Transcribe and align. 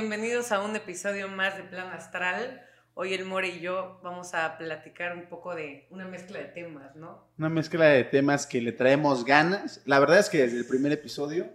bienvenidos 0.00 0.52
a 0.52 0.60
un 0.60 0.76
episodio 0.76 1.26
más 1.26 1.56
de 1.56 1.62
Plan 1.62 1.86
Astral. 1.86 2.60
Hoy 2.92 3.14
el 3.14 3.24
More 3.24 3.48
y 3.48 3.60
yo 3.60 3.98
vamos 4.02 4.34
a 4.34 4.58
platicar 4.58 5.16
un 5.16 5.26
poco 5.26 5.54
de 5.54 5.86
una 5.88 6.04
mezcla 6.04 6.38
de 6.38 6.44
temas, 6.44 6.94
¿no? 6.96 7.26
Una 7.38 7.48
mezcla 7.48 7.86
de 7.86 8.04
temas 8.04 8.46
que 8.46 8.60
le 8.60 8.72
traemos 8.72 9.24
ganas. 9.24 9.80
La 9.86 9.98
verdad 9.98 10.18
es 10.18 10.28
que 10.28 10.42
desde 10.42 10.58
el 10.58 10.66
primer 10.66 10.92
episodio, 10.92 11.48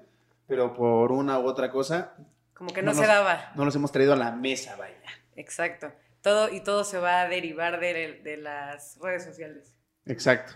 pero 0.47 0.73
por 0.73 1.11
una 1.11 1.38
u 1.38 1.46
otra 1.46 1.69
cosa. 1.69 2.15
Como 2.55 2.73
que 2.73 2.82
no, 2.82 2.96
se 2.96 3.05
daba. 3.05 3.51
No 3.55 3.64
los 3.64 3.75
hemos 3.75 3.91
traído 3.91 4.14
a 4.14 4.15
la 4.15 4.32
mesa, 4.32 4.75
vaya. 4.75 4.96
Exacto. 5.36 5.92
Todo, 6.23 6.51
y 6.51 6.61
todo 6.61 6.83
se 6.83 6.97
va 6.97 7.21
a 7.21 7.29
derivar 7.29 7.79
de, 7.79 8.37
las 8.42 8.97
redes 9.00 9.23
sociales. 9.23 9.75
Exacto. 10.07 10.54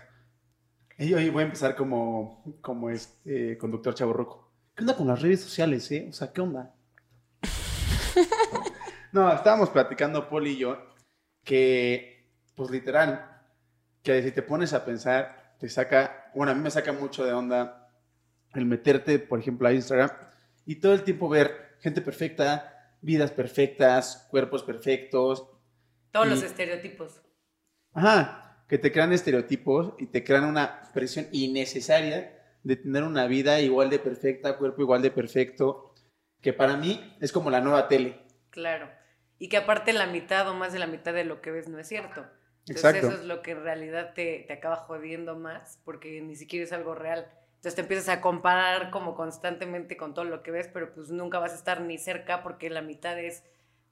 Y 0.98 1.14
hoy 1.14 1.30
voy 1.30 1.44
a 1.44 1.46
empezar 1.46 1.76
como, 1.76 2.42
como 2.62 2.90
este 2.90 3.56
conductor 3.58 3.94
chaburroco. 3.94 4.50
¿Qué 4.74 4.82
onda 4.82 4.96
con 4.96 5.06
las 5.06 5.22
redes 5.22 5.40
sociales, 5.40 5.88
eh? 5.92 6.08
O 6.10 6.12
sea, 6.12 6.32
¿qué 6.32 6.40
onda? 6.40 6.72
No, 9.12 9.32
estábamos 9.32 9.70
platicando, 9.70 10.28
Paul 10.28 10.46
y 10.46 10.56
yo, 10.58 10.78
que, 11.44 12.30
pues 12.54 12.70
literal, 12.70 13.42
que 14.02 14.22
si 14.22 14.32
te 14.32 14.42
pones 14.42 14.72
a 14.72 14.84
pensar, 14.84 15.54
te 15.58 15.68
saca, 15.68 16.30
bueno, 16.34 16.52
a 16.52 16.54
mí 16.54 16.60
me 16.60 16.70
saca 16.70 16.92
mucho 16.92 17.24
de 17.24 17.32
onda 17.32 17.90
el 18.54 18.66
meterte, 18.66 19.18
por 19.18 19.38
ejemplo, 19.38 19.68
a 19.68 19.72
Instagram 19.72 20.10
y 20.64 20.76
todo 20.76 20.92
el 20.92 21.02
tiempo 21.02 21.28
ver 21.28 21.76
gente 21.80 22.00
perfecta, 22.00 22.96
vidas 23.00 23.30
perfectas, 23.30 24.26
cuerpos 24.30 24.62
perfectos. 24.62 25.46
Todos 26.10 26.28
los 26.28 26.42
estereotipos. 26.42 27.20
Ajá, 27.92 28.64
que 28.68 28.78
te 28.78 28.90
crean 28.90 29.12
estereotipos 29.12 29.94
y 29.98 30.06
te 30.06 30.24
crean 30.24 30.44
una 30.44 30.82
presión 30.92 31.28
innecesaria 31.32 32.32
de 32.62 32.76
tener 32.76 33.04
una 33.04 33.26
vida 33.26 33.60
igual 33.60 33.90
de 33.90 33.98
perfecta, 33.98 34.56
cuerpo 34.58 34.82
igual 34.82 35.02
de 35.02 35.10
perfecto, 35.10 35.94
que 36.46 36.52
para 36.52 36.76
mí 36.76 37.12
es 37.20 37.32
como 37.32 37.50
la 37.50 37.60
nueva 37.60 37.88
tele. 37.88 38.20
Claro. 38.50 38.88
Y 39.40 39.48
que 39.48 39.56
aparte 39.56 39.92
la 39.92 40.06
mitad 40.06 40.48
o 40.48 40.54
más 40.54 40.72
de 40.72 40.78
la 40.78 40.86
mitad 40.86 41.12
de 41.12 41.24
lo 41.24 41.40
que 41.40 41.50
ves 41.50 41.68
no 41.68 41.76
es 41.80 41.88
cierto. 41.88 42.24
Entonces 42.68 43.02
eso 43.02 43.14
es 43.14 43.24
lo 43.24 43.42
que 43.42 43.50
en 43.50 43.64
realidad 43.64 44.14
te, 44.14 44.44
te, 44.46 44.52
acaba 44.52 44.76
jodiendo 44.76 45.34
más 45.34 45.80
porque 45.84 46.20
ni 46.20 46.36
siquiera 46.36 46.64
es 46.64 46.72
algo 46.72 46.94
real. 46.94 47.26
Entonces 47.56 47.74
te 47.74 47.80
empiezas 47.80 48.08
a 48.10 48.20
comparar 48.20 48.90
como 48.92 49.16
constantemente 49.16 49.96
con 49.96 50.14
todo 50.14 50.24
lo 50.24 50.44
que 50.44 50.52
ves, 50.52 50.70
pero 50.72 50.94
pues 50.94 51.10
nunca 51.10 51.40
vas 51.40 51.50
a 51.50 51.56
estar 51.56 51.80
ni 51.80 51.98
cerca 51.98 52.44
porque 52.44 52.70
la 52.70 52.80
mitad 52.80 53.18
es, 53.18 53.42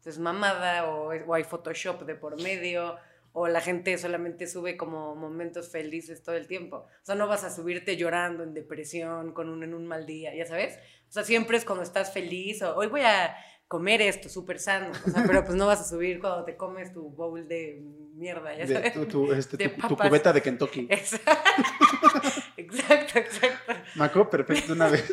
pues, 0.04 0.20
mamada 0.20 0.86
o, 0.86 1.08
o 1.08 1.34
hay 1.34 1.42
Photoshop 1.42 2.02
de 2.02 2.14
por 2.14 2.40
medio 2.40 2.98
o 3.36 3.48
la 3.48 3.60
gente 3.60 3.98
solamente 3.98 4.46
sube 4.46 4.76
como 4.76 5.16
momentos 5.16 5.68
felices 5.68 6.22
todo 6.22 6.36
el 6.36 6.46
tiempo. 6.46 6.76
O 6.76 7.04
sea, 7.04 7.16
no 7.16 7.26
vas 7.26 7.42
a 7.42 7.50
subirte 7.50 7.96
llorando 7.96 8.44
en 8.44 8.54
depresión, 8.54 9.32
con 9.32 9.48
un, 9.48 9.64
en 9.64 9.74
un 9.74 9.88
mal 9.88 10.06
día, 10.06 10.32
ya 10.36 10.46
sabes. 10.46 10.78
O 11.08 11.12
sea, 11.12 11.24
siempre 11.24 11.56
es 11.56 11.64
cuando 11.64 11.82
estás 11.82 12.12
feliz 12.12 12.62
o 12.62 12.76
hoy 12.76 12.86
voy 12.86 13.00
a 13.00 13.34
comer 13.66 14.02
esto 14.02 14.28
súper 14.28 14.60
sano. 14.60 14.92
O 15.04 15.10
sea, 15.10 15.24
pero 15.26 15.44
pues 15.44 15.56
no 15.56 15.66
vas 15.66 15.80
a 15.80 15.84
subir 15.84 16.20
cuando 16.20 16.44
te 16.44 16.56
comes 16.56 16.92
tu 16.92 17.10
bowl 17.10 17.48
de 17.48 17.82
mierda, 18.14 18.56
ya 18.56 18.68
sabes. 18.68 19.08
tu, 19.08 19.32
este, 19.32 19.68
tu, 19.68 19.96
cubeta 19.96 20.32
de 20.32 20.40
Kentucky. 20.40 20.88
Exacto, 22.56 23.18
exacto. 23.18 23.72
Me 23.96 24.04
acuerdo 24.04 24.30
perfecto 24.30 24.72
una 24.74 24.88
vez. 24.88 25.12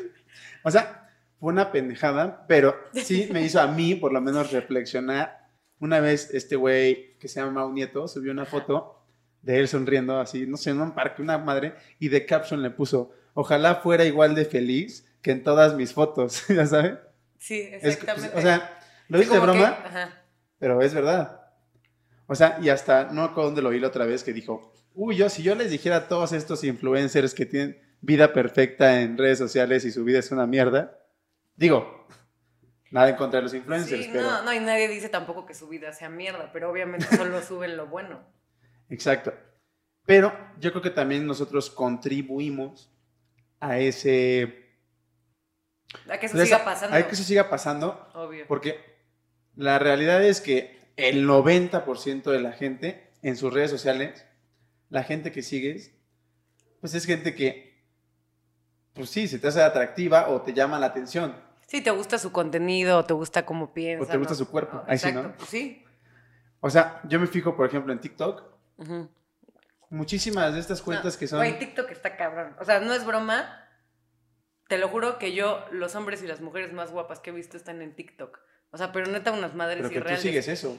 O 0.64 0.70
sea, 0.70 1.10
fue 1.40 1.52
una 1.52 1.72
pendejada, 1.72 2.46
pero 2.48 2.76
sí 2.94 3.30
me 3.32 3.42
hizo 3.42 3.60
a 3.60 3.68
mí 3.68 3.96
por 3.96 4.14
lo 4.14 4.22
menos 4.22 4.52
reflexionar 4.52 5.41
una 5.82 6.00
vez 6.00 6.30
este 6.34 6.56
güey 6.56 7.18
que 7.18 7.28
se 7.28 7.42
llama 7.42 7.52
Mau 7.52 7.74
Nieto 7.74 8.08
subió 8.08 8.32
una 8.32 8.46
foto 8.46 9.04
de 9.42 9.60
él 9.60 9.68
sonriendo 9.68 10.20
así, 10.20 10.46
no 10.46 10.56
sé, 10.56 10.70
en 10.70 10.80
un 10.80 10.94
parque, 10.94 11.22
una 11.22 11.38
madre, 11.40 11.74
y 12.00 12.10
de 12.10 12.26
caption 12.26 12.62
le 12.62 12.70
puso, 12.70 13.12
ojalá 13.34 13.76
fuera 13.76 14.06
igual 14.06 14.36
de 14.36 14.46
feliz 14.46 15.08
que 15.22 15.32
en 15.32 15.44
todas 15.44 15.76
mis 15.76 15.94
fotos, 15.94 16.46
¿ya 16.50 16.66
sabes? 16.68 17.00
Sí, 17.40 17.60
exactamente. 17.60 18.38
o 18.38 18.42
sea, 18.42 18.80
lo 19.08 19.20
dice 19.20 19.34
de 19.34 19.40
broma, 19.40 20.14
pero 20.60 20.82
es 20.82 20.94
verdad. 20.94 21.42
O 22.28 22.36
sea, 22.36 22.60
y 22.62 22.70
hasta, 22.70 23.06
no 23.12 23.24
acuerdo 23.24 23.50
dónde 23.50 23.64
lo 23.64 23.72
vi 23.72 23.80
la 23.80 23.88
otra 23.88 24.06
vez, 24.06 24.24
que 24.24 24.32
dijo, 24.32 24.72
uy, 24.94 25.18
yo, 25.18 25.30
si 25.30 25.42
yo 25.42 25.56
les 25.56 25.72
dijera 25.72 25.96
a 25.98 26.08
todos 26.08 26.32
estos 26.32 26.64
influencers 26.64 27.34
que 27.34 27.48
tienen 27.48 27.82
vida 28.02 28.32
perfecta 28.34 29.02
en 29.02 29.18
redes 29.18 29.40
sociales 29.40 29.84
y 29.86 29.92
su 29.92 30.04
vida 30.04 30.20
es 30.20 30.32
una 30.32 30.46
mierda, 30.46 31.00
digo, 31.56 32.08
Nada 32.92 33.08
en 33.08 33.16
contra 33.16 33.40
de 33.40 33.44
los 33.44 33.54
influencers, 33.54 34.08
pero... 34.08 34.22
No, 34.22 34.44
no, 34.44 34.54
y 34.54 34.60
nadie 34.60 34.90
dice 34.90 35.08
tampoco 35.08 35.46
que 35.46 35.54
su 35.54 35.70
vida 35.70 35.94
sea 35.94 36.10
mierda, 36.10 36.52
pero 36.52 36.70
obviamente 36.70 37.06
solo 37.18 37.42
suben 37.42 37.78
lo 37.78 37.88
bueno. 37.88 38.20
Exacto. 38.90 39.34
Pero 40.06 40.34
yo 40.60 40.72
creo 40.72 40.82
que 40.82 40.90
también 40.90 41.26
nosotros 41.26 41.70
contribuimos 41.70 42.92
a 43.62 43.80
ese... 43.80 44.76
A 46.10 46.18
que 46.18 46.26
eso 46.26 46.38
siga 46.38 46.66
pasando. 46.66 46.98
A 46.98 47.08
que 47.08 47.14
eso 47.14 47.24
siga 47.24 47.50
pasando. 47.50 48.10
Obvio. 48.14 48.46
Porque 48.48 48.80
la 49.56 49.80
realidad 49.80 50.22
es 50.24 50.42
que 50.42 50.78
el 50.98 51.26
90% 51.26 52.24
de 52.24 52.42
la 52.42 52.52
gente 52.52 53.10
en 53.22 53.38
sus 53.38 53.54
redes 53.54 53.72
sociales, 53.72 54.26
la 54.90 55.04
gente 55.04 55.32
que 55.32 55.44
sigues, 55.44 55.94
pues 56.82 56.94
es 56.94 57.06
gente 57.06 57.36
que, 57.36 57.86
pues 58.94 59.10
sí, 59.10 59.30
se 59.30 59.40
te 59.40 59.48
hace 59.48 59.62
atractiva 59.62 60.30
o 60.30 60.42
te 60.42 60.54
llama 60.54 60.80
la 60.80 60.88
atención 60.88 61.51
Sí, 61.72 61.80
te 61.80 61.92
gusta 61.92 62.18
su 62.18 62.34
contenido, 62.34 62.98
o 62.98 63.06
te 63.06 63.14
gusta 63.14 63.46
cómo 63.46 63.74
piensa. 63.74 64.04
O 64.04 64.06
te 64.06 64.18
gusta 64.18 64.36
su 64.36 64.52
cuerpo. 64.52 64.84
Ahí 64.88 64.98
sí, 64.98 65.10
¿no? 65.14 65.34
Pues 65.38 65.50
sí. 65.50 65.86
O 66.60 66.70
sea, 66.70 67.00
yo 67.08 67.18
me 67.18 67.28
fijo, 67.28 67.56
por 67.56 67.66
ejemplo, 67.66 67.94
en 67.94 68.02
TikTok. 68.02 68.44
Muchísimas 69.90 70.54
de 70.54 70.60
estas 70.60 70.82
cuentas 70.82 71.16
que 71.16 71.30
son. 71.30 71.40
Güey, 71.40 71.58
TikTok 71.60 71.90
está 71.92 72.18
cabrón. 72.18 72.58
O 72.60 72.66
sea, 72.66 72.82
no 72.82 72.94
es 72.94 73.06
broma. 73.06 73.70
Te 74.68 74.78
lo 74.78 74.90
juro 74.90 75.18
que 75.18 75.34
yo, 75.34 75.64
los 75.72 75.96
hombres 75.96 76.22
y 76.22 76.28
las 76.28 76.42
mujeres 76.42 76.74
más 76.74 76.92
guapas 76.92 77.22
que 77.22 77.30
he 77.30 77.34
visto 77.34 77.56
están 77.56 77.82
en 77.82 77.96
TikTok. 77.96 78.38
O 78.72 78.78
sea, 78.78 78.92
pero 78.92 79.10
neta, 79.10 79.32
unas 79.32 79.56
madres 79.56 79.88
pero 79.88 80.06
que 80.06 80.14
tú 80.16 80.22
sigues 80.22 80.50
eso. 80.50 80.78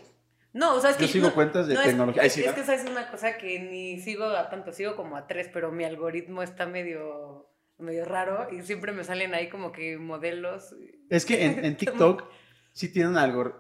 No, 0.53 0.75
o 0.75 0.81
sea, 0.83 0.91
es 0.91 0.99
que. 0.99 1.07
Yo 1.07 1.13
sigo 1.13 1.33
cuentas 1.33 1.69
de 1.69 1.77
tecnología. 1.77 2.23
Es, 2.23 2.37
es, 2.37 2.53
que 2.53 2.65
sabes 2.65 2.85
una 2.85 3.11
cosa 3.11 3.39
que 3.39 3.61
ni 3.61 3.99
sigo 3.99 4.27
a 4.27 4.51
tanto, 4.51 4.73
sigo 4.73 4.95
como 4.95 5.17
a 5.17 5.27
tres, 5.27 5.49
pero 5.51 5.73
mi 5.73 5.85
algoritmo 5.85 6.43
está 6.43 6.67
medio 6.67 7.51
medio 7.83 8.05
raro 8.05 8.49
y 8.51 8.63
siempre 8.63 8.93
me 8.93 9.05
salen 9.05 9.35
ahí 9.35 9.49
como 9.49 9.73
que 9.73 9.99
modelos. 9.99 10.75
Es 11.11 11.25
que 11.25 11.45
en, 11.45 11.77
TikTok 11.77 12.25
sí 12.73 12.89
tienen 12.91 13.17
algo, 13.17 13.55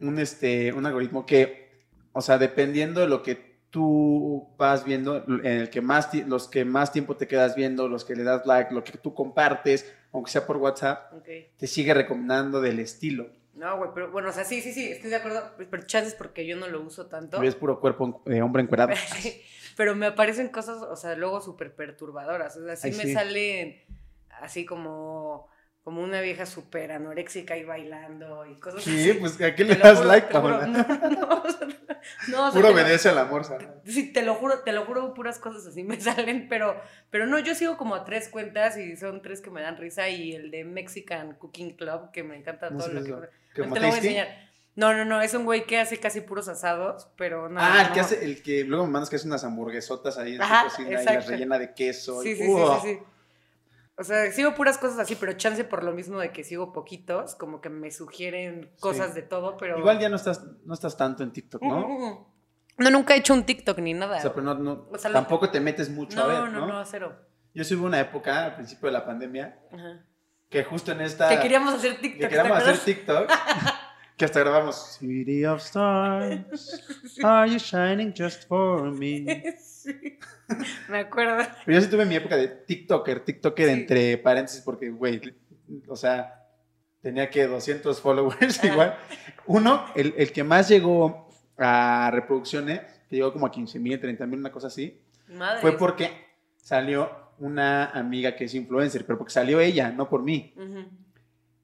un, 0.00 0.18
este, 0.18 0.72
un 0.72 0.86
algoritmo 0.86 1.24
que, 1.24 1.86
o 2.12 2.20
sea, 2.20 2.38
dependiendo 2.38 3.00
de 3.00 3.08
lo 3.08 3.22
que 3.22 3.52
tú 3.70 4.54
vas 4.58 4.84
viendo, 4.84 5.24
en 5.26 5.46
el 5.46 5.70
que 5.70 5.80
más, 5.80 6.12
los 6.26 6.46
que 6.48 6.64
más 6.64 6.92
tiempo 6.92 7.16
te 7.16 7.26
quedas 7.26 7.56
viendo, 7.56 7.88
los 7.88 8.04
que 8.04 8.14
le 8.14 8.22
das 8.22 8.44
like, 8.44 8.72
lo 8.72 8.84
que 8.84 8.98
tú 8.98 9.14
compartes, 9.14 9.92
aunque 10.12 10.30
sea 10.30 10.46
por 10.46 10.58
WhatsApp, 10.58 11.12
te 11.56 11.66
sigue 11.66 11.94
recomendando 11.94 12.60
del 12.60 12.78
estilo. 12.80 13.30
No, 13.54 13.76
güey, 13.78 13.90
pero 13.94 14.10
bueno, 14.10 14.30
o 14.30 14.32
sea, 14.32 14.44
sí, 14.44 14.60
sí, 14.60 14.72
sí, 14.72 14.90
estoy 14.90 15.10
de 15.10 15.16
acuerdo, 15.16 15.52
pero 15.70 15.82
chances 15.84 16.14
porque 16.14 16.46
yo 16.46 16.56
no 16.56 16.68
lo 16.68 16.82
uso 16.82 17.06
tanto. 17.06 17.42
Es 17.42 17.54
puro 17.54 17.80
cuerpo 17.80 18.22
de 18.26 18.42
hombre 18.42 18.62
encuerado. 18.62 18.92
pero 19.76 19.94
me 19.94 20.06
aparecen 20.06 20.48
cosas, 20.48 20.82
o 20.82 20.96
sea, 20.96 21.14
luego 21.14 21.40
súper 21.40 21.74
perturbadoras. 21.74 22.56
O 22.56 22.64
sea, 22.64 22.76
sí 22.76 22.92
me 22.92 23.12
salen 23.12 23.82
así 24.40 24.64
como, 24.64 25.48
como 25.82 26.02
una 26.02 26.20
vieja 26.20 26.46
súper 26.46 26.92
anoréxica 26.92 27.56
y 27.56 27.64
bailando 27.64 28.46
y 28.46 28.58
cosas 28.58 28.80
así. 28.80 29.02
Sí, 29.02 29.12
pues 29.14 29.40
¿a 29.40 29.54
qué 29.54 29.64
le 29.64 29.76
das 29.76 30.04
like, 30.04 30.28
Paola? 30.32 30.66
No, 32.28 32.46
no, 32.46 32.46
no, 32.46 32.52
Puro 32.52 32.70
obedece 32.70 33.08
al 33.10 33.18
amor, 33.18 33.44
¿sabes? 33.44 33.68
Sí, 33.84 34.12
te 34.12 34.22
lo 34.22 34.34
juro, 34.34 34.60
te 34.60 34.72
lo 34.72 34.84
juro, 34.84 35.14
puras 35.14 35.38
cosas 35.38 35.66
así 35.66 35.84
me 35.84 36.00
salen, 36.00 36.48
pero, 36.48 36.80
pero 37.10 37.26
no, 37.26 37.38
yo 37.38 37.54
sigo 37.54 37.76
como 37.76 37.94
a 37.94 38.04
tres 38.04 38.28
cuentas 38.28 38.76
y 38.76 38.96
son 38.96 39.22
tres 39.22 39.40
que 39.40 39.50
me 39.50 39.62
dan 39.62 39.76
risa 39.76 40.08
y 40.08 40.32
el 40.32 40.50
de 40.50 40.64
Mexican 40.64 41.34
Cooking 41.34 41.76
Club, 41.76 42.10
que 42.12 42.24
me 42.24 42.36
encanta 42.36 42.70
todo 42.70 42.88
lo 42.88 43.04
que... 43.04 43.28
Te 43.54 43.62
lo 43.62 43.68
voy 43.68 43.78
a 43.78 43.96
enseñar. 43.96 44.51
No, 44.74 44.94
no, 44.94 45.04
no, 45.04 45.20
es 45.20 45.34
un 45.34 45.44
güey 45.44 45.66
que 45.66 45.78
hace 45.78 45.98
casi 45.98 46.22
puros 46.22 46.48
asados, 46.48 47.08
pero 47.16 47.48
no. 47.48 47.60
Ah, 47.60 47.84
el 47.86 47.92
que 47.92 48.00
hace, 48.00 48.24
el 48.24 48.42
que 48.42 48.64
luego 48.64 48.86
me 48.86 48.92
mandas 48.92 49.10
que 49.10 49.16
hace 49.16 49.26
unas 49.26 49.44
hamburguesotas 49.44 50.16
ahí 50.16 50.36
en 50.36 50.40
su 50.42 50.48
cocina 50.64 51.02
y 51.02 51.04
las 51.04 51.26
rellena 51.26 51.58
de 51.58 51.74
queso. 51.74 52.22
Sí, 52.22 52.34
sí, 52.34 52.46
sí, 52.46 52.54
sí, 52.82 52.98
O 53.98 54.04
sea, 54.04 54.32
sigo 54.32 54.54
puras 54.54 54.78
cosas 54.78 54.98
así, 55.00 55.14
pero 55.14 55.34
chance 55.34 55.62
por 55.64 55.84
lo 55.84 55.92
mismo 55.92 56.18
de 56.18 56.32
que 56.32 56.42
sigo 56.42 56.72
poquitos, 56.72 57.34
como 57.34 57.60
que 57.60 57.68
me 57.68 57.90
sugieren 57.90 58.70
cosas 58.80 59.14
de 59.14 59.22
todo, 59.22 59.58
pero. 59.58 59.78
Igual 59.78 59.98
ya 59.98 60.08
no 60.08 60.16
estás, 60.16 60.42
no 60.64 60.72
estás 60.72 60.96
tanto 60.96 61.22
en 61.22 61.32
TikTok, 61.32 61.62
¿no? 61.62 62.32
No, 62.78 62.90
nunca 62.90 63.14
he 63.14 63.18
hecho 63.18 63.34
un 63.34 63.44
TikTok 63.44 63.78
ni 63.80 63.92
nada. 63.92 64.16
O 64.16 64.20
sea, 64.20 64.32
pero 64.32 64.54
no, 64.54 64.88
tampoco 65.12 65.50
te 65.50 65.60
metes 65.60 65.90
mucho 65.90 66.22
a 66.22 66.26
ver, 66.26 66.50
¿no? 66.50 66.66
No, 66.66 66.66
no, 66.66 66.84
cero. 66.86 67.14
Yo 67.54 67.62
hubo 67.76 67.86
una 67.86 68.00
época, 68.00 68.46
al 68.46 68.54
principio 68.54 68.86
de 68.86 68.92
la 68.92 69.04
pandemia, 69.04 69.58
que 70.48 70.64
justo 70.64 70.92
en 70.92 71.02
esta... 71.02 71.28
Que 71.28 71.38
queríamos 71.38 71.74
hacer 71.74 72.00
TikTok. 72.00 72.20
Que 72.20 72.28
queríamos 72.28 72.58
hacer 72.58 72.78
TikTok. 72.78 73.30
que 74.16 74.24
hasta 74.24 74.40
grabamos 74.40 74.98
City 74.98 75.44
of 75.44 75.60
Stars, 75.60 77.18
are 77.22 77.50
you 77.50 77.58
shining 77.58 78.12
just 78.16 78.46
for 78.46 78.90
me? 78.90 79.26
Sí, 79.82 80.16
me 80.88 81.00
acuerdo. 81.00 81.44
Pero 81.64 81.76
yo 81.76 81.84
sí 81.84 81.90
tuve 81.90 82.04
mi 82.04 82.14
época 82.14 82.36
de 82.36 82.46
TikToker, 82.46 83.24
TikToker 83.24 83.68
entre 83.68 84.16
paréntesis, 84.16 84.60
porque, 84.60 84.90
güey, 84.90 85.20
o 85.88 85.96
sea, 85.96 86.46
tenía 87.00 87.28
que 87.28 87.48
200 87.48 88.00
followers 88.00 88.62
igual. 88.62 88.96
Uno, 89.46 89.84
el, 89.96 90.14
el, 90.16 90.30
que 90.30 90.44
más 90.44 90.68
llegó 90.68 91.28
a 91.58 92.12
reproducciones, 92.12 92.80
que 93.08 93.16
llegó 93.16 93.32
como 93.32 93.46
a 93.46 93.50
15 93.50 93.80
mil, 93.80 93.98
30 93.98 94.24
mil, 94.26 94.38
una 94.38 94.52
cosa 94.52 94.68
así, 94.68 95.02
fue 95.60 95.76
porque 95.76 96.10
salió 96.56 97.10
una 97.38 97.86
amiga 97.86 98.36
que 98.36 98.44
es 98.44 98.54
influencer, 98.54 99.04
pero 99.04 99.18
porque 99.18 99.32
salió 99.32 99.58
ella, 99.58 99.90
no 99.90 100.08
por 100.08 100.22
mí. 100.22 100.54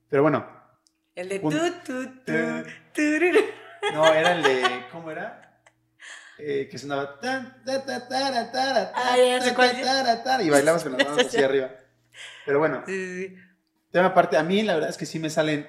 Pero 0.09 0.23
bueno, 0.23 0.45
El 1.19 1.29
de 1.29 1.41
tu, 1.41 1.51
tu, 1.51 2.07
tu, 2.25 2.33
No, 3.93 4.07
era 4.15 4.37
el 4.37 4.43
de. 4.45 4.85
¿Cómo 4.93 5.11
era? 5.11 5.61
Eh, 6.39 6.69
que 6.71 6.79
sonaba. 6.79 7.19
Y 10.45 10.51
bailabas 10.51 10.85
con 10.85 10.93
las 10.93 11.05
manos 11.09 11.27
hacia 11.27 11.47
arriba. 11.47 11.73
Pero 12.47 12.61
bueno. 12.61 12.85
Sí, 12.87 12.93
sí, 12.93 13.27
sí. 13.27 13.37
Tema 13.91 14.07
aparte, 14.07 14.37
a 14.37 14.45
mí 14.45 14.63
la 14.63 14.75
verdad 14.75 14.91
es 14.91 14.97
que 14.97 15.07
sí 15.07 15.19
me 15.19 15.29
salen. 15.29 15.67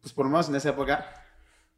Pues 0.00 0.12
por 0.12 0.26
lo 0.26 0.32
menos 0.32 0.48
en 0.48 0.56
esa 0.56 0.70
época. 0.70 1.14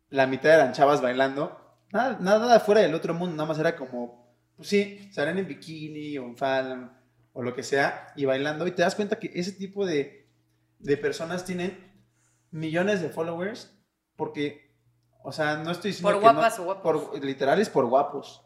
La 0.08 0.26
mitad 0.26 0.54
eran 0.54 0.72
chavas 0.72 1.02
bailando. 1.02 1.60
Nada, 1.92 2.16
nada 2.22 2.58
fuera 2.58 2.80
del 2.80 2.94
otro 2.94 3.12
mundo. 3.12 3.36
Nada 3.36 3.48
más 3.48 3.58
era 3.58 3.76
como. 3.76 4.34
Pues 4.56 4.66
sí, 4.70 5.10
salen 5.12 5.36
en 5.36 5.46
bikini 5.46 6.16
o 6.16 6.24
en 6.24 6.38
falda 6.38 7.02
o 7.34 7.42
lo 7.42 7.54
que 7.54 7.62
sea. 7.62 8.14
Y 8.16 8.24
bailando. 8.24 8.66
Y 8.66 8.70
te 8.70 8.80
das 8.80 8.94
cuenta 8.94 9.18
que 9.18 9.30
ese 9.34 9.52
tipo 9.52 9.84
de, 9.84 10.26
de 10.78 10.96
personas 10.96 11.44
tienen 11.44 11.87
millones 12.50 13.00
de 13.00 13.10
followers 13.10 13.74
porque, 14.16 14.74
o 15.22 15.32
sea, 15.32 15.56
no 15.56 15.70
estoy 15.70 15.90
diciendo 15.90 16.12
por 16.12 16.20
guapas 16.20 16.58
o 16.58 16.64
guapos. 16.64 16.82
Por, 16.82 17.24
literal 17.24 17.60
es 17.60 17.68
por 17.68 17.86
guapos. 17.86 18.44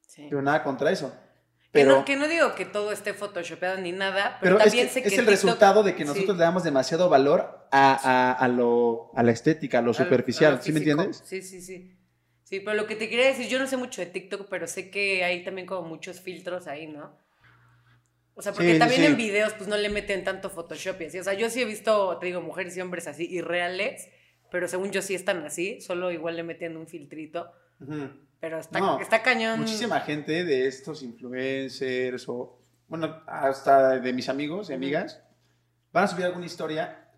Sí. 0.00 0.26
Pero 0.28 0.42
nada 0.42 0.62
contra 0.62 0.90
eso. 0.90 1.12
Pero, 1.72 2.04
que, 2.04 2.14
no, 2.14 2.28
digo 2.28 2.54
que 2.54 2.64
todo 2.64 2.92
esté 2.92 3.14
photoshopeado 3.14 3.78
ni 3.78 3.90
nada, 3.90 4.38
pero, 4.40 4.58
también 4.58 4.86
es 4.86 4.92
sé 4.92 5.02
que 5.02 5.08
es 5.08 5.18
el 5.18 5.26
resultado 5.26 5.82
de 5.82 5.96
que 5.96 6.04
nosotros 6.04 6.36
le 6.36 6.44
damos 6.44 6.62
demasiado 6.62 7.08
valor 7.08 7.66
a, 7.72 7.94
a, 7.94 8.32
a, 8.32 8.46
lo, 8.46 9.10
a 9.16 9.24
la 9.24 9.32
estética, 9.32 9.80
a 9.80 9.82
lo 9.82 9.92
superficial, 9.92 10.62
¿sí 10.62 10.70
me 10.70 10.78
entiendes? 10.78 11.20
Sí, 11.24 11.42
sí, 11.42 11.60
sí. 11.60 11.98
Sí, 12.44 12.60
pero 12.60 12.76
lo 12.76 12.86
que 12.86 12.94
te 12.94 13.08
quería 13.08 13.26
decir, 13.26 13.48
yo 13.48 13.58
no 13.58 13.66
sé 13.66 13.76
mucho 13.76 14.00
de 14.00 14.06
TikTok, 14.06 14.46
pero 14.48 14.68
sé 14.68 14.88
que 14.88 15.24
hay 15.24 15.42
también 15.42 15.66
como 15.66 15.88
muchos 15.88 16.20
filtros 16.20 16.68
ahí, 16.68 16.86
¿no? 16.86 17.18
O 18.36 18.42
sea, 18.42 18.52
porque 18.52 18.78
también 18.78 19.04
en 19.04 19.16
videos 19.16 19.52
pues 19.54 19.68
no 19.68 19.76
le 19.76 19.88
meten 19.88 20.24
tanto 20.24 20.50
Photoshop 20.50 21.00
y 21.02 21.04
así. 21.04 21.18
O 21.18 21.24
sea, 21.24 21.34
yo 21.34 21.48
sí 21.50 21.62
he 21.62 21.64
visto, 21.64 22.18
te 22.18 22.26
digo, 22.26 22.40
mujeres 22.40 22.76
y 22.76 22.80
hombres 22.80 23.06
así 23.06 23.26
irreales, 23.30 24.08
pero 24.50 24.66
según 24.66 24.90
yo 24.90 25.02
sí 25.02 25.14
están 25.14 25.44
así, 25.44 25.80
solo 25.80 26.10
igual 26.10 26.36
le 26.36 26.42
meten 26.42 26.76
un 26.76 26.86
filtrito. 26.88 27.50
Pero 28.40 28.58
está, 28.58 28.98
está 29.00 29.22
cañón. 29.22 29.60
Muchísima 29.60 30.00
gente 30.00 30.44
de 30.44 30.66
estos 30.66 31.02
influencers 31.02 32.28
o, 32.28 32.58
bueno, 32.88 33.22
hasta 33.26 34.00
de 34.00 34.12
mis 34.12 34.28
amigos 34.28 34.70
y 34.70 34.74
amigas, 34.74 35.22
van 35.92 36.04
a 36.04 36.08
subir 36.08 36.24
alguna 36.24 36.46
historia 36.46 37.08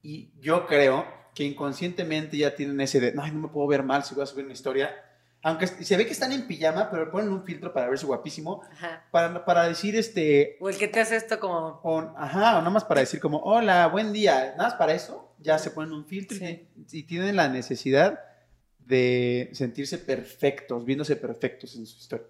y 0.00 0.32
yo 0.40 0.66
creo 0.66 1.06
que 1.34 1.44
inconscientemente 1.44 2.38
ya 2.38 2.54
tienen 2.54 2.80
ese 2.80 3.00
de, 3.00 3.12
no, 3.12 3.26
no 3.26 3.40
me 3.40 3.48
puedo 3.48 3.66
ver 3.66 3.82
mal 3.82 4.02
si 4.02 4.14
voy 4.14 4.24
a 4.24 4.26
subir 4.26 4.44
una 4.44 4.54
historia 4.54 5.07
aunque 5.42 5.68
se 5.68 5.96
ve 5.96 6.04
que 6.04 6.12
están 6.12 6.32
en 6.32 6.46
pijama, 6.46 6.90
pero 6.90 7.10
ponen 7.10 7.30
un 7.30 7.44
filtro 7.44 7.72
para 7.72 7.88
verse 7.88 8.06
guapísimo. 8.06 8.62
Para, 9.10 9.44
para 9.44 9.68
decir 9.68 9.94
este. 9.94 10.56
O 10.60 10.68
el 10.68 10.76
que 10.76 10.88
te 10.88 11.00
hace 11.00 11.16
esto 11.16 11.38
como. 11.38 11.80
ajá, 12.16 12.56
o 12.56 12.58
nada 12.58 12.70
más 12.70 12.84
para 12.84 13.00
decir 13.00 13.20
como, 13.20 13.38
hola, 13.38 13.86
buen 13.86 14.12
día. 14.12 14.54
Nada 14.56 14.70
más 14.70 14.74
para 14.74 14.94
eso, 14.94 15.34
ya 15.38 15.58
se 15.58 15.70
ponen 15.70 15.92
un 15.92 16.06
filtro 16.06 16.36
y, 16.38 17.02
tienen 17.04 17.36
la 17.36 17.48
necesidad 17.48 18.20
de 18.80 19.50
sentirse 19.52 19.98
perfectos, 19.98 20.84
viéndose 20.84 21.14
perfectos 21.14 21.76
en 21.76 21.86
su 21.86 21.98
historia. 21.98 22.26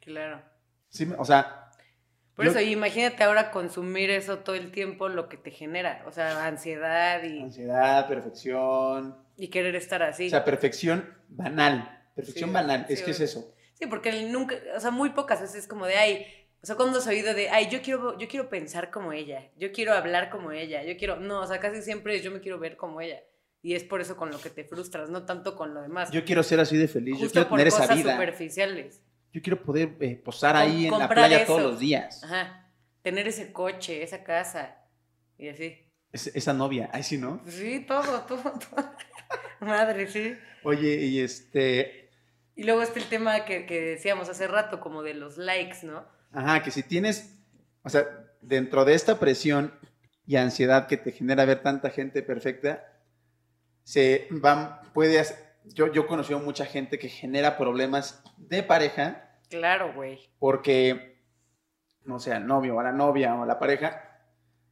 Claro. 0.00 0.40
Sí, 0.88 1.08
o 1.18 1.24
sea. 1.24 1.70
Por 2.36 2.46
eso, 2.46 2.60
imagínate 2.60 3.22
ahora 3.22 3.50
consumir 3.52 4.10
eso 4.10 4.38
todo 4.38 4.56
el 4.56 4.72
tiempo, 4.72 5.08
lo 5.08 5.28
que 5.28 5.36
te 5.36 5.50
genera. 5.50 6.04
O 6.06 6.12
sea, 6.12 6.46
ansiedad 6.46 7.22
y. 7.24 7.42
Ansiedad, 7.42 8.06
perfección. 8.06 9.16
Y 9.36 9.48
querer 9.48 9.74
estar 9.74 10.04
así. 10.04 10.28
O 10.28 10.30
sea, 10.30 10.44
perfección 10.44 11.12
banal. 11.28 12.03
Perfección 12.14 12.52
banal, 12.52 12.86
es 12.88 13.02
que 13.02 13.10
es 13.10 13.20
eso. 13.20 13.54
Sí, 13.74 13.86
porque 13.86 14.22
nunca, 14.22 14.56
o 14.76 14.80
sea, 14.80 14.90
muy 14.90 15.10
pocas 15.10 15.40
veces 15.40 15.56
es 15.56 15.68
como 15.68 15.86
de, 15.86 15.96
ay, 15.96 16.26
o 16.62 16.66
sea, 16.66 16.76
cuando 16.76 16.98
has 16.98 17.06
oído 17.06 17.34
de, 17.34 17.50
ay, 17.50 17.68
yo 17.70 17.82
quiero, 17.82 18.16
yo 18.18 18.28
quiero 18.28 18.48
pensar 18.48 18.90
como 18.90 19.12
ella, 19.12 19.50
yo 19.58 19.72
quiero 19.72 19.92
hablar 19.92 20.30
como 20.30 20.52
ella, 20.52 20.82
yo 20.82 20.96
quiero, 20.96 21.16
no, 21.16 21.40
o 21.40 21.46
sea, 21.46 21.58
casi 21.60 21.82
siempre 21.82 22.20
yo 22.22 22.30
me 22.30 22.40
quiero 22.40 22.58
ver 22.58 22.76
como 22.76 23.00
ella. 23.00 23.20
Y 23.60 23.74
es 23.74 23.82
por 23.82 24.00
eso 24.00 24.16
con 24.16 24.30
lo 24.30 24.40
que 24.40 24.50
te 24.50 24.64
frustras, 24.64 25.10
no 25.10 25.24
tanto 25.24 25.56
con 25.56 25.74
lo 25.74 25.82
demás. 25.82 26.10
Yo 26.10 26.24
quiero 26.24 26.42
ser 26.42 26.60
así 26.60 26.76
de 26.76 26.86
feliz, 26.86 27.18
yo 27.18 27.30
quiero 27.30 27.48
tener 27.48 27.66
esa 27.66 27.94
vida. 27.94 28.12
superficiales. 28.12 29.02
Yo 29.32 29.42
quiero 29.42 29.62
poder 29.62 29.96
eh, 30.00 30.16
posar 30.16 30.54
ahí 30.54 30.86
en 30.86 30.98
la 30.98 31.08
playa 31.08 31.44
todos 31.44 31.62
los 31.62 31.80
días. 31.80 32.22
Ajá. 32.22 32.70
Tener 33.02 33.26
ese 33.26 33.52
coche, 33.52 34.02
esa 34.02 34.22
casa 34.22 34.76
y 35.36 35.48
así. 35.48 35.76
esa 36.12 36.52
novia, 36.52 36.88
ahí 36.92 37.02
sí, 37.02 37.18
¿no? 37.18 37.42
Sí, 37.46 37.84
todo, 37.86 38.20
todo, 38.22 38.52
todo. 38.52 38.90
Madre, 39.60 40.06
sí. 40.06 40.36
Oye, 40.62 40.96
y 41.06 41.20
este, 41.20 42.03
y 42.56 42.64
luego 42.64 42.82
está 42.82 42.98
el 43.00 43.08
tema 43.08 43.44
que, 43.44 43.64
decíamos 43.66 44.28
hace 44.28 44.46
rato, 44.46 44.80
como 44.80 45.02
de 45.02 45.14
los 45.14 45.38
likes, 45.38 45.78
¿no? 45.82 46.04
Ajá, 46.32 46.62
que 46.62 46.70
si 46.70 46.82
tienes, 46.82 47.38
o 47.82 47.88
sea, 47.88 48.04
dentro 48.40 48.84
de 48.84 48.94
esta 48.94 49.18
presión 49.18 49.72
y 50.26 50.36
ansiedad 50.36 50.86
que 50.86 50.96
te 50.96 51.12
genera 51.12 51.44
ver 51.44 51.62
tanta 51.62 51.90
gente 51.90 52.22
perfecta, 52.22 52.84
se 53.82 54.28
van, 54.30 54.80
puede 54.92 55.22
yo, 55.64 55.90
yo 55.92 56.06
conocí 56.06 56.32
a 56.32 56.38
mucha 56.38 56.66
gente 56.66 56.98
que 56.98 57.08
genera 57.08 57.56
problemas 57.56 58.22
de 58.36 58.62
pareja. 58.62 59.38
Claro, 59.48 59.92
güey. 59.94 60.20
Porque, 60.38 61.22
no 62.04 62.18
sé, 62.18 62.32
el 62.32 62.46
novio 62.46 62.76
o 62.76 62.82
la 62.82 62.92
novia 62.92 63.34
o 63.34 63.46
la 63.46 63.58
pareja, 63.58 64.20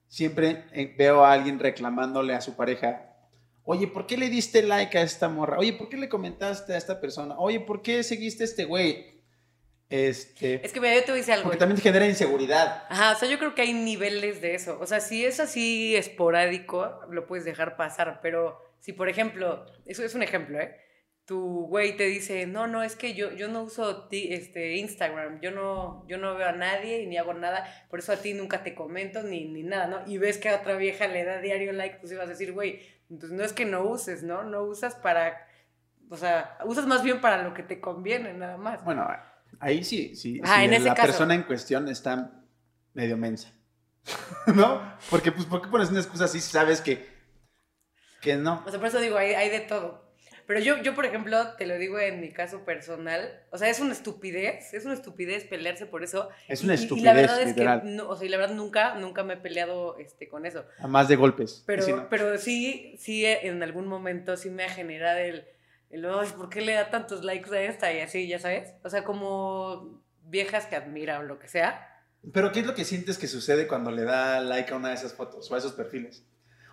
siempre 0.08 0.66
eh, 0.72 0.94
veo 0.96 1.24
a 1.24 1.32
alguien 1.32 1.58
reclamándole 1.58 2.34
a 2.34 2.40
su 2.40 2.56
pareja, 2.56 3.11
Oye, 3.64 3.86
¿por 3.86 4.06
qué 4.06 4.16
le 4.16 4.28
diste 4.28 4.62
like 4.62 4.98
a 4.98 5.02
esta 5.02 5.28
morra? 5.28 5.58
Oye, 5.58 5.72
¿por 5.72 5.88
qué 5.88 5.96
le 5.96 6.08
comentaste 6.08 6.74
a 6.74 6.76
esta 6.76 7.00
persona? 7.00 7.38
Oye, 7.38 7.60
¿por 7.60 7.82
qué 7.82 8.02
seguiste 8.02 8.42
a 8.42 8.46
este 8.46 8.64
güey? 8.64 9.12
Este, 9.92 10.64
es 10.64 10.72
que 10.72 10.80
mira, 10.80 10.94
yo 10.94 11.00
te 11.04 11.12
voy 11.12 11.18
a 11.18 11.20
decir 11.20 11.34
algo. 11.34 11.44
Porque 11.44 11.58
también 11.58 11.76
te 11.76 11.82
genera 11.82 12.06
inseguridad. 12.06 12.84
Ajá, 12.88 13.12
o 13.12 13.18
sea, 13.18 13.28
yo 13.28 13.38
creo 13.38 13.54
que 13.54 13.60
hay 13.60 13.74
niveles 13.74 14.40
de 14.40 14.54
eso. 14.54 14.78
O 14.80 14.86
sea, 14.86 15.00
si 15.00 15.22
es 15.22 15.38
así 15.38 15.94
esporádico, 15.94 17.00
lo 17.10 17.26
puedes 17.26 17.44
dejar 17.44 17.76
pasar. 17.76 18.20
Pero 18.22 18.58
si, 18.80 18.94
por 18.94 19.10
ejemplo, 19.10 19.66
eso 19.84 20.02
es 20.02 20.14
un 20.14 20.22
ejemplo, 20.22 20.58
¿eh? 20.58 20.74
Tu 21.26 21.66
güey 21.66 21.96
te 21.96 22.06
dice, 22.06 22.46
no, 22.46 22.66
no, 22.66 22.82
es 22.82 22.96
que 22.96 23.12
yo, 23.14 23.32
yo 23.32 23.48
no 23.48 23.64
uso 23.64 24.08
este, 24.10 24.76
Instagram, 24.76 25.40
yo 25.40 25.50
no, 25.52 26.04
yo 26.08 26.18
no 26.18 26.34
veo 26.34 26.48
a 26.48 26.52
nadie 26.52 27.02
y 27.02 27.06
ni 27.06 27.16
hago 27.16 27.32
nada, 27.32 27.64
por 27.88 28.00
eso 28.00 28.12
a 28.12 28.16
ti 28.16 28.34
nunca 28.34 28.64
te 28.64 28.74
comento 28.74 29.22
ni, 29.22 29.44
ni 29.44 29.62
nada, 29.62 29.86
¿no? 29.86 30.10
Y 30.10 30.18
ves 30.18 30.38
que 30.38 30.48
a 30.48 30.56
otra 30.56 30.74
vieja 30.74 31.06
le 31.06 31.22
da 31.22 31.40
diario 31.40 31.72
like, 31.72 31.98
pues 32.00 32.10
ibas 32.12 32.26
a 32.26 32.30
decir, 32.30 32.52
güey, 32.52 32.80
entonces 33.12 33.36
no 33.36 33.44
es 33.44 33.52
que 33.52 33.66
no 33.66 33.82
uses, 33.84 34.22
¿no? 34.22 34.42
No 34.42 34.62
usas 34.62 34.94
para, 34.94 35.46
o 36.08 36.16
sea, 36.16 36.56
usas 36.64 36.86
más 36.86 37.02
bien 37.02 37.20
para 37.20 37.42
lo 37.42 37.52
que 37.52 37.62
te 37.62 37.78
conviene, 37.78 38.32
nada 38.32 38.56
más. 38.56 38.82
Bueno, 38.84 39.06
ahí 39.60 39.84
sí, 39.84 40.16
sí. 40.16 40.40
Ah, 40.44 40.64
en 40.64 40.82
la 40.82 40.94
persona 40.94 41.34
en 41.34 41.42
cuestión 41.42 41.88
está 41.88 42.42
medio 42.94 43.18
mensa. 43.18 43.52
¿No? 44.54 44.96
Porque, 45.10 45.30
pues, 45.30 45.44
¿por 45.44 45.60
qué 45.60 45.68
pones 45.68 45.90
una 45.90 46.00
excusa 46.00 46.24
así 46.24 46.40
si 46.40 46.50
sabes 46.50 46.80
que, 46.80 47.06
que 48.22 48.36
no? 48.36 48.62
O 48.66 48.70
sea, 48.70 48.80
por 48.80 48.88
eso 48.88 48.98
digo, 48.98 49.18
hay, 49.18 49.34
hay 49.34 49.50
de 49.50 49.60
todo. 49.60 50.01
Pero 50.52 50.62
yo, 50.62 50.82
yo, 50.82 50.94
por 50.94 51.06
ejemplo, 51.06 51.54
te 51.56 51.64
lo 51.64 51.78
digo 51.78 51.98
en 51.98 52.20
mi 52.20 52.30
caso 52.30 52.62
personal, 52.62 53.40
o 53.48 53.56
sea, 53.56 53.70
es 53.70 53.80
una 53.80 53.92
estupidez, 53.92 54.74
es 54.74 54.84
una 54.84 54.92
estupidez 54.92 55.44
pelearse 55.44 55.86
por 55.86 56.04
eso. 56.04 56.28
Es 56.46 56.62
una 56.62 56.74
estupidez, 56.74 57.00
y, 57.00 57.06
la 57.06 57.14
verdad 57.14 57.40
es 57.40 57.54
que, 57.54 57.66
o 58.02 58.16
sea, 58.16 58.26
y 58.26 58.28
la 58.28 58.36
verdad 58.36 58.54
nunca, 58.54 58.94
nunca 58.96 59.22
me 59.22 59.32
he 59.32 59.36
peleado 59.38 59.96
este, 59.96 60.28
con 60.28 60.44
eso. 60.44 60.66
A 60.78 60.86
más 60.88 61.08
de 61.08 61.16
golpes. 61.16 61.62
Pero, 61.64 61.82
sí, 61.82 61.94
pero 62.10 62.36
sí, 62.36 62.96
sí, 62.98 63.24
en 63.24 63.62
algún 63.62 63.86
momento 63.86 64.36
sí 64.36 64.50
me 64.50 64.64
ha 64.64 64.68
generado 64.68 65.20
el, 65.20 65.46
el, 65.88 66.06
¿por 66.36 66.50
qué 66.50 66.60
le 66.60 66.74
da 66.74 66.90
tantos 66.90 67.24
likes 67.24 67.50
a 67.50 67.62
esta? 67.62 67.90
Y 67.90 68.00
así, 68.00 68.28
ya 68.28 68.38
sabes. 68.38 68.74
O 68.84 68.90
sea, 68.90 69.04
como 69.04 70.02
viejas 70.24 70.66
que 70.66 70.76
admira 70.76 71.20
o 71.20 71.22
lo 71.22 71.38
que 71.38 71.48
sea. 71.48 72.04
Pero, 72.30 72.52
¿qué 72.52 72.60
es 72.60 72.66
lo 72.66 72.74
que 72.74 72.84
sientes 72.84 73.16
que 73.16 73.26
sucede 73.26 73.66
cuando 73.66 73.90
le 73.90 74.02
da 74.04 74.38
like 74.40 74.70
a 74.74 74.76
una 74.76 74.90
de 74.90 74.96
esas 74.96 75.14
fotos 75.14 75.50
o 75.50 75.54
a 75.54 75.58
esos 75.58 75.72
perfiles? 75.72 76.26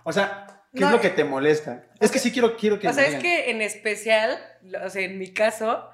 O 0.10 0.12
sea, 0.12 0.66
¿Qué 0.76 0.84
es 0.84 0.92
lo 0.92 1.00
que 1.00 1.12
te 1.12 1.24
molesta? 1.24 1.84
Es 2.00 2.12
que 2.12 2.18
sí 2.18 2.32
quiero, 2.32 2.58
quiero 2.58 2.80
que... 2.80 2.88
O 2.88 2.94
sea, 2.94 3.06
es 3.06 3.22
que 3.22 3.52
en 3.52 3.62
especial, 3.62 4.40
o 4.84 4.90
sea, 4.90 5.04
en 5.04 5.20
mi 5.20 5.32
caso, 5.32 5.88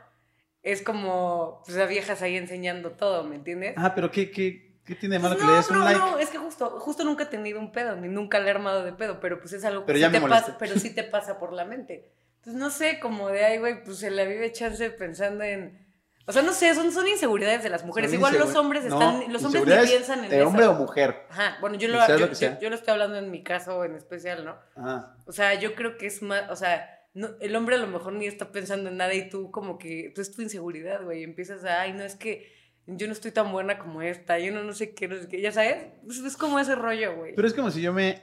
es 0.64 0.82
como, 0.82 1.62
pues, 1.66 1.78
a 1.78 1.86
viejas 1.86 2.22
ahí 2.22 2.38
enseñando 2.38 2.92
todo, 2.92 3.26
¿me 3.26 3.36
entiendes? 3.36 3.74
Ah, 3.76 3.94
pero 3.94 4.12
¿qué, 4.12 4.32
qué, 4.32 4.80
qué 4.86 4.96
tiene 4.96 5.16
de 5.16 5.20
malo 5.20 5.38
que 5.38 5.46
le 5.46 5.52
des 5.52 5.70
un 5.70 5.84
like? 5.84 6.00
No, 6.00 6.12
no, 6.12 6.20
es 6.20 6.30
que 6.30 6.38
justo, 6.38 6.80
justo 6.80 7.04
nunca 7.04 7.26
he 7.26 7.28
tenido 7.28 7.60
un 7.60 7.74
pedo, 7.74 7.98
ni 7.98 8.08
nunca 8.08 8.40
le 8.40 8.48
he 8.48 8.52
armado 8.52 8.86
de 8.86 8.94
pedo, 8.94 9.20
pero 9.20 9.38
pues 9.38 9.52
es 9.52 9.66
algo 9.66 9.82
que 9.86 9.92
pero 9.92 10.08
sí 10.08 10.12
te 10.12 10.22
pasa, 10.22 10.58
pero 10.58 10.80
sí 10.80 10.90
te 10.92 11.04
pasa 11.04 11.38
por 11.38 11.52
la 11.52 11.66
mente. 11.66 12.10
Entonces, 12.38 12.62
no 12.62 12.70
sé, 12.70 13.02
como 13.02 13.28
de 13.28 13.44
ahí, 13.44 13.58
güey, 13.58 13.84
pues 13.84 13.98
se 13.98 14.12
la 14.12 14.24
vive 14.24 14.54
chance 14.54 14.90
pensando 14.92 15.44
en 15.44 15.85
o 16.28 16.32
sea, 16.32 16.42
no 16.42 16.54
sé, 16.54 16.74
son, 16.74 16.92
son 16.92 17.08
inseguridades 17.08 17.62
de 17.62 17.70
las 17.70 17.86
mujeres. 17.86 18.12
Igual 18.12 18.38
los 18.40 18.56
hombres 18.56 18.86
están, 18.86 19.32
los 19.32 19.44
hombres 19.44 19.66
ni 19.66 19.88
piensan 19.88 20.24
en 20.24 20.32
de 20.32 20.42
hombre 20.44 20.66
o 20.66 20.74
mujer. 20.74 21.28
Ajá, 21.30 21.58
bueno, 21.62 21.78
yo 21.78 21.88
lo, 21.88 22.00
yo, 22.08 22.70
lo 22.70 22.76
estoy 22.76 22.92
hablando 22.92 23.18
en 23.18 23.30
mi 23.30 23.44
caso 23.44 23.84
en 23.84 23.96
especial, 23.96 24.44
¿no? 24.44 24.58
Ajá. 24.76 25.18
O 25.28 25.32
sea, 25.32 25.54
yo 25.54 25.76
creo 25.76 25.98
que 25.98 26.08
es 26.08 26.24
más, 26.24 26.50
o 26.50 26.56
sea, 26.56 26.90
no, 27.14 27.30
el 27.40 27.56
hombre 27.56 27.76
a 27.76 27.80
lo 27.80 27.88
mejor 27.88 28.14
ni 28.14 28.26
está 28.26 28.52
pensando 28.52 28.90
en 28.90 28.98
nada 28.98 29.14
y 29.14 29.30
tú 29.30 29.52
como 29.52 29.78
que, 29.78 30.12
tú 30.16 30.22
es 30.22 30.32
tu 30.32 30.42
inseguridad, 30.42 31.04
güey, 31.04 31.24
empiezas 31.24 31.64
a, 31.64 31.82
ay, 31.82 31.94
no, 31.94 32.04
es 32.04 32.16
que 32.16 32.52
yo 32.88 33.08
no 33.08 33.14
estoy 33.14 33.32
tan 33.32 33.52
buena 33.52 33.78
como 33.78 34.02
esta, 34.02 34.40
yo 34.40 34.52
no, 34.52 34.64
no 34.64 34.74
sé 34.74 34.94
qué, 34.94 35.08
no 35.08 35.18
sé 35.18 35.28
qué, 35.28 35.42
ya 35.42 35.52
sabes, 35.52 35.86
es, 36.08 36.38
como 36.38 36.60
ese 36.60 36.76
rollo, 36.76 37.16
güey. 37.16 37.36
Pero 37.36 37.48
es 37.48 37.54
como 37.54 37.70
si 37.70 37.82
yo 37.82 37.94
me, 37.94 38.22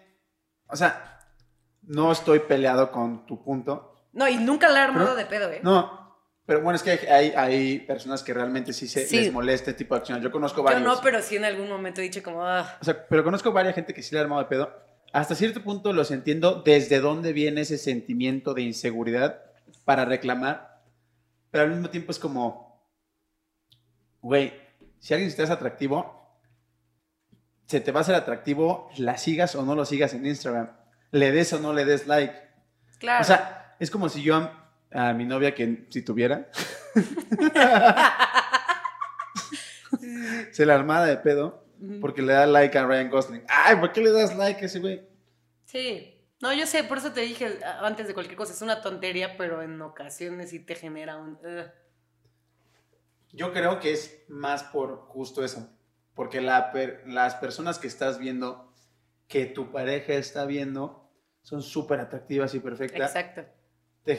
o 0.67 0.77
sea, 0.77 1.21
no 1.83 2.11
estoy 2.11 2.41
peleado 2.41 2.91
con 2.91 3.27
tu 3.27 3.43
punto. 3.43 4.09
No, 4.13 4.29
y 4.29 4.37
nunca 4.37 4.69
la 4.69 4.81
he 4.81 4.83
armado 4.83 5.15
de 5.15 5.25
pedo, 5.25 5.51
¿eh? 5.51 5.61
No, 5.63 6.02
pero 6.53 6.65
bueno, 6.65 6.77
es 6.77 6.83
que 6.83 7.11
hay, 7.11 7.31
hay 7.31 7.79
personas 7.79 8.23
que 8.23 8.35
realmente 8.35 8.75
sí, 8.75 8.87
se, 8.87 9.09
les 9.11 9.33
molesta 9.33 9.71
este 9.71 9.85
tipo 9.85 9.95
de 9.95 10.01
acciones. 10.01 10.23
Yo 10.23 10.31
conozco 10.31 10.63
varios. 10.63 10.83
Yo 10.83 10.87
no, 10.87 11.01
pero 11.01 11.23
sí 11.23 11.37
en 11.37 11.47
algún 11.47 11.67
momento 11.67 12.03
he 12.03 12.05
dicho 12.05 12.23
como... 12.23 12.45
Ah". 12.45 12.77
O 12.79 12.85
sea, 12.85 13.09
pero 13.09 13.25
conozco 13.25 13.53
varias 13.53 13.75
gente 13.75 13.95
que 13.95 14.03
sí 14.03 14.15
le 14.15 14.19
ha 14.19 14.23
armado 14.23 14.43
de 14.43 14.49
pedo. 14.51 14.71
hasta 15.15 15.35
cierto 15.35 15.63
punto 15.63 15.95
los 15.95 16.11
entiendo 16.11 16.63
desde 16.63 17.01
dónde 17.01 17.33
viene 17.33 17.63
ese 17.63 17.79
sentimiento 17.79 18.53
de 18.53 18.61
inseguridad 18.61 19.41
para 19.87 20.05
reclamar, 20.05 20.83
pero 21.51 21.65
al 21.65 21.71
mismo 21.71 21.89
tiempo 21.89 22.11
es 22.11 22.19
como, 22.19 22.87
güey, 24.21 24.53
si 24.99 25.15
alguien 25.15 25.31
se 25.31 25.39
te 25.39 25.45
hace 25.45 25.55
atractivo, 25.55 26.39
se 27.65 27.81
te 27.81 27.93
va 27.93 28.01
a 28.01 28.03
hacer 28.03 28.15
atractivo, 28.15 28.91
la 28.99 29.17
sigas 29.17 29.55
o 29.55 29.65
no 29.65 29.75
lo 29.75 29.87
sigas 29.87 30.13
en 30.13 30.27
Instagram, 30.27 30.71
le 31.13 31.33
des 31.33 31.51
o 31.55 31.61
no 31.61 31.73
le 31.73 31.87
des 31.87 32.07
like. 32.07 32.35
Claro. 32.99 33.23
O 33.23 33.25
sea, 33.25 33.75
es 33.81 33.91
como 33.91 34.11
si 34.11 34.23
yo 34.23 34.51
a, 34.93 35.13
mi 35.13 35.25
novia, 35.25 35.55
que 35.55 35.87
si 35.89 36.03
tuviera, 36.03 36.49
se 40.53 40.67
la 40.67 40.75
armada 40.75 41.07
de 41.07 41.17
pedo 41.17 41.63
porque 42.01 42.23
le 42.23 42.33
da 42.33 42.47
like 42.47 42.79
a 42.79 42.87
Ryan 42.87 43.11
Gosling. 43.11 43.43
Ay, 43.49 43.77
¿por 43.77 43.93
qué 43.93 44.01
le 44.01 44.13
das 44.13 44.37
like 44.37 44.63
a 44.63 44.67
ese 44.67 44.79
güey? 44.79 45.03
Sí. 45.65 46.09
No, 46.41 46.53
yo 46.53 46.67
sé, 46.67 46.85
por 46.85 46.99
eso 46.99 47.13
te 47.13 47.23
dije 47.23 47.59
antes 47.81 48.09
de 48.09 48.15
cualquier 48.15 48.37
cosa, 48.37 48.53
es 48.53 48.63
una 48.63 48.81
tontería, 48.81 49.37
pero 49.37 49.63
en 49.63 49.81
ocasiones 49.81 50.51
sí 50.51 50.61
te 50.61 50.75
genera 50.75 51.17
un... 51.17 51.39
Yo 53.33 53.53
creo 53.53 53.81
que 53.81 53.93
es 53.93 54.25
más 54.29 54.65
por 54.65 55.07
justo 55.07 55.45
eso, 55.45 55.71
porque 56.15 56.41
la 56.41 56.73
las 57.07 57.37
personas 57.37 57.79
que 57.79 57.87
estás 57.87 58.19
viendo, 58.19 58.73
que 59.29 59.47
tu 59.47 59.71
pareja 59.71 60.15
está 60.15 60.45
viendo, 60.45 61.09
son 61.43 61.63
súper 61.63 62.01
atractivas 62.01 62.55
y 62.55 62.61
perfectas. 62.61 63.15
Exacto. 63.15 63.45
Te, 64.05 64.17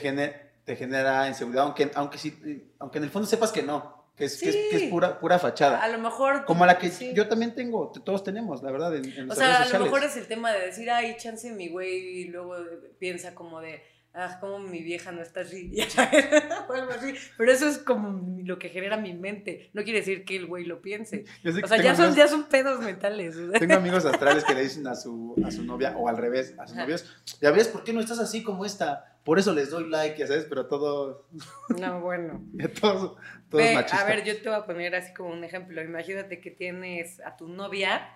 te 0.64 0.76
genera 0.76 1.28
inseguridad, 1.28 1.64
aunque, 1.64 1.90
aunque, 1.94 2.66
aunque 2.78 2.98
en 2.98 3.04
el 3.04 3.10
fondo 3.10 3.28
sepas 3.28 3.52
que 3.52 3.62
no 3.62 4.04
que 4.16 4.26
es, 4.26 4.38
que 4.38 4.48
es, 4.48 4.82
pura, 4.90 5.18
pura 5.18 5.38
fachada. 5.38 5.82
A 5.82 5.88
lo 5.88 5.98
mejor. 5.98 6.44
Como 6.44 6.64
la 6.66 6.78
que 6.78 6.90
yo 7.14 7.26
también 7.26 7.54
tengo, 7.54 7.90
todos 8.04 8.22
tenemos, 8.22 8.62
la 8.62 8.70
verdad. 8.70 8.94
En, 8.94 9.30
o 9.30 9.34
sea, 9.34 9.62
a 9.62 9.68
lo 9.68 9.80
mejor 9.80 10.04
es 10.04 10.16
el 10.16 10.26
tema 10.26 10.52
de 10.52 10.66
decir, 10.66 10.88
ay, 10.90 11.16
chance 11.18 11.50
mi 11.50 11.68
güey, 11.68 12.20
y 12.20 12.24
luego 12.28 12.54
piensa 13.00 13.34
como 13.34 13.60
de, 13.60 13.82
ah, 14.14 14.38
como 14.40 14.60
mi 14.60 14.84
vieja 14.84 15.10
no 15.10 15.20
está 15.20 15.40
así, 15.40 15.72
o 16.68 16.72
algo 16.72 16.92
así. 16.92 17.14
Pero 17.36 17.50
eso 17.50 17.66
es 17.66 17.78
como 17.78 18.40
lo 18.44 18.56
que 18.60 18.68
genera 18.68 18.96
mi 18.96 19.14
mente. 19.14 19.70
No 19.72 19.82
quiere 19.82 19.98
decir 19.98 20.24
que 20.24 20.36
el 20.36 20.46
güey 20.46 20.64
lo 20.64 20.80
piense. 20.80 21.24
O 21.64 21.66
sea, 21.66 21.82
ya 21.82 21.96
son, 21.96 22.14
ya 22.14 22.28
son 22.28 22.44
pedos 22.44 22.80
mentales. 22.80 23.34
Tengo 23.58 23.74
amigos 23.74 24.04
astrales 24.04 24.44
que 24.44 24.54
le 24.54 24.62
dicen 24.62 24.86
a 24.86 24.94
su, 24.94 25.34
a 25.44 25.50
su 25.50 25.64
novia, 25.64 25.96
o 25.96 26.08
al 26.08 26.18
revés, 26.18 26.54
a 26.56 26.68
sus 26.68 26.76
novios, 26.76 27.04
ya 27.40 27.50
ves, 27.50 27.66
¿por 27.66 27.82
qué 27.82 27.92
no 27.92 27.98
estás 27.98 28.20
así 28.20 28.44
como 28.44 28.64
esta? 28.64 29.13
Por 29.24 29.38
eso 29.38 29.54
les 29.54 29.70
doy 29.70 29.88
like, 29.88 30.18
ya 30.18 30.26
sabes, 30.26 30.44
pero 30.44 30.66
todo. 30.66 31.26
No, 31.80 32.00
bueno. 32.00 32.42
todos, 32.80 33.16
todos 33.50 33.72
machistas. 33.74 34.02
A 34.02 34.04
ver, 34.04 34.22
yo 34.24 34.40
te 34.40 34.48
voy 34.48 34.58
a 34.58 34.66
poner 34.66 34.94
así 34.94 35.14
como 35.14 35.30
un 35.30 35.42
ejemplo. 35.44 35.82
Imagínate 35.82 36.40
que 36.40 36.50
tienes 36.50 37.20
a 37.20 37.36
tu 37.36 37.48
novia 37.48 38.08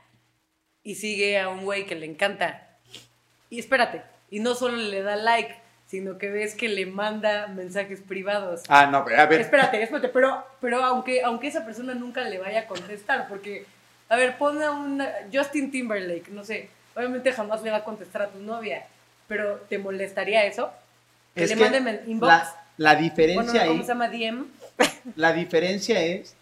y 0.82 0.96
sigue 0.96 1.38
a 1.40 1.48
un 1.48 1.64
güey 1.64 1.86
que 1.86 1.94
le 1.94 2.06
encanta. 2.06 2.78
Y 3.50 3.58
espérate, 3.58 4.02
y 4.30 4.40
no 4.40 4.54
solo 4.54 4.76
le 4.76 5.02
da 5.02 5.16
like, 5.16 5.54
sino 5.86 6.18
que 6.18 6.28
ves 6.28 6.54
que 6.54 6.68
le 6.68 6.84
manda 6.84 7.46
mensajes 7.46 8.02
privados. 8.02 8.62
Ah, 8.68 8.86
no, 8.86 9.04
pero 9.04 9.20
a 9.20 9.26
ver. 9.26 9.40
Espérate, 9.40 9.82
espérate, 9.82 10.08
pero, 10.10 10.44
pero 10.60 10.84
aunque, 10.84 11.22
aunque 11.22 11.46
esa 11.46 11.64
persona 11.64 11.94
nunca 11.94 12.22
le 12.24 12.38
vaya 12.38 12.60
a 12.60 12.66
contestar, 12.66 13.26
porque, 13.26 13.64
a 14.10 14.16
ver, 14.16 14.36
pone 14.36 14.64
a 14.64 14.70
un 14.70 15.02
Justin 15.32 15.70
Timberlake, 15.70 16.30
no 16.30 16.44
sé, 16.44 16.68
obviamente 16.94 17.32
jamás 17.32 17.62
le 17.62 17.70
va 17.70 17.78
a 17.78 17.84
contestar 17.84 18.20
a 18.20 18.28
tu 18.28 18.38
novia, 18.40 18.86
pero 19.26 19.56
¿te 19.68 19.78
molestaría 19.78 20.44
eso? 20.44 20.70
Que 21.38 21.46
le 21.46 21.56
manden 21.56 22.02
inbox. 22.06 22.32
La, 22.76 22.94
diferencia 22.94 23.66
¿Cómo 23.66 23.82
se 23.82 23.88
llama 23.88 24.08
DM? 24.08 24.44
La 25.16 25.32
diferencia 25.32 26.00
es 26.00 26.34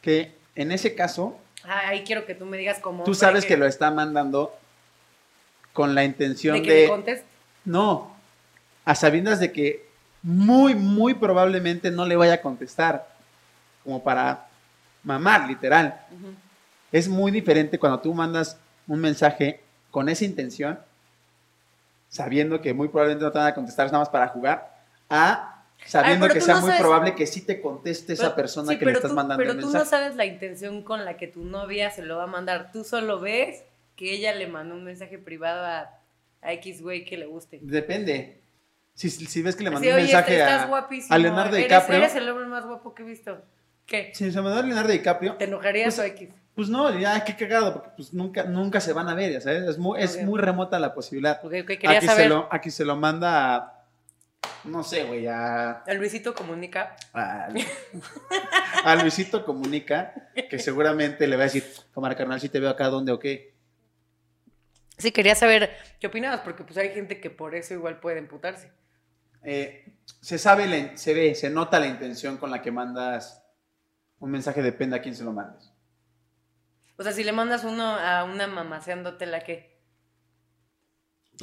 que 0.00 0.34
en 0.54 0.72
ese 0.72 0.94
caso. 0.94 1.38
Ah, 1.64 1.88
ahí 1.88 2.02
quiero 2.04 2.26
que 2.26 2.34
tú 2.34 2.44
me 2.44 2.58
digas 2.58 2.78
cómo. 2.80 3.04
Tú 3.04 3.14
sabes 3.14 3.46
que... 3.46 3.56
lo 3.56 3.66
está 3.66 3.90
mandando 3.90 4.54
con 5.72 5.94
la 5.94 6.04
intención 6.04 6.56
de. 6.56 6.62
Que 6.62 6.74
de... 6.74 6.88
conteste. 6.88 7.26
No. 7.64 8.14
A 8.84 8.94
sabiendas 8.94 9.40
de 9.40 9.52
que 9.52 9.86
muy, 10.22 10.74
muy 10.74 11.14
probablemente 11.14 11.90
no 11.90 12.04
le 12.04 12.16
vaya 12.16 12.34
a 12.34 12.40
contestar. 12.40 13.08
Como 13.84 14.02
para 14.02 14.48
mamar, 15.02 15.48
literal. 15.48 16.00
Es 16.90 17.08
muy 17.08 17.32
diferente 17.32 17.78
cuando 17.78 18.00
tú 18.00 18.12
mandas 18.14 18.58
un 18.86 19.00
mensaje 19.00 19.60
con 19.90 20.08
esa 20.08 20.24
intención 20.24 20.78
sabiendo 22.12 22.60
que 22.60 22.74
muy 22.74 22.88
probablemente 22.88 23.24
no 23.24 23.32
te 23.32 23.38
van 23.38 23.48
a 23.48 23.54
contestar 23.54 23.86
nada 23.86 24.00
más 24.00 24.10
para 24.10 24.28
jugar, 24.28 24.76
a 25.08 25.64
sabiendo 25.86 26.28
que 26.28 26.42
sea 26.42 26.56
muy 26.56 26.72
probable 26.78 27.14
que 27.14 27.26
sí 27.26 27.40
te 27.40 27.58
conteste 27.58 28.12
esa 28.12 28.36
persona 28.36 28.78
que 28.78 28.84
le 28.84 28.92
estás 28.92 29.12
mandando 29.12 29.42
Pero 29.42 29.58
tú 29.58 29.70
no 29.70 29.84
sabes 29.86 30.14
la 30.14 30.26
intención 30.26 30.82
con 30.82 31.06
la 31.06 31.16
que 31.16 31.26
tu 31.26 31.42
novia 31.42 31.90
se 31.90 32.02
lo 32.02 32.18
va 32.18 32.24
a 32.24 32.26
mandar. 32.26 32.70
Tú 32.70 32.84
solo 32.84 33.18
ves 33.18 33.64
que 33.96 34.12
ella 34.12 34.34
le 34.34 34.46
mandó 34.46 34.74
un 34.74 34.84
mensaje 34.84 35.18
privado 35.18 35.64
a, 35.64 35.98
X 36.44 36.82
güey 36.82 37.04
que 37.06 37.16
le 37.16 37.24
guste. 37.24 37.60
Depende. 37.62 38.42
Si, 38.92 39.08
si 39.08 39.42
ves 39.42 39.56
que 39.56 39.64
le 39.64 39.70
mandó 39.70 39.88
un 39.88 39.96
mensaje 39.96 40.42
a, 40.42 40.64
a, 41.08 41.18
Leonardo 41.18 41.56
DiCaprio. 41.56 41.96
Eres 41.96 42.14
el 42.14 42.28
hombre 42.28 42.46
más 42.46 42.66
guapo 42.66 42.94
que 42.94 43.04
he 43.04 43.06
visto. 43.06 43.40
¿Qué? 43.86 44.10
Si 44.12 44.30
se 44.30 44.40
mandó 44.42 44.60
a 44.60 44.62
Leonardo 44.62 44.92
DiCaprio. 44.92 45.36
¿Te 45.36 45.44
enojarías 45.44 45.94
pues, 45.94 46.10
o 46.10 46.12
X? 46.12 46.28
Pues 46.54 46.68
no, 46.68 46.98
ya 46.98 47.24
qué 47.24 47.34
cagado, 47.34 47.72
porque 47.72 47.90
pues 47.96 48.12
nunca, 48.12 48.44
nunca 48.44 48.80
se 48.80 48.92
van 48.92 49.08
a 49.08 49.14
ver, 49.14 49.32
ya 49.32 49.40
sabes, 49.40 49.62
es 49.62 49.78
muy, 49.78 50.00
es 50.02 50.22
muy 50.22 50.38
remota 50.38 50.78
la 50.78 50.92
posibilidad. 50.92 51.40
aquí, 51.42 52.06
Se 52.06 52.28
lo, 52.28 52.48
aquí 52.50 52.70
se 52.70 52.84
lo 52.84 52.94
manda 52.94 53.56
a, 53.56 53.82
no 54.64 54.84
sé, 54.84 55.04
güey, 55.04 55.26
a... 55.26 55.82
A 55.82 55.94
Luisito 55.94 56.34
Comunica. 56.34 56.96
A, 57.12 57.48
a, 58.84 58.96
Luisito 58.96 59.44
Comunica, 59.44 60.30
que 60.48 60.58
seguramente 60.58 61.26
le 61.26 61.36
va 61.36 61.42
a 61.42 61.44
decir, 61.44 61.64
cámara 61.92 62.14
carnal, 62.14 62.40
si 62.40 62.48
te 62.48 62.60
veo 62.60 62.70
acá, 62.70 62.88
¿dónde 62.88 63.12
o 63.12 63.18
qué? 63.18 63.54
Sí, 64.98 65.10
quería 65.10 65.34
saber 65.34 65.70
qué 65.98 66.06
opinabas, 66.06 66.40
porque 66.40 66.62
pues 66.62 66.76
hay 66.78 66.90
gente 66.90 67.20
que 67.20 67.30
por 67.30 67.54
eso 67.56 67.74
igual 67.74 67.98
puede 67.98 68.18
emputarse. 68.18 68.70
Eh, 69.42 69.94
se 70.20 70.38
sabe, 70.38 70.96
se 70.96 71.14
ve, 71.14 71.34
se 71.34 71.50
nota 71.50 71.80
la 71.80 71.88
intención 71.88 72.36
con 72.36 72.50
la 72.50 72.62
que 72.62 72.70
mandas 72.70 73.42
un 74.20 74.30
mensaje, 74.30 74.62
depende 74.62 74.96
a 74.96 75.02
quién 75.02 75.16
se 75.16 75.24
lo 75.24 75.32
mandes. 75.32 75.71
O 76.96 77.02
sea, 77.02 77.12
si 77.12 77.24
le 77.24 77.32
mandas 77.32 77.64
uno 77.64 77.84
a 77.84 78.24
una 78.24 78.46
mamaseándote 78.46 79.26
la 79.26 79.40
que. 79.40 79.80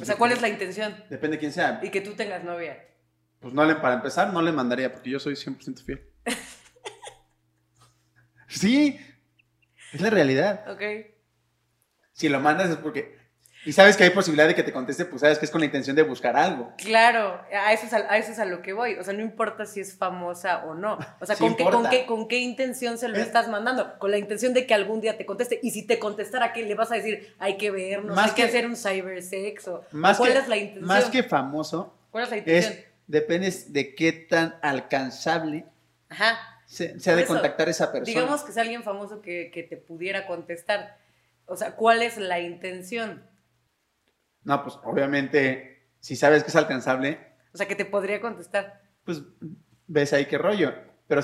O 0.00 0.04
sea, 0.04 0.16
¿cuál 0.16 0.32
es 0.32 0.40
la 0.40 0.48
intención? 0.48 0.94
Depende 1.10 1.36
de 1.36 1.40
quién 1.40 1.52
sea. 1.52 1.80
Y 1.82 1.90
que 1.90 2.00
tú 2.00 2.14
tengas 2.14 2.44
novia. 2.44 2.86
Pues 3.40 3.54
no 3.54 3.64
le, 3.64 3.76
para 3.76 3.94
empezar, 3.94 4.32
no 4.32 4.42
le 4.42 4.52
mandaría, 4.52 4.92
porque 4.92 5.10
yo 5.10 5.18
soy 5.18 5.34
100% 5.34 5.84
fiel. 5.84 6.08
sí, 8.48 9.00
es 9.92 10.00
la 10.00 10.10
realidad. 10.10 10.70
Ok. 10.70 10.82
Si 12.12 12.28
lo 12.28 12.40
mandas 12.40 12.70
es 12.70 12.76
porque 12.76 13.18
y 13.66 13.72
sabes 13.72 13.96
que 13.96 14.04
hay 14.04 14.10
posibilidad 14.10 14.48
de 14.48 14.54
que 14.54 14.62
te 14.62 14.72
conteste, 14.72 15.04
pues 15.04 15.20
sabes 15.20 15.38
que 15.38 15.44
es 15.44 15.50
con 15.50 15.60
la 15.60 15.66
intención 15.66 15.94
de 15.94 16.02
buscar 16.02 16.34
algo. 16.34 16.72
Claro, 16.78 17.42
a 17.52 17.72
eso 17.74 17.84
es 17.84 17.92
a, 17.92 18.16
eso 18.16 18.32
es 18.32 18.38
a 18.38 18.46
lo 18.46 18.62
que 18.62 18.72
voy. 18.72 18.94
O 18.94 19.04
sea, 19.04 19.12
no 19.12 19.20
importa 19.20 19.66
si 19.66 19.80
es 19.80 19.94
famosa 19.94 20.64
o 20.64 20.74
no. 20.74 20.98
O 21.20 21.26
sea, 21.26 21.36
¿con, 21.36 21.56
qué, 21.56 21.64
con, 21.64 21.90
qué, 21.90 22.06
¿con 22.06 22.26
qué 22.26 22.38
intención 22.38 22.96
se 22.96 23.08
lo 23.08 23.18
estás 23.18 23.48
mandando? 23.48 23.98
Con 23.98 24.12
la 24.12 24.18
intención 24.18 24.54
de 24.54 24.66
que 24.66 24.72
algún 24.72 25.02
día 25.02 25.18
te 25.18 25.26
conteste. 25.26 25.60
Y 25.62 25.72
si 25.72 25.86
te 25.86 25.98
contestara, 25.98 26.54
¿qué 26.54 26.62
le 26.62 26.74
vas 26.74 26.90
a 26.90 26.94
decir? 26.94 27.34
Hay 27.38 27.58
que 27.58 27.70
vernos, 27.70 28.16
hay 28.16 28.30
que, 28.30 28.44
hacer 28.44 28.66
un 28.66 28.76
cybersex. 28.76 29.68
O, 29.68 29.84
más 29.92 30.16
¿Cuál 30.16 30.32
es 30.32 30.48
la 30.48 30.56
intención? 30.56 30.86
Más 30.86 31.04
que 31.10 31.22
famoso. 31.22 31.94
¿Cuál 32.10 32.24
es 32.24 32.30
la 32.30 32.36
intención? 32.38 32.90
depende 33.06 33.52
de 33.66 33.94
qué 33.96 34.12
tan 34.12 34.54
alcanzable 34.62 35.64
Ajá. 36.08 36.38
se, 36.64 36.94
ha 37.06 37.16
de 37.16 37.26
contactar 37.26 37.68
esa 37.68 37.90
persona. 37.90 38.20
Digamos 38.20 38.44
que 38.44 38.52
es 38.52 38.56
alguien 38.56 38.84
famoso 38.84 39.20
que, 39.20 39.50
que 39.52 39.64
te 39.64 39.76
pudiera 39.76 40.28
contestar. 40.28 40.96
O 41.46 41.56
sea, 41.56 41.72
¿cuál 41.74 42.02
es 42.02 42.16
la 42.18 42.38
intención? 42.38 43.28
No, 44.44 44.62
pues 44.62 44.78
obviamente, 44.84 45.88
si 46.00 46.16
sabes 46.16 46.42
que 46.42 46.50
es 46.50 46.56
alcanzable. 46.56 47.18
O 47.52 47.56
sea, 47.56 47.68
que 47.68 47.76
te 47.76 47.84
podría 47.84 48.20
contestar. 48.20 48.82
Pues 49.04 49.22
ves 49.86 50.12
ahí 50.12 50.26
qué 50.26 50.38
rollo. 50.38 50.72
Pero 51.06 51.22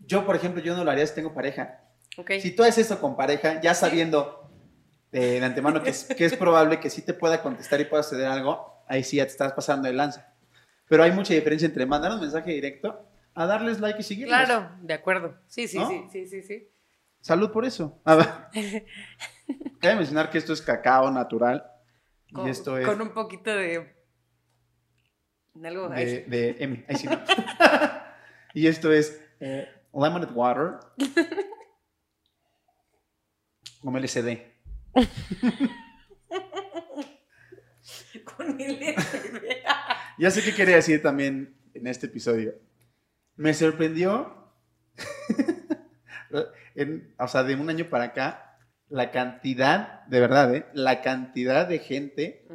yo, 0.00 0.24
por 0.24 0.36
ejemplo, 0.36 0.62
yo 0.62 0.76
no 0.76 0.84
lo 0.84 0.90
haría 0.90 1.06
si 1.06 1.14
tengo 1.14 1.34
pareja. 1.34 1.80
Okay. 2.16 2.40
Si 2.40 2.52
tú 2.52 2.62
haces 2.62 2.86
eso 2.86 3.00
con 3.00 3.16
pareja, 3.16 3.60
ya 3.60 3.74
sabiendo 3.74 4.50
de, 5.12 5.44
antemano 5.44 5.82
que 5.82 5.90
es, 5.90 6.04
que 6.04 6.24
es 6.24 6.36
probable 6.36 6.80
que 6.80 6.88
sí 6.88 7.02
te 7.02 7.14
pueda 7.14 7.42
contestar 7.42 7.80
y 7.80 7.84
pueda 7.84 8.02
ceder 8.02 8.26
algo, 8.26 8.84
ahí 8.88 9.04
sí 9.04 9.16
ya 9.16 9.24
te 9.24 9.32
estás 9.32 9.52
pasando 9.52 9.88
de 9.88 9.94
lanza. 9.94 10.32
Pero 10.88 11.02
hay 11.02 11.12
mucha 11.12 11.34
diferencia 11.34 11.66
entre 11.66 11.84
mandar 11.84 12.12
un 12.12 12.20
mensaje 12.20 12.52
directo 12.52 13.06
a 13.34 13.46
darles 13.46 13.80
like 13.80 14.00
y 14.00 14.02
seguirlos. 14.02 14.34
Claro, 14.34 14.70
de 14.80 14.94
acuerdo. 14.94 15.36
Sí, 15.46 15.68
sí, 15.68 15.78
sí, 15.86 16.06
sí, 16.10 16.26
sí, 16.26 16.42
sí. 16.42 16.68
Salud 17.20 17.50
por 17.50 17.64
eso. 17.64 18.00
Cabe 19.80 19.96
mencionar 19.96 20.30
que 20.30 20.38
esto 20.38 20.52
es 20.52 20.62
cacao 20.62 21.10
natural 21.10 21.75
con, 22.32 22.48
esto 22.48 22.76
es. 22.78 22.86
Con 22.86 23.00
un 23.00 23.10
poquito 23.10 23.50
de. 23.50 23.94
Algo 25.64 25.88
de, 25.88 26.24
de 26.24 26.56
M. 26.58 26.84
Ahí 26.88 26.96
sí. 26.96 27.08
y 28.54 28.66
esto 28.66 28.92
es 28.92 29.22
eh, 29.40 29.68
Lemonade 29.92 30.32
Water. 30.32 30.78
Como 33.80 33.98
LCD. 33.98 34.38
con 38.24 38.60
LCD. 38.60 38.96
ya 40.18 40.30
sé 40.30 40.42
qué 40.42 40.54
quería 40.54 40.76
decir 40.76 41.02
también 41.02 41.56
en 41.74 41.86
este 41.86 42.06
episodio. 42.06 42.54
Me 43.36 43.54
sorprendió. 43.54 44.50
en, 46.74 47.14
o 47.18 47.28
sea, 47.28 47.44
de 47.44 47.54
un 47.54 47.68
año 47.70 47.88
para 47.88 48.04
acá, 48.04 48.45
la 48.88 49.10
cantidad, 49.10 50.04
de 50.06 50.20
verdad, 50.20 50.54
¿eh? 50.54 50.66
la 50.72 51.02
cantidad 51.02 51.66
de 51.66 51.78
gente 51.78 52.46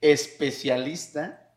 especialista 0.00 1.52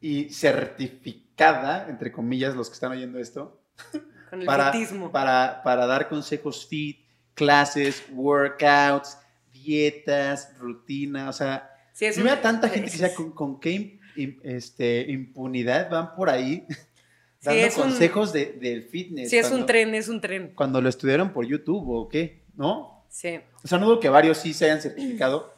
y 0.00 0.30
certificada, 0.30 1.88
entre 1.88 2.10
comillas, 2.12 2.54
los 2.54 2.68
que 2.68 2.74
están 2.74 2.92
oyendo 2.92 3.18
esto, 3.18 3.62
para, 4.46 4.72
para, 5.12 5.62
para, 5.62 5.86
dar 5.86 6.08
consejos 6.08 6.66
fit, 6.66 7.06
clases, 7.34 8.04
workouts, 8.12 9.18
dietas, 9.52 10.56
rutina, 10.58 11.28
o 11.28 11.32
sea, 11.32 11.70
sí, 11.92 12.06
es 12.06 12.16
tanta 12.42 12.68
gente 12.70 12.90
que 12.90 12.96
sea 12.96 13.14
con, 13.14 13.32
con 13.32 13.60
qué 13.60 14.00
este, 14.42 15.10
impunidad 15.10 15.90
van 15.90 16.14
por 16.14 16.28
ahí 16.28 16.66
dando 17.42 17.74
consejos 17.74 18.32
de, 18.32 18.52
del 18.60 18.82
fitness. 18.82 19.30
Sí, 19.30 19.38
es 19.38 19.50
un 19.50 19.66
tren, 19.66 19.94
es 19.94 20.08
un 20.08 20.20
tren. 20.20 20.52
Cuando 20.54 20.80
lo 20.80 20.88
estudiaron 20.88 21.32
por 21.32 21.46
YouTube 21.46 21.88
o 21.88 22.08
qué, 22.08 22.39
¿no? 22.54 23.04
Sí. 23.08 23.40
O 23.62 23.68
sea, 23.68 23.78
no 23.78 23.86
dudo 23.86 24.00
que 24.00 24.08
varios 24.08 24.38
sí 24.38 24.54
se 24.54 24.66
hayan 24.66 24.80
certificado, 24.80 25.54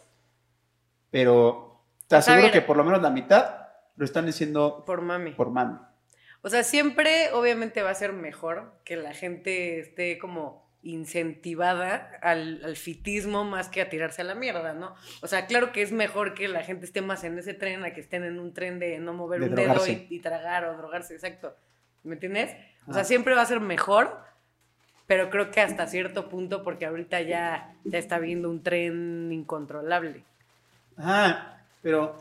pero 1.11 1.83
te 2.09 2.17
aseguro 2.17 2.51
que 2.51 2.63
por 2.63 2.77
lo 2.77 2.85
menos 2.85 3.03
la 3.03 3.11
mitad 3.11 3.69
lo 3.97 4.05
están 4.05 4.27
diciendo 4.27 4.85
por 4.87 5.03
mami. 5.03 5.33
Por 5.33 5.51
mami. 5.51 5.79
O 6.43 6.49
sea, 6.49 6.65
siempre 6.65 7.31
obviamente 7.33 7.83
va 7.83 7.91
a 7.91 7.95
ser 7.95 8.13
mejor 8.13 8.73
que 8.85 8.97
la 8.97 9.15
gente 9.15 9.79
esté 9.79 10.19
como 10.19 10.63
incentivada 10.83 12.11
al, 12.23 12.61
al, 12.65 12.77
fitismo 12.77 13.45
más 13.45 13.69
que 13.69 13.81
a 13.81 13.89
tirarse 13.89 14.23
a 14.23 14.25
la 14.25 14.35
mierda, 14.35 14.75
¿no? 14.75 14.97
O 15.21 15.29
sea, 15.29 15.47
claro 15.47 15.71
que 15.71 15.83
es 15.83 15.93
mejor 15.93 16.35
que 16.35 16.49
la 16.49 16.65
gente 16.65 16.85
esté 16.85 17.01
más 17.03 17.23
en 17.23 17.39
ese 17.39 17.55
tren 17.55 17.85
a 17.85 17.95
que 17.95 18.01
estén 18.01 18.25
en 18.25 18.41
un 18.41 18.53
tren 18.53 18.81
de 18.81 18.99
no 18.99 19.13
mover 19.13 19.43
un 19.43 19.55
dedo 19.55 19.87
y, 19.87 20.19
tragar 20.19 20.65
o 20.65 20.77
drogarse, 20.77 21.15
exacto. 21.15 21.57
¿Me 22.03 22.15
entiendes? 22.15 22.51
O 22.89 22.93
sea, 22.93 23.05
siempre 23.05 23.35
va 23.35 23.43
a 23.43 23.47
ser 23.47 23.61
mejor, 23.61 24.25
pero 25.07 25.31
creo 25.31 25.51
que 25.51 25.61
hasta 25.61 25.87
cierto 25.87 26.29
punto, 26.29 26.63
porque 26.63 26.87
ahorita 26.87 27.21
ya, 27.23 27.75
ya 27.85 27.99
está 27.99 28.19
viendo 28.19 28.51
un 28.51 28.63
tren 28.63 29.31
incontrolable. 29.33 30.25
Ah, 30.97 31.59
pero 31.83 32.17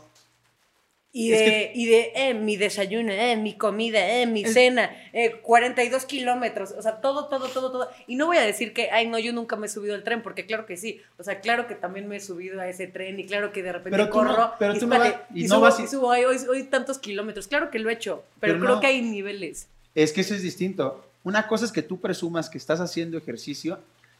y 1.14 1.30
de, 1.30 1.72
y 1.76 1.88
de 1.88 2.12
eh, 2.16 2.34
mi 2.34 2.56
desayuno, 2.56 3.12
eh, 3.12 3.36
mi 3.36 3.58
comida, 3.58 4.00
eh, 4.22 4.26
mi 4.26 4.46
cena, 4.46 4.90
eh, 5.12 5.42
42 5.42 6.06
kilómetros, 6.06 6.72
o 6.72 6.82
sea, 6.82 7.02
todo, 7.02 7.28
todo, 7.28 7.50
todo, 7.50 7.70
todo. 7.70 7.90
Y 8.08 8.16
no 8.16 8.28
voy 8.28 8.38
a 8.38 8.44
decir 8.44 8.72
que, 8.72 8.92
ay, 8.92 9.10
no, 9.10 9.20
yo 9.20 9.34
nunca 9.34 9.58
me 9.58 9.68
he 9.68 9.70
subido 9.70 9.94
al 9.94 10.06
tren, 10.06 10.24
porque 10.24 10.46
claro 10.46 10.66
que 10.66 10.78
sí. 10.78 11.02
O 11.18 11.24
sea, 11.24 11.42
claro 11.42 11.68
que 11.68 11.76
también 11.76 12.08
me 12.08 12.16
he 12.16 12.20
subido 12.22 12.62
a 12.62 12.70
ese 12.70 12.88
tren 12.88 13.20
y 13.20 13.26
claro 13.26 13.52
que 13.52 13.62
de 13.62 13.74
repente 13.74 14.10
corro. 14.10 14.54
pero 14.58 14.74
y, 14.74 14.80
tú 14.80 14.88
no 14.88 14.96
y, 15.36 15.48
no 15.48 15.60
vas 15.60 15.82
y 15.82 15.88
subo 15.88 16.08
hoy, 16.08 16.24
hoy, 16.24 16.64
tantos 16.64 16.98
kilómetros. 16.98 17.50
Claro 17.50 17.72
que 17.72 17.80
lo 17.80 17.90
he 17.90 17.94
hecho, 17.94 18.24
pero, 18.40 18.58
creo 18.58 18.80
que 18.80 18.88
hay 18.88 19.02
niveles. 19.02 19.68
Es 19.94 20.14
que 20.14 20.22
eso 20.22 20.34
es 20.34 20.44
distinto. 20.44 21.06
Una 21.24 21.48
cosa 21.48 21.66
es 21.66 21.72
que 21.72 21.82
tú 21.82 22.00
presumas 22.00 22.50
que 22.50 22.58
estás 22.58 22.80
haciendo 22.80 23.18
ejercicio 23.18 23.80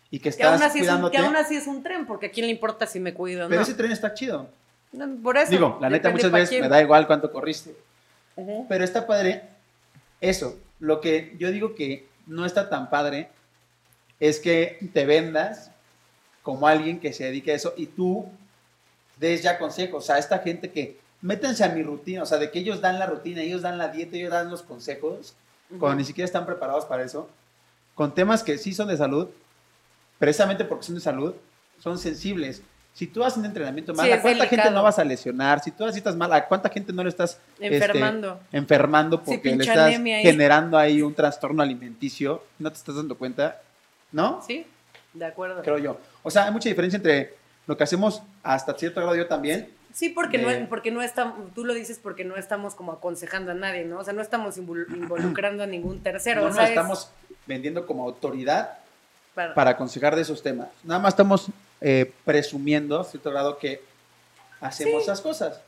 y 0.10 0.20
que 0.20 0.30
estás 0.30 0.60
que 0.60 0.66
aún 0.66 0.72
cuidándote. 0.72 1.18
que 1.18 1.24
aún 1.24 1.36
así 1.36 1.56
es 1.56 1.68
un 1.68 1.82
tren, 1.82 2.06
porque 2.06 2.28
a 2.28 2.32
quién 2.32 2.46
le 2.46 2.52
importa 2.52 2.86
si 2.86 3.00
me 3.00 3.14
cuido 3.14 3.42
o 3.42 3.44
no. 3.44 3.50
Pero 3.50 3.62
ese 3.62 3.74
tren 3.74 3.92
está 3.92 4.14
chido. 4.14 4.50
Por 5.24 5.38
eso. 5.38 5.52
Digo, 5.52 5.78
la 5.82 5.90
neta, 5.90 6.10
muchas 6.10 6.32
veces 6.32 6.62
me 6.62 6.68
da 6.68 6.82
igual 6.82 7.08
cuánto 7.08 7.32
corriste. 7.32 7.76
Pero 8.68 8.84
está 8.84 9.08
padre. 9.08 9.44
Eso, 10.20 10.58
lo 10.80 11.02
que 11.02 11.36
yo 11.40 11.52
digo 11.52 11.74
que 11.76 12.08
no 12.28 12.46
está 12.46 12.70
tan 12.70 12.90
padre 12.90 13.30
es 14.20 14.40
que 14.40 14.78
te 14.94 15.06
vendas 15.06 15.72
como 16.44 16.68
alguien 16.68 17.00
que 17.00 17.14
se 17.14 17.26
dedique 17.26 17.52
a 17.52 17.56
eso 17.56 17.74
y 17.78 17.88
tú 17.88 18.28
des 19.20 19.42
ya 19.42 19.58
consejos 19.58 20.10
a 20.10 20.18
esta 20.18 20.40
gente 20.40 20.72
que 20.72 21.00
métanse 21.22 21.64
a 21.64 21.70
mi 21.70 21.84
rutina, 21.84 22.24
o 22.24 22.26
sea, 22.26 22.38
de 22.38 22.52
que 22.52 22.60
ellos 22.60 22.82
dan 22.82 23.00
la 23.00 23.06
rutina, 23.06 23.42
ellos 23.42 23.62
dan 23.62 23.78
la 23.78 23.90
dieta, 23.90 24.18
ellos 24.18 24.32
dan 24.32 24.50
los 24.50 24.64
consejos, 24.64 25.36
cuando 25.80 25.96
ni 25.96 26.06
siquiera 26.06 26.26
están 26.26 26.46
preparados 26.46 26.86
para 26.86 27.04
eso, 27.04 27.30
con 27.96 28.14
temas 28.14 28.44
que 28.44 28.58
sí 28.58 28.74
son 28.74 28.88
de 28.88 28.98
salud, 28.98 29.28
precisamente 30.20 30.66
porque 30.66 30.86
son 30.86 30.96
de 30.96 31.02
salud, 31.02 31.34
son 31.80 31.98
sensibles. 31.98 32.62
Si 32.94 33.08
tú 33.08 33.24
haces 33.24 33.38
un 33.38 33.46
entrenamiento 33.46 33.94
mal, 33.94 34.12
¿a 34.12 34.22
cuánta 34.22 34.46
gente 34.48 34.70
no 34.70 34.84
vas 34.84 35.00
a 35.00 35.04
lesionar? 35.04 35.62
Si 35.64 35.72
tú 35.72 35.86
haces 35.86 36.16
mal, 36.16 36.32
¿a 36.34 36.46
cuánta 36.46 36.70
gente 36.70 36.92
no 36.92 37.04
le 37.04 37.10
estás 37.10 37.40
este, 37.58 37.78
enfermando? 37.78 38.40
enfermando 38.52 39.24
porque 39.24 39.56
le 39.56 39.64
estás 39.64 39.96
generando 39.96 40.78
ahí 40.78 41.02
un 41.02 41.14
trastorno 41.14 41.64
alimenticio. 41.64 42.44
¿No 42.60 42.70
te 42.70 42.78
estás 42.78 42.96
dando 42.96 43.18
cuenta? 43.18 43.62
¿No? 44.12 44.42
Sí, 44.46 44.66
de 45.14 45.26
acuerdo. 45.26 45.62
Creo 45.62 45.78
yo. 45.78 45.98
O 46.22 46.30
sea, 46.30 46.46
hay 46.46 46.52
mucha 46.52 46.68
diferencia 46.68 46.98
entre 46.98 47.36
lo 47.66 47.78
que 47.78 47.84
hacemos 47.86 48.22
hasta 48.44 48.74
cierto 48.74 49.00
grado 49.00 49.16
yo 49.16 49.28
también. 49.28 49.70
Sí, 49.94 50.10
porque, 50.10 50.38
no, 50.38 50.70
porque 50.70 50.92
no 50.92 51.02
estamos, 51.02 51.54
tú 51.54 51.66
lo 51.66 51.74
dices 51.74 52.00
porque 52.02 52.24
no 52.24 52.36
estamos 52.36 52.76
como 52.76 52.92
aconsejando 52.94 53.52
a 53.52 53.54
nadie, 53.54 53.84
¿no? 53.84 54.00
O 54.00 54.04
sea, 54.04 54.14
no 54.14 54.22
estamos 54.22 54.58
involucrando 54.58 55.64
a 55.64 55.68
ningún 55.68 56.02
tercero. 56.02 56.48
No, 56.48 56.54
no 56.54 56.62
estamos 56.62 57.10
vendiendo 57.46 57.86
como 57.86 58.04
autoridad 58.04 58.78
para 59.34 59.72
aconsejar 59.72 60.16
de 60.16 60.22
esos 60.22 60.42
temas. 60.42 60.70
Nada 60.84 61.00
más 61.00 61.14
estamos 61.14 61.48
eh, 61.80 62.12
presumiendo, 62.26 63.00
a 63.00 63.04
cierto 63.04 63.32
grado, 63.32 63.58
que 63.58 63.82
hacemos 64.60 65.04
esas 65.04 65.22
cosas. 65.22 65.62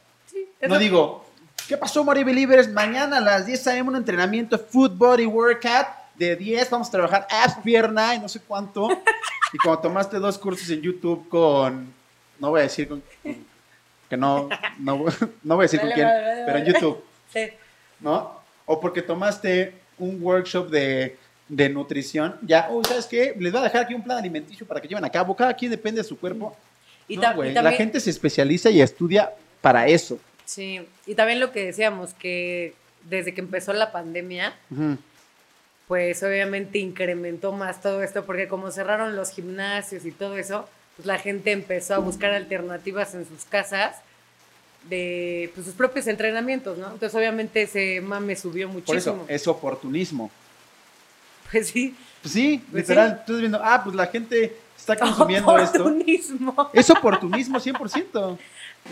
no 0.61 0.77
digo, 0.77 1.25
¿qué 1.67 1.77
pasó, 1.77 2.03
Mori 2.03 2.23
Believers? 2.23 2.69
Mañana 2.69 3.17
a 3.17 3.21
las 3.21 3.45
10 3.45 3.67
a.m. 3.67 3.89
un 3.89 3.95
entrenamiento 3.95 4.57
Food 4.59 4.91
Body 4.91 5.25
Workout 5.25 5.87
de 6.15 6.35
10. 6.35 6.69
Vamos 6.69 6.87
a 6.89 6.91
trabajar 6.91 7.27
abs, 7.29 7.55
pierna 7.63 8.15
y 8.15 8.19
no 8.19 8.29
sé 8.29 8.39
cuánto. 8.39 8.89
y 9.53 9.57
cuando 9.57 9.81
tomaste 9.81 10.19
dos 10.19 10.37
cursos 10.37 10.69
en 10.69 10.81
YouTube 10.81 11.27
con, 11.29 11.93
no 12.39 12.49
voy 12.51 12.61
a 12.61 12.63
decir 12.63 12.87
con, 12.87 13.03
que 14.13 14.17
no, 14.17 14.49
no, 14.79 14.97
voy 14.97 15.59
a 15.59 15.61
decir 15.63 15.79
con 15.79 15.91
quién, 15.91 16.07
pero 16.45 16.57
en 16.57 16.65
YouTube. 16.65 17.03
Sí. 17.33 17.49
¿No? 17.99 18.39
O 18.67 18.79
porque 18.79 19.01
tomaste 19.01 19.73
un 19.97 20.21
workshop 20.21 20.69
de 20.69 21.17
de 21.47 21.69
nutrición, 21.69 22.37
ya, 22.41 22.69
oh, 22.71 22.83
¿sabes 22.83 23.05
qué? 23.05 23.35
Les 23.37 23.51
voy 23.51 23.61
a 23.61 23.65
dejar 23.65 23.83
aquí 23.83 23.93
un 23.93 24.03
plan 24.03 24.17
alimenticio 24.17 24.65
para 24.65 24.81
que 24.81 24.87
lleven 24.87 25.03
a 25.05 25.09
cabo. 25.09 25.35
Cada 25.35 25.53
quien 25.53 25.71
depende 25.71 26.01
de 26.01 26.07
su 26.07 26.17
cuerpo. 26.17 26.55
Y, 27.07 27.17
La 27.17 27.71
gente 27.73 27.99
se 27.99 28.09
especializa 28.09 28.69
y 28.69 28.81
estudia 28.81 29.33
para 29.61 29.87
eso. 29.87 30.19
Sí, 30.45 30.81
y 31.05 31.15
también 31.15 31.39
lo 31.39 31.51
que 31.51 31.65
decíamos, 31.65 32.13
que 32.13 32.73
desde 33.03 33.33
que 33.33 33.41
empezó 33.41 33.73
la 33.73 33.91
pandemia, 33.91 34.55
pues 35.87 36.23
obviamente 36.23 36.79
incrementó 36.79 37.51
más 37.51 37.81
todo 37.81 38.01
esto, 38.01 38.25
porque 38.25 38.47
como 38.47 38.71
cerraron 38.71 39.15
los 39.15 39.31
gimnasios 39.31 40.05
y 40.05 40.11
todo 40.11 40.37
eso, 40.37 40.67
pues 40.95 41.05
la 41.05 41.17
gente 41.17 41.51
empezó 41.51 41.95
a 41.95 41.97
buscar 41.99 42.31
alternativas 42.31 43.13
en 43.15 43.27
sus 43.27 43.45
casas 43.45 43.95
de 44.89 45.51
pues, 45.53 45.65
sus 45.65 45.75
propios 45.75 46.07
entrenamientos, 46.07 46.77
¿no? 46.77 46.85
Entonces 46.85 47.15
obviamente 47.15 47.63
ese 47.63 48.01
mame 48.01 48.35
subió 48.35 48.67
muchísimo. 48.67 48.85
Por 48.85 48.97
eso, 48.97 49.25
es 49.27 49.47
oportunismo. 49.47 50.29
Pues 51.51 51.67
sí. 51.67 51.95
Pues 52.21 52.33
sí, 52.33 52.63
pues 52.71 52.83
literal. 52.83 53.09
Sí. 53.09 53.19
Estás 53.19 53.39
viendo, 53.39 53.61
ah, 53.63 53.81
pues 53.83 53.95
la 53.95 54.07
gente 54.07 54.55
está 54.77 54.95
consumiendo 54.95 55.51
oportunismo. 55.51 56.51
esto. 56.51 56.69
Es 56.73 56.89
oportunismo 56.89 57.59
100%. 57.59 58.37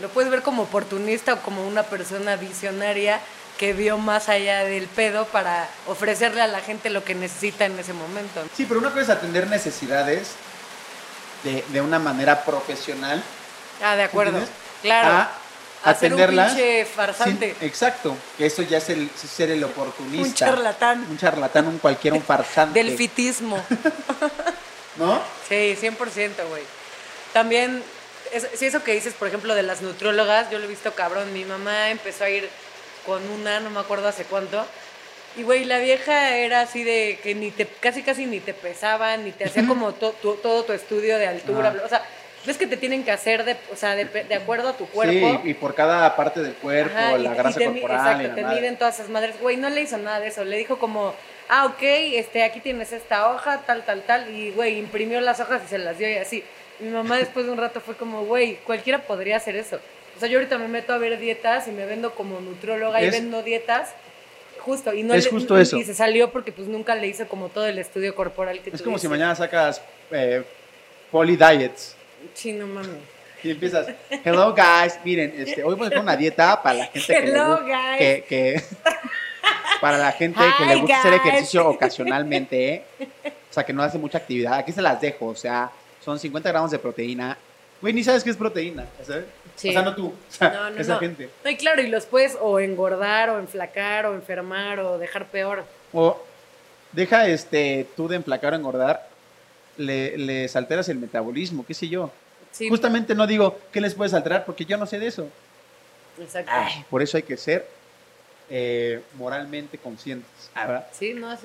Lo 0.00 0.08
puedes 0.08 0.30
ver 0.30 0.42
como 0.42 0.62
oportunista 0.62 1.34
o 1.34 1.42
como 1.42 1.66
una 1.66 1.82
persona 1.82 2.36
visionaria 2.36 3.20
que 3.58 3.74
vio 3.74 3.98
más 3.98 4.28
allá 4.28 4.64
del 4.64 4.86
pedo 4.86 5.26
para 5.26 5.68
ofrecerle 5.86 6.40
a 6.40 6.46
la 6.46 6.60
gente 6.60 6.88
lo 6.90 7.04
que 7.04 7.14
necesita 7.14 7.66
en 7.66 7.78
ese 7.78 7.92
momento. 7.92 8.42
Sí, 8.56 8.64
pero 8.66 8.80
una 8.80 8.88
cosa 8.88 9.02
es 9.02 9.08
atender 9.10 9.48
necesidades 9.48 10.34
de, 11.44 11.64
de 11.68 11.80
una 11.80 11.98
manera 11.98 12.44
profesional. 12.44 13.22
Ah, 13.82 13.96
de 13.96 14.02
acuerdo. 14.02 14.38
Claro 14.82 15.28
atenderla. 15.84 16.42
un 16.44 16.48
pinche 16.48 16.84
farsante. 16.84 17.56
exacto, 17.60 18.16
que 18.38 18.46
eso 18.46 18.62
ya 18.62 18.78
es 18.78 18.88
el 18.90 19.10
ser 19.10 19.50
el 19.50 19.64
oportunista. 19.64 20.26
Un 20.26 20.34
charlatán. 20.34 21.06
Un 21.10 21.18
charlatán, 21.18 21.66
un 21.66 21.78
cualquiera, 21.78 22.16
un 22.16 22.22
farsante. 22.22 22.82
Del 22.82 22.96
fitismo. 22.96 23.62
¿No? 24.96 25.20
Sí, 25.48 25.76
100%, 25.80 26.48
güey. 26.48 26.62
También, 27.32 27.82
si 28.54 28.66
eso 28.66 28.84
que 28.84 28.92
dices, 28.92 29.14
por 29.14 29.28
ejemplo, 29.28 29.54
de 29.54 29.62
las 29.62 29.80
nutriólogas, 29.80 30.50
yo 30.50 30.58
lo 30.58 30.66
he 30.66 30.68
visto 30.68 30.94
cabrón. 30.94 31.32
Mi 31.32 31.44
mamá 31.44 31.90
empezó 31.90 32.24
a 32.24 32.30
ir 32.30 32.48
con 33.06 33.26
una, 33.30 33.60
no 33.60 33.70
me 33.70 33.80
acuerdo 33.80 34.08
hace 34.08 34.24
cuánto. 34.24 34.64
Y, 35.36 35.44
güey, 35.44 35.64
la 35.64 35.78
vieja 35.78 36.36
era 36.36 36.60
así 36.60 36.84
de 36.84 37.18
que 37.22 37.34
ni 37.34 37.50
te, 37.50 37.66
casi 37.66 38.02
casi 38.02 38.26
ni 38.26 38.40
te 38.40 38.52
pesaba, 38.52 39.16
ni 39.16 39.32
te 39.32 39.44
hacía 39.44 39.66
como 39.66 39.92
todo 39.92 40.62
tu 40.64 40.72
estudio 40.72 41.18
de 41.18 41.26
altura. 41.26 41.74
O 41.84 41.88
sea, 41.88 42.02
ves 42.46 42.58
que 42.58 42.66
te 42.66 42.76
tienen 42.76 43.04
que 43.04 43.10
hacer 43.10 43.44
de, 43.44 43.56
o 43.72 43.76
sea, 43.76 43.94
de, 43.94 44.34
acuerdo 44.34 44.70
a 44.70 44.76
tu 44.76 44.86
cuerpo. 44.86 45.40
Sí, 45.42 45.50
y 45.50 45.54
por 45.54 45.74
cada 45.74 46.14
parte 46.16 46.42
del 46.42 46.54
cuerpo, 46.54 46.96
la 47.18 47.34
grasa 47.34 47.60
corporal. 47.64 48.20
Exacto, 48.20 48.34
te 48.34 48.44
miden 48.44 48.76
todas 48.76 48.96
esas 48.96 49.08
madres. 49.08 49.40
Güey, 49.40 49.56
no 49.56 49.70
le 49.70 49.82
hizo 49.82 49.96
nada 49.98 50.20
de 50.20 50.28
eso. 50.28 50.44
Le 50.44 50.56
dijo 50.56 50.78
como, 50.78 51.14
ah, 51.48 51.66
ok, 51.66 51.82
este, 51.82 52.42
aquí 52.42 52.60
tienes 52.60 52.92
esta 52.92 53.30
hoja, 53.30 53.62
tal, 53.66 53.84
tal, 53.84 54.02
tal. 54.02 54.28
Y, 54.30 54.50
güey, 54.50 54.78
imprimió 54.78 55.20
las 55.20 55.40
hojas 55.40 55.62
y 55.64 55.68
se 55.68 55.78
las 55.78 55.98
dio 55.98 56.10
y 56.10 56.16
así. 56.16 56.44
Mi 56.80 56.90
mamá 56.90 57.16
después 57.18 57.46
de 57.46 57.52
un 57.52 57.58
rato 57.58 57.80
fue 57.80 57.96
como, 57.96 58.24
güey, 58.24 58.56
cualquiera 58.64 58.98
podría 58.98 59.36
hacer 59.36 59.56
eso. 59.56 59.78
O 60.16 60.20
sea, 60.20 60.28
yo 60.28 60.38
ahorita 60.38 60.58
me 60.58 60.68
meto 60.68 60.92
a 60.92 60.98
ver 60.98 61.18
dietas 61.18 61.68
y 61.68 61.70
me 61.70 61.86
vendo 61.86 62.14
como 62.14 62.40
nutrióloga 62.40 63.02
y 63.02 63.10
vendo 63.10 63.42
dietas. 63.42 63.94
Justo, 64.64 64.94
y 64.94 65.02
no 65.02 65.14
es 65.14 65.28
justo 65.28 65.58
eso. 65.58 65.76
Y 65.76 65.84
se 65.84 65.94
salió 65.94 66.30
porque 66.30 66.52
pues 66.52 66.68
nunca 66.68 66.94
le 66.94 67.08
hice 67.08 67.26
como 67.26 67.48
todo 67.48 67.66
el 67.66 67.78
estudio 67.78 68.14
corporal 68.14 68.60
que 68.60 68.70
Es 68.70 68.82
como 68.82 68.98
si 68.98 69.08
mañana 69.08 69.34
sacas 69.34 69.82
eh, 70.10 70.42
Poly 71.10 71.36
Diets 71.36 71.96
Sí, 72.34 72.52
no 72.52 72.66
mames. 72.66 72.90
Y 73.42 73.50
empiezas, 73.50 73.88
hello 74.24 74.54
guys, 74.54 75.00
miren, 75.04 75.34
este, 75.36 75.64
hoy 75.64 75.74
voy 75.74 75.84
a 75.84 75.88
hacer 75.88 75.98
una 75.98 76.16
dieta 76.16 76.62
para 76.62 76.78
la 76.78 76.86
gente 76.86 77.12
que, 77.12 77.26
le, 77.26 78.24
que, 78.28 78.62
para 79.80 79.98
la 79.98 80.12
gente 80.12 80.40
que 80.56 80.64
le 80.64 80.76
gusta 80.76 81.00
hacer 81.00 81.14
ejercicio 81.14 81.68
ocasionalmente, 81.68 82.74
¿eh? 82.74 82.84
o 83.50 83.52
sea, 83.52 83.64
que 83.64 83.72
no 83.72 83.82
hace 83.82 83.98
mucha 83.98 84.18
actividad. 84.18 84.54
Aquí 84.54 84.70
se 84.70 84.80
las 84.80 85.00
dejo, 85.00 85.26
o 85.26 85.34
sea, 85.34 85.72
son 86.00 86.20
50 86.20 86.48
gramos 86.50 86.70
de 86.70 86.78
proteína. 86.78 87.36
Güey, 87.80 87.92
ni 87.92 88.04
sabes 88.04 88.22
qué 88.22 88.30
es 88.30 88.36
proteína, 88.36 88.86
¿sabes? 89.04 89.24
Sí. 89.56 89.70
O 89.70 89.72
sea, 89.72 89.82
no 89.82 89.94
tú, 89.94 90.06
o 90.28 90.32
sea, 90.32 90.50
no, 90.50 90.70
no, 90.70 90.80
esa 90.80 90.98
gente. 90.98 91.28
No, 91.44 91.50
y 91.50 91.56
claro, 91.56 91.82
y 91.82 91.88
los 91.88 92.06
puedes 92.06 92.36
o 92.40 92.60
engordar, 92.60 93.30
o 93.30 93.38
enflacar, 93.38 94.06
o 94.06 94.14
enfermar, 94.14 94.80
o 94.80 94.98
dejar 94.98 95.26
peor. 95.26 95.64
O 95.92 96.20
deja 96.92 97.26
este, 97.28 97.86
tú 97.96 98.08
de 98.08 98.16
enflacar 98.16 98.52
o 98.52 98.56
engordar, 98.56 99.08
le, 99.76 100.16
les 100.18 100.54
alteras 100.56 100.88
el 100.88 100.98
metabolismo, 100.98 101.64
qué 101.66 101.74
sé 101.74 101.88
yo. 101.88 102.10
Justamente 102.68 103.14
no 103.14 103.26
digo 103.26 103.58
qué 103.72 103.80
les 103.80 103.94
puedes 103.94 104.12
alterar 104.12 104.44
porque 104.44 104.64
yo 104.64 104.76
no 104.76 104.86
sé 104.86 104.98
de 104.98 105.06
eso. 105.06 105.28
Exacto. 106.20 106.52
por 106.90 107.00
eso 107.00 107.16
hay 107.16 107.22
que 107.22 107.38
ser 107.38 107.66
eh, 108.50 109.02
moralmente 109.14 109.78
conscientes. 109.78 110.50
¿verdad? 110.54 110.86
Sí, 110.92 111.14
no, 111.14 111.30
100%. 111.30 111.38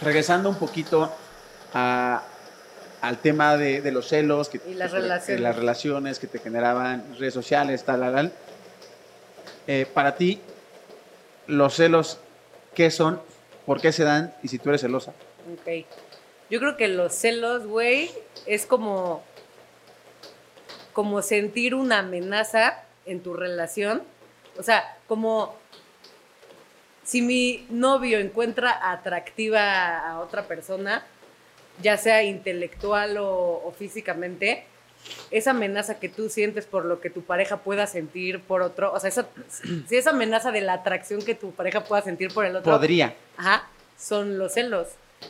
Regresando 0.00 0.48
un 0.48 0.56
poquito 0.56 1.12
al 3.02 3.18
tema 3.18 3.56
de, 3.56 3.90
los 3.90 4.08
celos 4.08 4.48
que, 4.48 4.60
y 4.64 4.74
las, 4.74 4.92
relaciones. 4.92 5.42
las 5.42 5.56
relaciones 5.56 6.18
que 6.20 6.28
te 6.28 6.38
generaban 6.38 7.16
redes 7.18 7.34
sociales, 7.34 7.84
tal, 7.84 8.00
tal, 8.00 8.14
tal. 8.14 8.32
Eh, 9.66 9.86
para 9.92 10.14
ti, 10.14 10.40
los 11.48 11.74
celos, 11.74 12.20
¿qué 12.74 12.92
son? 12.92 13.20
¿Por 13.66 13.80
qué 13.80 13.90
se 13.90 14.04
dan? 14.04 14.32
Y 14.44 14.48
si 14.48 14.58
tú 14.60 14.68
eres 14.68 14.82
celosa. 14.82 15.12
Ok. 15.52 15.84
Yo 16.48 16.60
creo 16.60 16.76
que 16.76 16.86
los 16.86 17.12
celos, 17.12 17.66
güey, 17.66 18.08
es 18.46 18.66
como, 18.66 19.24
como 20.92 21.22
sentir 21.22 21.74
una 21.74 21.98
amenaza 22.00 22.84
en 23.04 23.20
tu 23.20 23.34
relación. 23.34 24.04
O 24.56 24.62
sea, 24.62 24.96
como 25.08 25.56
si 27.02 27.20
mi 27.20 27.66
novio 27.68 28.20
encuentra 28.20 28.92
atractiva 28.92 29.98
a 29.98 30.20
otra 30.20 30.46
persona, 30.46 31.04
ya 31.82 31.96
sea 31.96 32.22
intelectual 32.22 33.16
o, 33.18 33.72
físicamente, 33.76 34.64
esa 35.30 35.50
amenaza 35.50 35.98
que 35.98 36.08
tú 36.08 36.28
sientes 36.28 36.66
por 36.66 36.84
lo 36.84 37.00
que 37.00 37.10
tu 37.10 37.22
pareja 37.22 37.58
pueda 37.58 37.86
sentir 37.86 38.40
por 38.40 38.62
otro, 38.62 38.92
o 38.92 39.00
sea, 39.00 39.08
esa, 39.08 39.26
si 39.88 39.96
esa 39.96 40.10
amenaza 40.10 40.52
de 40.52 40.60
la 40.60 40.74
atracción 40.74 41.22
que 41.22 41.34
tu 41.34 41.52
pareja 41.52 41.84
pueda 41.84 42.02
sentir 42.02 42.32
por 42.32 42.44
el 42.46 42.56
otro. 42.56 42.72
Podría. 42.72 43.14
Ajá, 43.36 43.68
son 43.98 44.38
los 44.38 44.54
celos. 44.54 44.88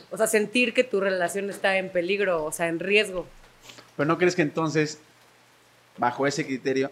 O 0.09 0.17
sea, 0.17 0.27
sentir 0.27 0.73
que 0.73 0.83
tu 0.83 0.99
relación 0.99 1.49
está 1.49 1.77
en 1.77 1.89
peligro, 1.89 2.43
o 2.43 2.51
sea, 2.51 2.67
en 2.67 2.79
riesgo. 2.79 3.27
Pero 3.95 4.07
no 4.07 4.17
crees 4.17 4.35
que 4.35 4.41
entonces, 4.41 4.99
bajo 5.97 6.25
ese 6.25 6.45
criterio, 6.45 6.91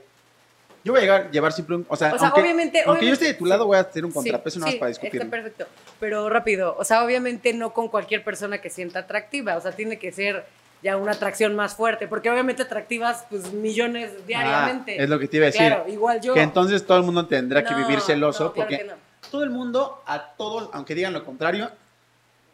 yo 0.84 0.94
voy 0.94 1.00
a 1.00 1.02
llegar, 1.02 1.32
llevar 1.32 1.54
siempre 1.54 1.76
un. 1.76 1.86
O 1.88 1.96
sea, 1.96 2.10
aunque, 2.10 2.42
obviamente, 2.42 2.84
aunque 2.86 3.06
yo 3.06 3.14
esté 3.14 3.26
de 3.26 3.34
tu 3.36 3.46
lado, 3.46 3.66
voy 3.66 3.78
a 3.78 3.84
tener 3.84 4.06
un 4.06 4.12
contrapeso 4.12 4.60
nada 4.60 4.72
más 4.72 4.80
para 4.80 4.90
discutir. 4.90 5.22
Está 5.22 5.30
perfecto. 5.30 5.68
Pero 6.00 6.30
rápido, 6.30 6.76
o 6.78 6.84
sea, 6.84 7.04
obviamente 7.04 7.54
no 7.54 7.74
con 7.74 7.88
cualquier 7.88 8.24
persona 8.24 8.60
que 8.60 8.70
sienta 8.70 9.00
atractiva. 9.00 9.58
O 9.58 9.62
sea, 9.62 9.72
tiene 9.72 10.00
que 10.00 10.12
ser 10.12 10.46
ya 10.82 10.98
una 10.98 11.12
atracción 11.12 11.56
más 11.56 11.76
fuerte. 11.76 12.08
Porque 12.08 12.30
obviamente 12.30 12.64
atractivas, 12.64 13.26
pues 13.30 13.54
millones 13.54 14.26
diariamente. 14.26 14.98
Ah, 15.00 15.04
es 15.04 15.10
lo 15.10 15.20
que 15.20 15.28
te 15.28 15.38
iba 15.38 15.46
a 15.46 15.52
decir. 15.52 15.68
Claro, 15.68 15.88
igual 15.88 16.20
yo. 16.22 16.34
Que 16.34 16.42
entonces 16.42 16.86
todo 16.86 16.98
el 16.98 17.04
mundo 17.04 17.28
tendrá 17.28 17.64
que 17.64 17.76
vivir 17.76 18.02
celoso. 18.02 18.54
porque 18.54 18.92
todo 19.30 19.44
el 19.44 19.52
mundo, 19.52 20.02
a 20.08 20.34
todos, 20.36 20.70
aunque 20.74 20.96
digan 20.96 21.14
lo 21.14 21.24
contrario, 21.24 21.72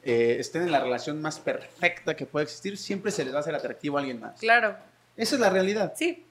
eh, 0.03 0.37
estén 0.39 0.63
en 0.63 0.71
la 0.71 0.79
relación 0.79 1.21
más 1.21 1.39
perfecta 1.39 2.15
que 2.15 2.25
puede 2.25 2.43
existir, 2.43 2.77
siempre 2.77 3.11
se 3.11 3.25
les 3.25 3.33
va 3.33 3.37
a 3.37 3.41
hacer 3.41 3.55
atractivo 3.55 3.97
a 3.97 4.01
alguien 4.01 4.19
más. 4.19 4.39
Claro. 4.39 4.75
Esa 5.15 5.35
es 5.35 5.41
la 5.41 5.49
realidad. 5.49 5.93
Sí. 5.95 6.26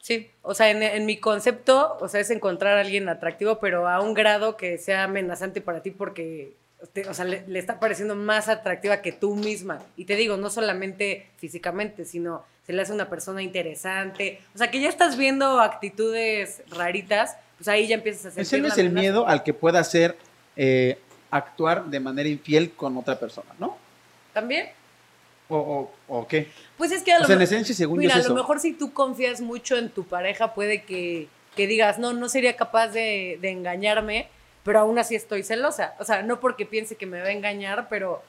Sí. 0.00 0.30
O 0.42 0.54
sea, 0.54 0.70
en, 0.70 1.06
mi 1.06 1.18
concepto, 1.18 1.96
o 2.00 2.08
sea, 2.08 2.20
es 2.20 2.30
encontrar 2.30 2.78
a 2.78 2.80
alguien 2.80 3.08
atractivo, 3.08 3.58
pero 3.58 3.88
a 3.88 4.00
un 4.00 4.14
grado 4.14 4.56
que 4.56 4.78
sea 4.78 5.04
amenazante 5.04 5.60
para 5.60 5.82
ti 5.82 5.90
porque 5.90 6.54
o 7.08 7.14
sea, 7.14 7.24
le, 7.24 7.44
está 7.58 7.80
pareciendo 7.80 8.14
más 8.14 8.48
atractiva 8.48 9.02
que 9.02 9.12
tú 9.12 9.34
misma. 9.34 9.80
Y 9.96 10.04
te 10.04 10.16
digo, 10.16 10.36
no 10.36 10.48
solamente 10.48 11.26
físicamente, 11.36 12.04
sino 12.04 12.44
se 12.64 12.72
le 12.72 12.82
hace 12.82 12.92
una 12.92 13.08
persona 13.08 13.42
interesante. 13.42 14.40
O 14.54 14.58
sea, 14.58 14.70
que 14.70 14.80
ya 14.80 14.88
estás 14.88 15.16
viendo 15.16 15.60
actitudes 15.60 16.62
raritas, 16.70 17.36
pues 17.56 17.68
ahí 17.68 17.88
ya 17.88 17.96
empiezas 17.96 18.26
a 18.26 18.30
sentir. 18.30 18.42
Ese 18.42 18.68
es 18.68 18.78
el 18.78 18.90
miedo 18.90 19.26
al 19.26 19.42
que 19.42 19.54
pueda 19.54 19.82
ser 19.82 20.16
eh, 20.56 20.98
actuar 21.30 21.86
de 21.86 22.00
manera 22.00 22.28
infiel 22.28 22.70
con 22.72 22.96
otra 22.96 23.18
persona, 23.18 23.50
¿no? 23.58 23.76
¿También? 24.32 24.68
¿O, 25.50 25.90
o, 26.08 26.28
qué? 26.28 26.48
Pues 26.76 26.92
es 26.92 27.02
que 27.02 27.12
a 27.12 27.20
lo 27.20 27.30
en 27.30 27.40
esencia, 27.40 27.74
según 27.74 27.98
mira, 27.98 28.16
a 28.16 28.22
lo 28.22 28.34
mejor 28.34 28.60
si 28.60 28.74
tú 28.74 28.92
confías 28.92 29.40
mucho 29.40 29.78
en 29.78 29.88
tu 29.88 30.04
pareja, 30.04 30.52
puede 30.52 30.82
que, 30.82 31.28
digas, 31.56 31.98
no, 31.98 32.12
no 32.12 32.28
sería 32.28 32.54
capaz 32.54 32.88
de, 32.88 33.38
engañarme, 33.42 34.28
pero 34.62 34.80
aún 34.80 34.98
así 34.98 35.14
estoy 35.14 35.42
celosa. 35.42 35.94
O 35.98 36.04
sea, 36.04 36.22
no 36.22 36.38
porque 36.40 36.66
piense 36.66 36.96
que 36.96 37.06
me 37.06 37.20
va 37.20 37.28
a 37.28 37.32
engañar, 37.32 37.88
pero, 37.88 38.22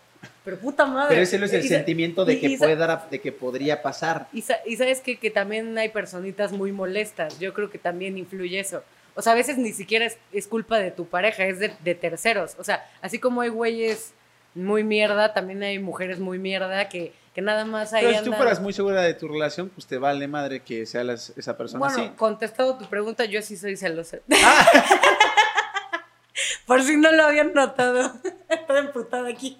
pero 0.45 0.60
puta 0.60 0.86
madre. 0.86 1.10
Pero 1.10 1.21
ese 1.23 1.36
es 1.43 1.53
el 1.53 1.67
sentimiento 1.67 2.23
de 2.23 2.39
que, 2.39 2.58
pueda, 2.58 3.08
de 3.12 3.19
que 3.19 3.34
podría 3.34 3.82
pasar. 3.82 4.29
Y, 4.32 4.41
sabes 4.41 5.01
que, 5.01 5.17
que 5.17 5.29
también 5.29 5.77
hay 5.77 5.89
personitas 5.89 6.53
muy 6.53 6.71
molestas. 6.71 7.38
Yo 7.38 7.53
creo 7.53 7.69
que 7.69 7.79
también 7.79 8.17
influye 8.17 8.62
eso. 8.62 8.82
O 9.19 9.21
sea, 9.21 9.34
a 9.34 9.36
veces 9.36 9.58
ni 9.58 9.73
siquiera 9.73 10.10
es, 10.32 10.47
culpa 10.47 10.79
de 10.79 10.91
tu 10.91 11.05
pareja, 11.05 11.43
es 11.43 11.60
de, 11.60 11.95
terceros. 11.95 12.55
O 12.58 12.63
sea, 12.63 12.89
así 13.01 13.19
como 13.19 13.41
hay 13.41 13.49
güeyes 13.49 14.13
muy 14.55 14.83
mierda, 14.83 15.33
también 15.33 15.63
hay 15.63 15.79
mujeres 15.79 16.19
muy 16.19 16.39
mierda 16.39 16.89
que, 16.89 17.13
que 17.33 17.41
nada 17.41 17.65
más 17.65 17.93
hay. 17.93 18.05
Pero 18.05 18.19
si 18.19 18.25
tú 18.25 18.33
fueras 18.33 18.62
muy 18.62 18.73
segura 18.73 19.01
de 19.01 19.13
tu 19.13 19.27
relación, 19.27 19.69
pues 19.69 19.85
te 19.85 19.97
vale 19.97 20.27
madre 20.27 20.62
que 20.62 20.85
sea 20.85 21.03
esa 21.03 21.57
persona 21.57 21.79
bueno, 21.79 22.03
así. 22.03 22.12
contestado 22.15 22.77
tu 22.77 22.85
pregunta, 22.85 23.25
yo 23.25 23.41
sí 23.41 23.57
soy 23.57 23.75
celosa. 23.77 24.19
Ah. 24.43 24.67
Por 26.65 26.83
si 26.83 26.97
no 26.97 27.12
lo 27.12 27.23
habían 27.23 27.53
notado. 27.53 28.13
Estoy 28.49 28.77
emputada 28.77 29.27
aquí. 29.27 29.57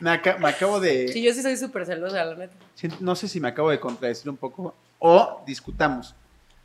Me, 0.00 0.10
acabo 0.10 0.80
de. 0.80 1.08
Sí, 1.08 1.22
yo 1.22 1.32
sí 1.32 1.42
soy 1.42 1.56
súper 1.56 1.86
celosa, 1.86 2.24
la 2.24 2.34
neta. 2.34 2.54
no 3.00 3.16
sé 3.16 3.28
si 3.28 3.40
me 3.40 3.48
acabo 3.48 3.70
de 3.70 3.80
contradecir 3.80 4.28
un 4.28 4.36
poco 4.36 4.74
o 4.98 5.42
discutamos. 5.46 6.14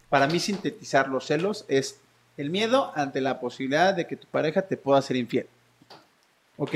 Para 0.09 0.27
mí, 0.27 0.39
sintetizar 0.39 1.07
los 1.07 1.25
celos 1.25 1.65
es 1.67 1.99
el 2.37 2.49
miedo 2.49 2.91
ante 2.95 3.21
la 3.21 3.39
posibilidad 3.39 3.93
de 3.93 4.05
que 4.07 4.15
tu 4.15 4.27
pareja 4.27 4.63
te 4.63 4.77
pueda 4.77 5.01
ser 5.01 5.17
infiel. 5.17 5.47
Ok. 6.57 6.75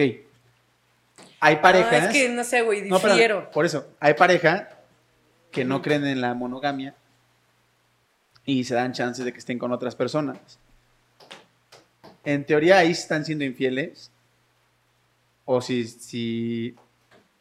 Hay 1.39 1.57
parejas. 1.57 2.03
No, 2.03 2.09
es 2.09 2.13
que 2.13 2.29
no 2.29 2.43
sé, 2.43 2.61
güey, 2.61 2.81
difiero. 2.81 3.49
por 3.51 3.65
eso, 3.65 3.87
hay 3.99 4.13
pareja 4.15 4.69
que 5.51 5.65
no 5.65 5.81
creen 5.81 6.05
en 6.05 6.21
la 6.21 6.33
monogamia 6.33 6.95
y 8.45 8.63
se 8.63 8.75
dan 8.75 8.93
chances 8.93 9.25
de 9.25 9.33
que 9.33 9.39
estén 9.39 9.59
con 9.59 9.71
otras 9.71 9.95
personas. 9.95 10.59
En 12.23 12.45
teoría 12.45 12.79
ahí 12.79 12.91
están 12.91 13.25
siendo 13.25 13.45
infieles. 13.45 14.11
O 15.45 15.61
si, 15.61 15.85
si, 15.85 16.75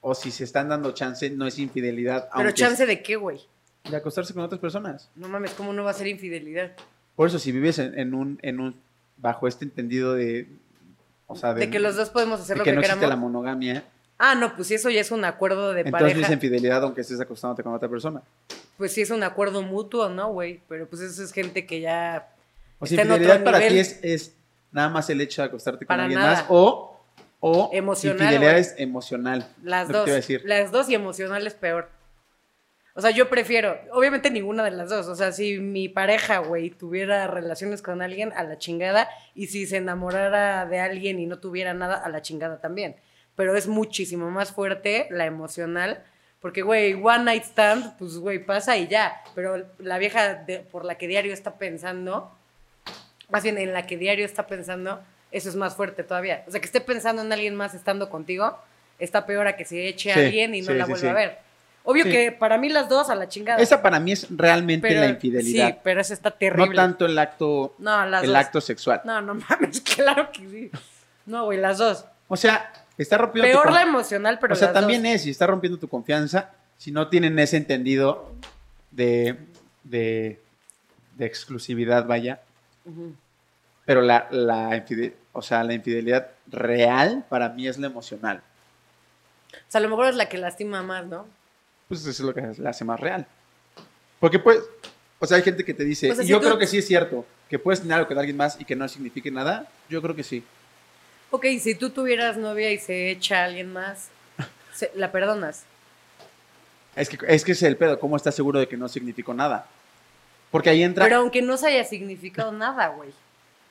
o 0.00 0.14
si 0.14 0.30
se 0.30 0.44
están 0.44 0.68
dando 0.68 0.92
chance, 0.92 1.28
no 1.30 1.46
es 1.46 1.58
infidelidad. 1.58 2.28
¿Pero 2.36 2.52
chance 2.52 2.86
de 2.86 3.02
qué, 3.02 3.16
güey? 3.16 3.40
De 3.90 3.96
acostarse 3.96 4.32
con 4.32 4.44
otras 4.44 4.60
personas. 4.60 5.10
No 5.16 5.28
mames, 5.28 5.52
¿cómo 5.52 5.72
no 5.72 5.82
va 5.82 5.90
a 5.90 5.94
ser 5.94 6.06
infidelidad? 6.06 6.72
Por 7.16 7.28
eso, 7.28 7.38
si 7.38 7.50
vives 7.50 7.78
en, 7.78 8.14
un, 8.14 8.38
en 8.42 8.60
un, 8.60 8.76
bajo 9.16 9.48
este 9.48 9.64
entendido 9.64 10.14
de, 10.14 10.48
o 11.26 11.36
sea, 11.36 11.54
de, 11.54 11.70
que 11.70 11.78
los 11.78 11.96
dos 11.96 12.10
podemos 12.10 12.40
hacer 12.40 12.58
lo 12.58 12.64
que, 12.64 12.70
que 12.70 12.76
no 12.76 12.80
existe 12.80 13.06
la 13.06 13.16
monogamia. 13.16 13.84
Ah, 14.18 14.34
no, 14.34 14.54
pues 14.56 14.70
eso 14.70 14.88
ya 14.88 15.00
es 15.00 15.10
un 15.10 15.24
acuerdo 15.24 15.74
de 15.74 15.84
pareja. 15.84 15.98
Entonces 15.98 16.16
no 16.16 16.26
es 16.26 16.32
infidelidad 16.32 16.82
aunque 16.82 17.02
estés 17.02 17.20
acostándote 17.20 17.62
con 17.62 17.74
otra 17.74 17.88
persona. 17.88 18.22
Pues 18.78 18.92
sí 18.92 19.02
es 19.02 19.10
un 19.10 19.22
acuerdo 19.22 19.62
mutuo, 19.62 20.08
¿no, 20.08 20.32
güey? 20.32 20.60
Pero 20.68 20.88
pues 20.88 21.02
eso 21.02 21.22
es 21.22 21.32
gente 21.32 21.66
que 21.66 21.80
ya 21.80 22.28
O 22.78 22.86
sea, 22.86 23.02
infidelidad 23.02 23.44
para 23.44 23.58
ti 23.58 23.78
es, 23.78 23.98
es, 24.02 24.34
nada 24.72 24.88
más 24.88 25.10
el 25.10 25.20
hecho 25.20 25.42
de 25.42 25.48
acostarte 25.48 25.84
con 25.84 26.00
alguien 26.00 26.20
más 26.20 26.44
o, 26.48 26.98
o 27.40 27.70
emocional, 27.72 28.22
infidelidad 28.22 28.58
es 28.58 28.74
emocional. 28.78 29.46
Las 29.62 29.88
dos. 29.88 30.08
Las 30.44 30.72
dos 30.72 30.88
y 30.88 30.94
emocional 30.94 31.46
es 31.46 31.54
peor. 31.54 31.90
O 32.96 33.02
sea, 33.02 33.10
yo 33.10 33.28
prefiero, 33.28 33.78
obviamente 33.92 34.30
ninguna 34.30 34.64
de 34.64 34.70
las 34.70 34.88
dos. 34.88 35.06
O 35.08 35.14
sea, 35.14 35.30
si 35.30 35.58
mi 35.58 35.86
pareja, 35.90 36.38
güey, 36.38 36.70
tuviera 36.70 37.26
relaciones 37.26 37.82
con 37.82 38.00
alguien, 38.00 38.32
a 38.34 38.42
la 38.42 38.56
chingada. 38.56 39.06
Y 39.34 39.48
si 39.48 39.66
se 39.66 39.76
enamorara 39.76 40.64
de 40.64 40.80
alguien 40.80 41.20
y 41.20 41.26
no 41.26 41.38
tuviera 41.38 41.74
nada, 41.74 41.96
a 41.96 42.08
la 42.08 42.22
chingada 42.22 42.58
también. 42.58 42.96
Pero 43.34 43.54
es 43.54 43.66
muchísimo 43.66 44.30
más 44.30 44.50
fuerte 44.50 45.08
la 45.10 45.26
emocional. 45.26 46.02
Porque, 46.40 46.62
güey, 46.62 46.94
one 46.94 47.24
night 47.24 47.44
stand, 47.44 47.98
pues, 47.98 48.16
güey, 48.16 48.42
pasa 48.42 48.78
y 48.78 48.88
ya. 48.88 49.20
Pero 49.34 49.66
la 49.78 49.98
vieja 49.98 50.46
por 50.72 50.86
la 50.86 50.96
que 50.96 51.06
diario 51.06 51.34
está 51.34 51.58
pensando, 51.58 52.34
más 53.28 53.42
bien 53.42 53.58
en 53.58 53.74
la 53.74 53.86
que 53.86 53.98
diario 53.98 54.24
está 54.24 54.46
pensando, 54.46 55.04
eso 55.32 55.50
es 55.50 55.54
más 55.54 55.76
fuerte 55.76 56.02
todavía. 56.02 56.44
O 56.46 56.50
sea, 56.50 56.60
que 56.60 56.66
esté 56.66 56.80
pensando 56.80 57.20
en 57.20 57.30
alguien 57.30 57.56
más 57.56 57.74
estando 57.74 58.08
contigo, 58.08 58.58
está 58.98 59.26
peor 59.26 59.48
a 59.48 59.54
que 59.54 59.66
se 59.66 59.86
eche 59.86 60.12
a 60.12 60.14
alguien 60.14 60.54
y 60.54 60.62
no 60.62 60.72
la 60.72 60.86
vuelva 60.86 61.10
a 61.10 61.14
ver. 61.14 61.45
Obvio 61.88 62.02
que 62.02 62.32
para 62.32 62.58
mí 62.58 62.68
las 62.68 62.88
dos 62.88 63.10
a 63.10 63.14
la 63.14 63.28
chingada. 63.28 63.62
Esa 63.62 63.80
para 63.80 64.00
mí 64.00 64.10
es 64.10 64.26
realmente 64.28 64.92
la 64.92 65.06
infidelidad. 65.06 65.68
Sí, 65.68 65.78
pero 65.84 66.00
esa 66.00 66.14
está 66.14 66.32
terrible. 66.32 66.70
No 66.70 66.74
tanto 66.74 67.06
el 67.06 67.16
acto, 67.16 67.76
el 67.78 68.34
acto 68.34 68.60
sexual. 68.60 69.02
No, 69.04 69.22
no 69.22 69.34
mames, 69.48 69.80
claro 69.82 70.32
que 70.32 70.48
sí. 70.48 70.70
No, 71.26 71.44
güey, 71.44 71.60
las 71.60 71.78
dos. 71.78 72.04
O 72.26 72.36
sea, 72.36 72.72
está 72.98 73.18
rompiendo 73.18 73.52
Peor 73.52 73.72
la 73.72 73.82
emocional, 73.82 74.38
pero 74.40 74.54
O 74.54 74.56
sea, 74.56 74.72
también 74.72 75.06
es, 75.06 75.26
y 75.26 75.30
está 75.30 75.46
rompiendo 75.46 75.78
tu 75.78 75.86
confianza, 75.86 76.50
si 76.76 76.90
no 76.90 77.06
tienen 77.06 77.38
ese 77.38 77.56
entendido 77.56 78.32
de, 78.90 79.36
de, 79.84 80.40
exclusividad, 81.20 82.04
vaya. 82.04 82.40
Pero 83.84 84.02
la, 84.02 84.26
la, 84.32 84.84
o 85.32 85.42
sea, 85.42 85.62
la 85.62 85.74
infidelidad 85.74 86.30
real 86.48 87.24
para 87.28 87.50
mí 87.50 87.68
es 87.68 87.78
la 87.78 87.86
emocional. 87.86 88.42
O 89.52 89.70
sea, 89.70 89.78
a 89.78 89.82
lo 89.82 89.88
mejor 89.88 90.06
es 90.06 90.16
la 90.16 90.28
que 90.28 90.38
lastima 90.38 90.82
más, 90.82 91.06
¿no? 91.06 91.26
Pues 91.88 92.00
eso 92.00 92.10
es 92.10 92.20
lo 92.20 92.34
que 92.34 92.42
la 92.58 92.70
hace 92.70 92.84
más 92.84 92.98
real. 93.00 93.26
Porque 94.18 94.38
pues, 94.38 94.60
o 95.18 95.26
sea, 95.26 95.36
hay 95.36 95.42
gente 95.42 95.64
que 95.64 95.74
te 95.74 95.84
dice, 95.84 96.12
y 96.22 96.26
yo 96.26 96.40
creo 96.40 96.58
que 96.58 96.66
sí 96.66 96.78
es 96.78 96.86
cierto, 96.86 97.26
que 97.48 97.58
puedes 97.58 97.80
tener 97.80 97.96
algo 97.96 98.08
con 98.08 98.18
alguien 98.18 98.36
más 98.36 98.60
y 98.60 98.64
que 98.64 98.74
no 98.74 98.88
signifique 98.88 99.30
nada, 99.30 99.68
yo 99.88 100.02
creo 100.02 100.16
que 100.16 100.22
sí. 100.22 100.42
Ok, 101.30 101.46
si 101.60 101.74
tú 101.74 101.90
tuvieras 101.90 102.36
novia 102.36 102.72
y 102.72 102.78
se 102.78 103.10
echa 103.10 103.42
a 103.42 103.44
alguien 103.44 103.72
más, 103.72 104.08
¿la 104.94 105.12
perdonas? 105.12 105.64
Es 106.94 107.08
que, 107.08 107.18
es 107.28 107.44
que 107.44 107.52
es 107.52 107.62
el 107.62 107.76
pedo, 107.76 107.98
¿cómo 107.98 108.16
estás 108.16 108.34
seguro 108.34 108.58
de 108.58 108.68
que 108.68 108.76
no 108.76 108.88
significó 108.88 109.34
nada? 109.34 109.66
Porque 110.50 110.70
ahí 110.70 110.82
entra... 110.82 111.04
Pero 111.04 111.18
aunque 111.18 111.42
no 111.42 111.56
se 111.56 111.68
haya 111.68 111.84
significado 111.84 112.52
nada, 112.52 112.88
güey. 112.88 113.10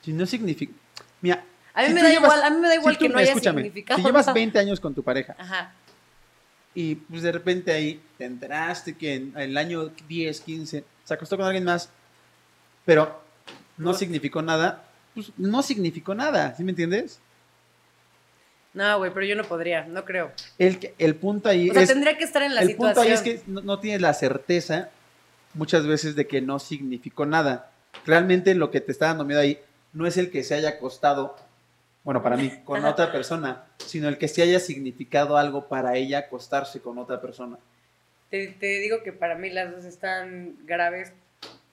Si 0.02 0.12
no 0.12 0.26
significa... 0.26 0.72
Mira... 1.20 1.42
A 1.74 1.82
mí, 1.82 1.92
me 1.92 2.02
da, 2.02 2.10
igual, 2.10 2.42
a 2.42 2.48
mí 2.48 2.56
me 2.56 2.68
da 2.68 2.74
igual 2.74 2.96
que 2.96 3.06
no 3.06 3.18
haya 3.18 3.34
significado 3.34 3.98
Si 4.00 4.06
llevas 4.06 4.32
20 4.32 4.58
años 4.58 4.80
con 4.80 4.94
tu 4.94 5.02
pareja 5.02 5.36
Ajá. 5.38 5.74
Y 6.76 6.96
pues 6.96 7.22
de 7.22 7.32
repente 7.32 7.72
ahí 7.72 8.02
te 8.18 8.26
enteraste 8.26 8.94
que 8.94 9.14
en, 9.14 9.32
el 9.34 9.56
año 9.56 9.90
10, 10.08 10.40
15 10.42 10.84
se 11.04 11.14
acostó 11.14 11.38
con 11.38 11.46
alguien 11.46 11.64
más, 11.64 11.88
pero 12.84 13.18
no 13.78 13.94
significó 13.94 14.42
nada, 14.42 14.84
pues 15.14 15.32
no 15.38 15.62
significó 15.62 16.14
nada, 16.14 16.54
¿sí 16.54 16.62
me 16.62 16.72
entiendes? 16.72 17.18
No, 18.74 18.98
güey, 18.98 19.10
pero 19.10 19.24
yo 19.24 19.36
no 19.36 19.44
podría, 19.44 19.86
no 19.86 20.04
creo. 20.04 20.32
El, 20.58 20.92
el 20.98 21.14
punto 21.14 21.48
ahí 21.48 21.70
o 21.70 21.72
sea, 21.72 21.86
tendría 21.86 22.18
que 22.18 22.24
estar 22.24 22.42
en 22.42 22.54
la 22.54 22.60
el 22.60 22.68
situación. 22.68 22.90
El 22.90 22.94
punto 22.94 23.00
ahí 23.00 23.32
es 23.32 23.42
que 23.42 23.50
no, 23.50 23.80
tienes 23.80 24.02
la 24.02 24.12
certeza 24.12 24.90
muchas 25.54 25.86
veces 25.86 26.14
de 26.14 26.26
que 26.26 26.42
no 26.42 26.58
significó 26.58 27.24
nada. 27.24 27.70
Realmente 28.04 28.54
lo 28.54 28.70
que 28.70 28.82
te 28.82 28.92
está 28.92 29.06
dando 29.06 29.24
miedo 29.24 29.40
ahí 29.40 29.58
no 29.94 30.06
es 30.06 30.18
el 30.18 30.30
que 30.30 30.44
se 30.44 30.54
haya 30.54 30.68
acostado, 30.68 31.36
bueno, 32.06 32.22
para 32.22 32.38
mí, 32.38 32.50
con 32.64 32.84
otra 32.84 33.12
persona, 33.12 33.66
sino 33.84 34.08
el 34.08 34.16
que 34.16 34.28
se 34.28 34.40
haya 34.40 34.60
significado 34.60 35.36
algo 35.36 35.68
para 35.68 35.96
ella 35.96 36.20
acostarse 36.20 36.80
con 36.80 36.96
otra 36.96 37.20
persona. 37.20 37.58
Te, 38.30 38.46
te 38.46 38.78
digo 38.78 39.02
que 39.02 39.12
para 39.12 39.34
mí 39.34 39.50
las 39.50 39.70
dos 39.70 39.84
están 39.84 40.56
graves. 40.64 41.12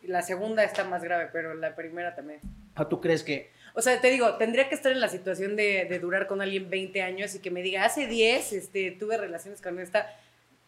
La 0.01 0.23
segunda 0.23 0.63
está 0.63 0.83
más 0.83 1.03
grave, 1.03 1.29
pero 1.31 1.53
la 1.53 1.75
primera 1.75 2.15
también. 2.15 2.41
¿Ah, 2.75 2.89
tú 2.89 2.99
crees 2.99 3.23
que 3.23 3.51
o 3.75 3.81
sea, 3.81 3.99
te 3.99 4.09
digo, 4.09 4.35
tendría 4.35 4.69
que 4.69 4.75
estar 4.75 4.91
en 4.91 4.99
la 4.99 5.07
situación 5.07 5.55
de, 5.55 5.99
durar 5.99 6.27
con 6.27 6.41
alguien 6.41 6.69
20 6.69 7.01
años 7.01 7.33
y 7.33 7.39
que 7.39 7.49
me 7.49 7.63
diga, 7.63 7.85
hace 7.85 8.07
10 8.07 8.53
este, 8.53 8.91
tuve 8.91 9.17
relaciones 9.17 9.61
con 9.61 9.79
esta. 9.79 10.07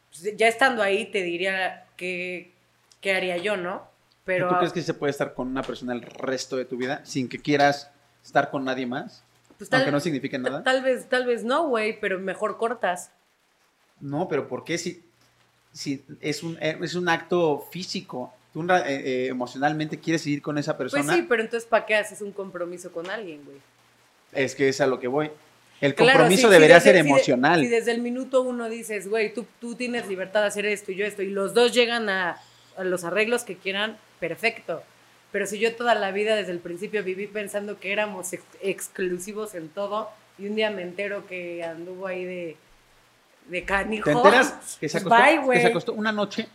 Pues, 0.10 0.36
ya 0.36 0.48
estando 0.48 0.82
ahí 0.82 1.06
te 1.06 1.22
diría 1.22 1.86
que, 1.98 2.52
qué 3.02 3.14
haría 3.14 3.38
yo, 3.38 3.58
¿no? 3.58 3.88
Pero, 4.24 4.50
¿Tú 4.50 4.56
crees 4.58 4.74
que 4.74 4.82
se 4.82 4.96
puede 4.96 5.12
estar 5.12 5.36
con 5.36 5.48
una 5.48 5.62
persona 5.62 5.94
el 5.94 6.02
resto 6.02 6.58
de 6.58 6.66
tu 6.66 6.78
vida 6.78 7.02
sin 7.04 7.30
que 7.30 7.40
quieras 7.40 7.92
estar 8.24 8.50
con 8.50 8.66
nadie 8.66 8.88
más? 8.88 9.24
Pues 9.58 9.72
aunque 9.72 9.92
no 9.92 10.00
signifique 10.00 10.38
nada. 10.38 10.64
Tal 10.64 10.84
vez, 10.84 11.08
tal 11.08 11.26
vez 11.26 11.44
no, 11.44 11.68
güey, 11.68 12.00
pero 12.00 12.20
mejor 12.20 12.58
cortas. 12.58 13.12
No, 14.02 14.28
pero 14.28 14.48
¿por 14.48 14.64
qué 14.64 14.78
si, 14.78 15.04
si 15.72 16.04
es, 16.20 16.44
un, 16.44 16.58
es 16.62 16.96
un 16.96 17.08
acto 17.08 17.66
físico? 17.72 18.34
tú 18.56 18.64
eh, 18.72 18.84
eh, 18.88 19.28
emocionalmente 19.28 20.00
quieres 20.00 20.22
seguir 20.22 20.42
con 20.42 20.58
esa 20.58 20.78
persona. 20.78 21.04
Pues 21.04 21.18
sí, 21.18 21.26
pero 21.28 21.44
entonces 21.44 21.68
¿para 21.68 21.86
qué 21.86 21.96
haces 21.96 22.22
un 22.22 22.32
compromiso 22.32 22.90
con 22.90 23.10
alguien, 23.10 23.44
güey? 23.44 23.58
Es 24.32 24.56
que 24.56 24.70
es 24.70 24.80
a 24.80 24.88
lo 24.88 24.98
que 24.98 25.10
voy. 25.10 25.30
El 25.82 25.94
compromiso 25.94 26.50
debería 26.50 26.80
ser 26.80 26.96
emocional. 26.96 27.60
Si, 27.60 27.68
desde 27.68 27.92
el 27.92 28.00
minuto 28.00 28.44
uno 28.44 28.70
dices, 28.70 29.10
güey, 29.10 29.34
tú, 29.34 29.46
tú 29.60 29.76
tienes 29.76 30.08
libertad 30.08 30.40
de 30.40 30.48
hacer 30.48 30.66
esto 30.66 30.94
y 30.94 30.96
yo 30.96 31.06
esto, 31.06 31.22
y 31.22 31.32
los 31.32 31.54
dos 31.54 31.74
llegan 31.74 32.08
a, 32.08 32.42
los 32.82 33.04
arreglos 33.04 33.44
que 33.44 33.58
quieran, 33.58 33.98
perfecto. 34.22 34.84
Pero 35.36 35.48
si 35.48 35.60
yo 35.60 35.76
toda 35.76 35.96
la 35.96 36.14
vida 36.14 36.34
desde 36.34 36.54
el 36.54 36.60
principio 36.60 37.04
viví 37.04 37.28
pensando 37.28 37.78
que 37.78 37.92
éramos 37.92 38.30
exclusivos 38.62 39.54
en 39.54 39.68
todo, 39.68 40.10
y 40.38 40.48
un 40.48 40.56
día 40.56 40.72
me 40.72 40.82
entero 40.82 41.28
que 41.28 41.62
anduvo 41.62 42.08
ahí 42.08 42.24
de, 42.24 42.56
de 43.50 43.66
canijo. 43.66 44.10
¿Te 44.10 44.16
enteras 44.16 44.78
que 44.80 44.88
se 44.88 45.02
pues 45.02 45.42
que 45.52 45.60
se 45.60 45.68
acostó 45.68 45.92
una 45.92 46.14
noche 46.14 46.48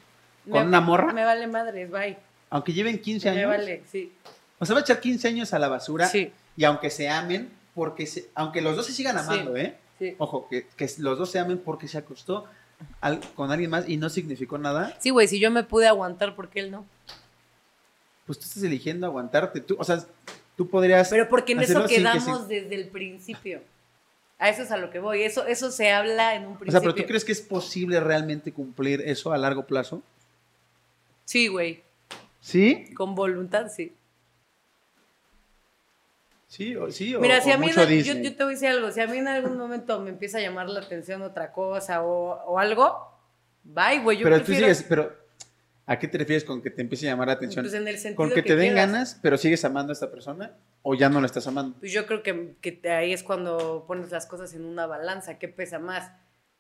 con 0.51 0.67
una 0.67 0.81
morra. 0.81 1.13
Me 1.13 1.27
vale 1.27 1.47
madres, 1.47 1.91
bye. 1.91 2.17
Aunque 2.49 2.73
lleven 2.73 2.99
15 2.99 3.29
años. 3.29 3.41
Me 3.43 3.47
vale, 3.49 3.83
sí. 3.93 4.15
O 4.59 4.65
sea, 4.65 4.73
va 4.73 4.81
a 4.81 4.83
echar 4.83 4.99
15 4.99 5.29
años 5.29 5.53
a 5.53 5.59
la 5.59 5.69
basura. 5.69 6.07
Sí. 6.07 6.33
Y 6.57 6.65
aunque 6.65 6.89
se 6.89 7.07
amen, 7.07 7.51
porque 7.75 8.07
se, 8.07 8.31
aunque 8.35 8.63
los 8.63 8.77
dos 8.77 8.87
se 8.87 8.95
sigan 8.95 9.19
amando, 9.19 9.59
¿eh? 9.59 9.77
Sí. 9.99 10.15
Ojo, 10.17 10.49
que, 10.49 10.65
los 10.97 11.19
dos 11.19 11.31
se 11.31 11.39
amen 11.39 11.59
porque 11.59 11.87
se 11.87 11.99
acostó 11.99 12.47
con 13.35 13.53
alguien 13.53 13.69
más 13.69 13.87
y 13.87 13.99
no 13.99 14.09
significó 14.09 14.57
nada. 14.57 14.97
Sí, 15.01 15.11
güey, 15.11 15.29
si 15.29 15.39
yo 15.39 15.51
me 15.51 15.65
pude 15.65 15.87
aguantar, 15.87 16.35
¿por 16.35 16.49
qué 16.49 16.61
él 16.61 16.71
no? 16.71 16.87
Pues 18.31 18.39
tú 18.39 18.45
estás 18.45 18.63
eligiendo 18.63 19.09
aguantarte. 19.09 19.61
Tú, 19.61 19.75
o 19.77 19.83
sea, 19.83 19.99
tú 20.57 20.69
podrías. 20.69 21.09
Pero 21.09 21.29
porque 21.29 21.51
en 21.51 21.63
eso 21.63 21.85
quedamos 21.85 22.47
desde 22.47 22.77
el 22.77 22.87
principio. 22.87 23.61
A 24.39 24.49
eso 24.49 24.63
es 24.63 24.71
a 24.71 24.77
lo 24.77 24.89
que 24.89 25.01
voy. 25.01 25.25
Eso, 25.25 25.45
eso 25.49 25.73
se 25.73 25.91
habla 25.91 26.37
en 26.37 26.43
un 26.43 26.57
principio. 26.57 26.69
O 26.69 26.71
sea, 26.71 26.81
pero 26.81 26.95
¿tú 26.95 27.05
crees 27.09 27.25
que 27.25 27.33
es 27.33 27.41
posible 27.41 27.99
realmente 27.99 28.53
cumplir 28.53 29.01
eso 29.01 29.33
a 29.33 29.37
largo 29.37 29.67
plazo? 29.67 30.01
Sí, 31.25 31.49
güey. 31.49 31.83
¿Sí? 32.41 32.95
Con 32.95 33.17
voluntad, 33.17 33.67
sí. 33.69 33.97
Sí, 36.47 36.77
o, 36.77 36.89
sí, 36.93 37.17
Mira, 37.21 37.41
si 37.41 37.51
a 37.51 37.59
mí 37.59 37.73
yo, 37.73 37.83
yo, 37.83 38.37
te 38.37 38.45
voy 38.45 38.53
a 38.53 38.55
decir 38.55 38.69
algo, 38.69 38.93
si 38.93 39.01
a 39.01 39.09
mí 39.09 39.19
en 39.19 39.27
algún 39.27 39.59
momento 39.59 39.99
me 39.99 40.11
empieza 40.11 40.39
a 40.39 40.41
llamar 40.41 40.69
la 40.69 40.79
atención 40.79 41.23
otra 41.23 41.51
cosa 41.51 42.05
o, 42.05 42.61
algo, 42.61 43.13
bye, 43.65 43.99
güey. 43.99 44.23
pero 44.23 44.41
tú 44.41 44.53
sigues, 44.53 44.85
pero 44.89 45.20
¿a 45.91 45.99
qué 45.99 46.07
te 46.07 46.19
refieres 46.19 46.45
con 46.45 46.63
que 46.63 46.71
te 46.71 46.83
empiece 46.83 47.09
a 47.09 47.13
llamar 47.13 47.27
la 47.27 47.35
atención? 47.35 47.65
Pues 47.65 47.75
en 47.75 47.89
el 47.89 47.99
sentido 47.99 48.17
¿Con 48.17 48.31
que, 48.31 48.43
te 48.43 48.55
den 48.55 48.77
ganas, 48.77 49.19
pero 49.21 49.37
sigues 49.37 49.65
amando 49.65 49.91
a 49.91 49.95
esta 49.95 50.11
persona 50.11 50.57
o 50.83 50.95
ya 50.95 51.09
no 51.09 51.21
la 51.21 51.27
estás 51.27 51.49
amando? 51.49 51.77
Pues 51.81 51.91
yo 51.93 52.07
creo 52.07 52.23
que, 52.23 52.55
que 52.61 52.89
ahí 52.91 53.13
es 53.13 53.25
cuando 53.25 53.85
pones 53.89 54.13
las 54.13 54.27
cosas 54.27 54.55
en 54.55 54.65
una 54.65 54.87
balanza, 54.87 55.39
¿qué 55.39 55.49
pesa 55.49 55.81
más? 55.81 56.13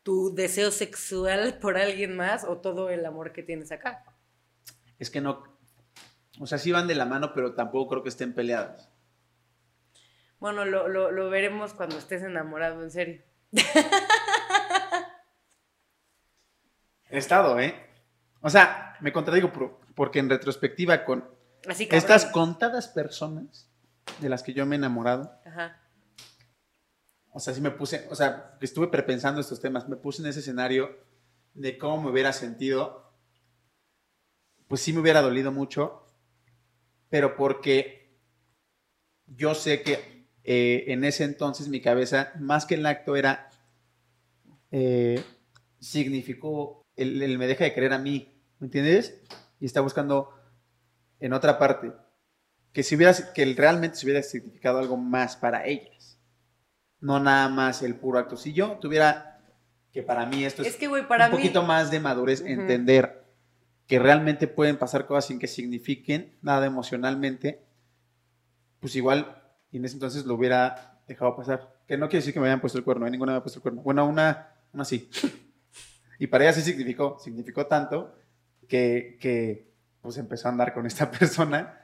¿Tu 0.03 0.35
deseo 0.35 0.73
sexual 0.73 1.59
por 1.61 1.77
alguien 1.77 2.17
más 2.17 2.43
o 2.43 2.59
todo 2.59 2.91
el 2.91 3.07
amor 3.07 3.33
que 3.33 3.45
tienes 3.45 3.71
acá? 3.71 4.05
es 4.99 5.11
que 5.11 5.21
no, 5.21 5.43
o 6.39 6.47
sea, 6.47 6.59
sí 6.59 6.73
van 6.73 6.87
de 6.87 6.95
la 6.95 7.07
mano, 7.07 7.33
pero 7.35 7.55
tampoco 7.55 7.89
creo 7.91 8.03
que 8.03 8.11
estén 8.11 8.35
peleadas. 8.35 8.91
Bueno, 10.39 10.65
lo, 10.65 11.31
veremos 11.31 11.73
cuando 11.73 11.97
estés 11.99 12.23
enamorado, 12.23 12.83
en 12.83 12.91
serio. 12.91 13.23
He 17.11 17.19
estado, 17.19 17.59
¿eh? 17.61 17.90
O 18.41 18.51
sea, 18.51 18.97
me 19.01 19.13
contradigo 19.13 19.53
porque 19.95 20.19
en 20.19 20.31
retrospectiva 20.31 21.05
con 21.05 21.29
estas 21.69 22.27
contadas 22.27 22.89
personas 22.89 23.71
de 24.21 24.29
las 24.29 24.43
que 24.43 24.55
yo 24.55 24.65
me 24.67 24.77
he 24.77 24.79
enamorado, 24.79 25.31
Ajá. 25.45 25.81
o 27.33 27.39
sea, 27.39 27.53
sí 27.53 27.61
me 27.61 27.71
puse, 27.71 28.07
o 28.11 28.15
sea, 28.15 28.57
estuve 28.61 28.89
prepensando 28.89 29.41
estos 29.41 29.61
temas, 29.61 29.89
me 29.89 29.97
puse 29.97 30.23
en 30.23 30.29
ese 30.29 30.41
escenario 30.41 30.97
de 31.55 31.77
cómo 31.77 32.03
me 32.03 32.11
hubiera 32.11 32.33
sentido 32.33 33.11
pues 34.71 34.83
sí 34.83 34.93
me 34.93 35.01
hubiera 35.01 35.21
dolido 35.21 35.51
mucho, 35.51 36.07
pero 37.09 37.35
porque 37.35 38.17
yo 39.27 39.57
sé 39.57 39.83
que 39.83 40.29
eh, 40.45 40.85
en 40.87 41.03
ese 41.03 41.25
entonces 41.25 41.67
mi 41.67 41.81
cabeza, 41.81 42.33
más 42.39 42.67
que 42.67 42.77
el 42.77 42.87
acto, 42.87 43.17
era, 43.17 43.51
eh, 44.71 45.21
significó, 45.81 46.80
él, 47.03 47.39
me 47.39 47.47
deja 47.47 47.65
de 47.65 47.75
creer 47.75 47.93
a 47.93 47.99
mí, 47.99 48.41
¿me 48.59 48.67
entiendes? 48.67 49.21
Y 49.59 49.67
está 49.67 49.81
buscando 49.81 50.35
en 51.19 51.33
otra 51.33 51.59
parte, 51.59 51.93
que 52.73 52.83
si 52.83 52.97
hubiera, 52.97 53.15
que 53.35 53.55
realmente 53.55 53.97
se 53.97 54.07
hubiera 54.07 54.23
significado 54.23 54.79
algo 54.79 54.97
más 54.97 55.37
para 55.37 55.67
ellas, 55.67 56.19
no 57.01 57.21
nada 57.21 57.49
más 57.49 57.83
el 57.83 57.95
puro 57.97 58.19
acto. 58.19 58.37
Si 58.37 58.53
yo 58.53 58.79
tuviera, 58.79 59.43
que 59.93 60.03
para 60.03 60.27
mí 60.27 60.45
esto 60.45 60.63
es, 60.63 60.79
un 60.81 61.31
poquito 61.31 61.63
más 61.63 61.91
de 61.91 62.01
madurez, 62.01 62.43
entender 62.43 63.25
que 63.87 63.99
realmente 63.99 64.47
pueden 64.47 64.77
pasar 64.79 65.07
cosas 65.07 65.27
sin 65.27 65.39
que 65.39 65.49
signifiquen 65.49 66.39
nada 66.43 66.67
emocionalmente, 66.67 67.65
pues 68.79 68.95
igual, 68.97 69.43
y 69.73 69.79
en 69.79 69.85
ese 69.85 69.95
entonces 69.95 70.25
lo 70.25 70.35
hubiera 70.35 71.03
dejado 71.07 71.37
pasar. 71.37 71.75
Que 71.87 71.97
no 71.97 72.09
quiere 72.09 72.21
decir 72.21 72.33
que 72.33 72.41
me 72.41 72.47
hayan 72.47 72.61
puesto 72.61 72.79
el 72.79 72.85
cuerno, 72.85 73.07
¿eh? 73.07 73.11
ninguna 73.11 73.33
me 73.33 73.39
ha 73.39 73.43
puesto 73.43 73.59
el 73.59 73.63
cuerno. 73.63 73.83
Bueno, 73.83 74.07
una, 74.07 74.55
una 74.73 74.85
sí. 74.85 75.11
Y 76.21 76.29
para 76.29 76.45
ella 76.45 76.53
sí 76.53 76.63
significó, 76.63 77.19
significó 77.19 77.67
tanto 77.67 78.17
que, 78.69 79.19
que 79.21 79.73
pues 80.01 80.17
empezó 80.19 80.47
a 80.47 80.53
andar 80.53 80.73
con 80.73 80.87
esta 80.87 81.11
persona 81.19 81.81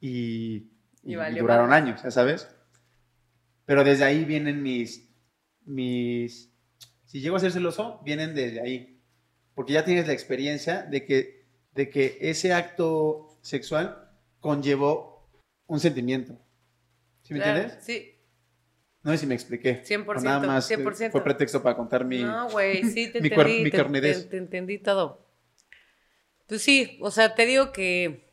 y, 0.00 0.70
duraron 1.02 1.72
años, 1.72 2.02
ya 2.02 2.10
sabes. 2.10 2.46
Pero 3.64 3.84
desde 3.84 4.04
ahí 4.04 4.26
vienen 4.26 4.62
mis, 4.62 5.08
mis, 5.64 6.52
si 7.06 7.20
llego 7.20 7.36
a 7.36 7.40
ser 7.40 7.52
celoso, 7.52 8.02
vienen 8.04 8.34
desde 8.34 8.60
ahí. 8.60 9.00
Porque 9.54 9.72
ya 9.72 9.84
tienes 9.84 10.06
la 10.06 10.12
experiencia 10.12 10.82
de 10.82 11.06
que 11.06 11.38
de 11.78 11.90
que 11.90 12.18
ese 12.20 12.52
acto 12.52 13.38
sexual 13.40 14.10
conllevó 14.40 15.30
un 15.68 15.78
sentimiento. 15.78 16.36
¿Sí 17.22 17.32
me 17.32 17.38
entiendes? 17.38 17.78
Sí. 17.84 18.17
No 19.08 19.14
sé 19.14 19.20
si 19.20 19.26
me 19.26 19.34
expliqué. 19.34 19.82
100%. 19.84 20.20
nada 20.20 20.46
más 20.46 20.70
100%. 20.70 21.10
fue 21.10 21.24
pretexto 21.24 21.62
para 21.62 21.74
contar 21.74 22.04
mi. 22.04 22.22
No, 22.22 22.50
güey, 22.50 22.84
sí, 22.84 23.10
te 23.10 23.18
entendí. 23.26 23.64
Mi 23.64 23.70
te, 23.70 24.36
entendí 24.36 24.76
todo. 24.76 25.26
Pues 26.46 26.60
sí, 26.60 26.98
o 27.00 27.10
sea, 27.10 27.34
te 27.34 27.46
digo 27.46 27.72
que 27.72 28.28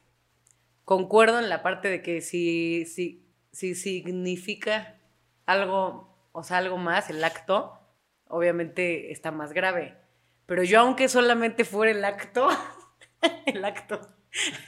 concuerdo 0.83 1.39
en 1.39 1.47
la 1.47 1.63
parte 1.63 1.87
de 1.87 2.01
que 2.01 2.19
si, 2.19 2.83
si, 2.87 3.25
si 3.53 3.73
significa 3.73 4.97
algo, 5.45 6.13
o 6.33 6.43
sea, 6.43 6.57
algo 6.57 6.75
más, 6.77 7.09
el 7.09 7.23
acto, 7.23 7.79
obviamente 8.27 9.13
está 9.13 9.31
más 9.31 9.53
grave. 9.53 9.95
Pero 10.45 10.63
yo, 10.63 10.81
aunque 10.81 11.07
solamente 11.07 11.63
fuera 11.63 11.93
el 11.93 12.03
acto, 12.03 12.49
el 13.45 13.63
acto. 13.63 14.01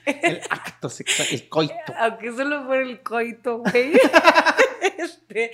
El 0.05 0.39
acto 0.49 0.87
sexual, 0.87 1.27
el 1.33 1.49
coito. 1.49 1.73
Aunque 1.97 2.31
solo 2.31 2.63
fuera 2.63 2.83
el 2.83 3.03
coito, 3.03 3.57
güey. 3.57 3.91
este, 4.97 5.51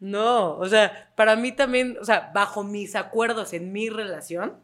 no, 0.00 0.56
o 0.56 0.66
sea, 0.66 1.12
para 1.14 1.36
mí 1.36 1.52
también, 1.52 1.98
o 2.00 2.04
sea, 2.04 2.30
bajo 2.34 2.64
mis 2.64 2.96
acuerdos 2.96 3.52
en 3.52 3.70
mi 3.70 3.90
relación. 3.90 4.58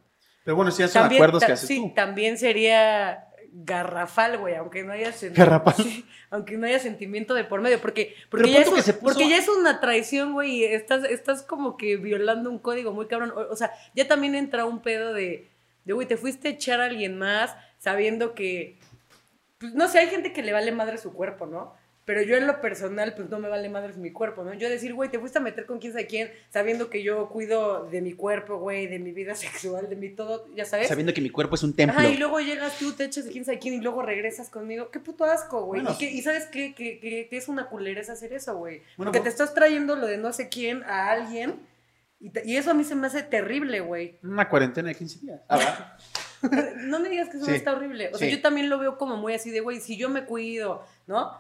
Pero 0.45 0.57
bueno, 0.57 0.71
si 0.71 0.79
ya 0.79 0.89
son 0.89 1.13
acuerdos 1.13 1.45
que 1.45 1.53
haces 1.53 1.69
sí, 1.69 1.93
también 1.95 2.39
sería 2.39 3.29
garrafal, 3.53 4.39
güey, 4.39 4.55
aunque 4.55 4.83
no 4.83 4.93
haya 4.93 5.13
garrafal. 5.33 5.75
aunque 6.31 6.57
no 6.57 6.67
haya 6.67 6.79
sentimiento 6.79 7.35
de 7.35 7.45
por 7.45 7.61
medio, 7.61 7.81
porque 7.81 8.15
porque, 8.31 8.51
ya 8.51 8.61
es, 8.61 8.93
porque 9.03 9.29
ya 9.29 9.37
es 9.37 9.49
una 9.49 9.81
traición, 9.81 10.33
güey, 10.33 10.57
y 10.57 10.65
estás 10.65 11.05
estás 11.05 11.43
como 11.43 11.77
que 11.77 11.97
violando 11.97 12.51
un 12.51 12.59
código 12.59 12.93
muy 12.93 13.07
cabrón, 13.07 13.33
o, 13.37 13.57
sea, 13.57 13.73
ya 13.95 14.09
también 14.09 14.35
entra 14.35 14.65
un 14.65 14.81
pedo 14.81 15.13
de 15.13 15.51
de 15.85 15.93
güey, 15.93 16.09
te 16.09 16.17
fuiste 16.17 16.49
a 16.49 16.51
echar 16.53 16.81
a 16.81 16.87
alguien 16.87 17.19
más 17.19 17.57
sabiendo 17.79 18.35
que 18.35 18.79
pues 19.59 19.75
no 19.75 19.89
sé, 19.89 19.99
hay 19.99 20.09
gente 20.09 20.33
que 20.33 20.43
le 20.43 20.53
vale 20.53 20.73
madre 20.73 20.99
su 20.99 21.13
cuerpo, 21.13 21.47
¿no? 21.47 21.75
Pero 22.07 22.23
yo 22.23 22.37
en 22.37 22.47
lo 22.47 22.61
personal, 22.61 23.15
pues 23.17 23.29
no 23.31 23.41
me 23.41 23.49
vale 23.49 23.69
madres 23.69 23.97
mi 23.97 24.13
cuerpo, 24.13 24.45
¿no? 24.45 24.55
Yo 24.55 24.71
decir, 24.71 24.95
güey, 24.95 25.11
te 25.11 25.19
fuiste 25.19 25.39
a 25.39 25.41
meter 25.43 25.67
con 25.67 25.81
quién 25.81 25.93
sabe 25.93 26.07
quién, 26.07 26.31
sabiendo 26.51 26.89
que 26.89 27.03
yo 27.03 27.29
cuido 27.29 27.89
de 27.91 28.01
mi 28.01 28.13
cuerpo, 28.13 28.59
güey, 28.59 28.87
de 28.87 29.01
mi 29.01 29.11
vida 29.11 29.35
sexual, 29.35 29.89
de 29.89 29.97
mi 29.97 30.11
todo, 30.11 30.47
ya 30.55 30.65
sabes. 30.65 30.87
Sabiendo 30.87 31.13
que 31.13 31.21
mi 31.21 31.31
cuerpo 31.31 31.57
es 31.57 31.65
un 31.65 31.75
templo. 31.75 31.99
Ajá, 31.99 32.09
y 32.09 32.17
luego 32.17 32.39
llegas 32.39 32.79
tú, 32.79 32.93
te 32.93 33.05
echas 33.05 33.25
de 33.25 33.33
quién 33.33 33.45
sabe 33.45 33.59
quién 33.59 33.75
y 33.75 33.81
luego 33.81 34.03
regresas 34.03 34.49
conmigo. 34.49 34.91
Qué 34.93 35.01
puto 35.01 35.25
asco, 35.25 35.65
güey. 35.65 35.83
y, 35.99 36.23
sabes 36.23 36.47
qué? 36.47 36.77
Que, 36.77 37.01
que, 37.01 37.29
es 37.37 37.49
una 37.49 37.69
culereza 37.69 38.13
hacer 38.13 38.33
eso, 38.33 38.57
güey. 38.57 38.83
Porque 38.97 39.19
te 39.19 39.29
estás 39.29 39.53
trayendo 39.53 39.97
lo 39.97 40.07
de 40.07 40.17
no 40.17 40.33
sé 40.33 40.49
quién 40.49 40.85
a 40.85 41.11
alguien 41.11 41.57
y, 42.21 42.31
y 42.45 42.57
eso 42.57 42.71
a 42.71 42.75
mí 42.75 42.85
se 42.85 42.95
me 42.95 43.07
hace 43.07 43.23
terrible, 43.23 43.81
güey. 43.81 44.19
Una 44.23 44.49
cuarentena 44.49 44.89
de 44.89 44.95
15 44.95 45.19
días. 45.21 45.41
Ah, 45.49 45.97
no 46.77 47.01
me 47.01 47.09
digas 47.09 47.29
que 47.29 47.39
eso 47.39 47.51
está 47.51 47.73
horrible. 47.73 48.11
O 48.13 48.19
sea, 48.19 48.29
yo 48.29 48.41
también 48.41 48.71
lo 48.71 48.79
veo 48.79 48.97
como 48.97 49.17
muy 49.17 49.35
así 49.35 49.51
de, 49.51 49.61
güey, 49.61 49.81
si 49.81 49.97
yo 49.97 50.09
me 50.09 50.25
cuido, 50.25 50.85
¿no? 51.07 51.33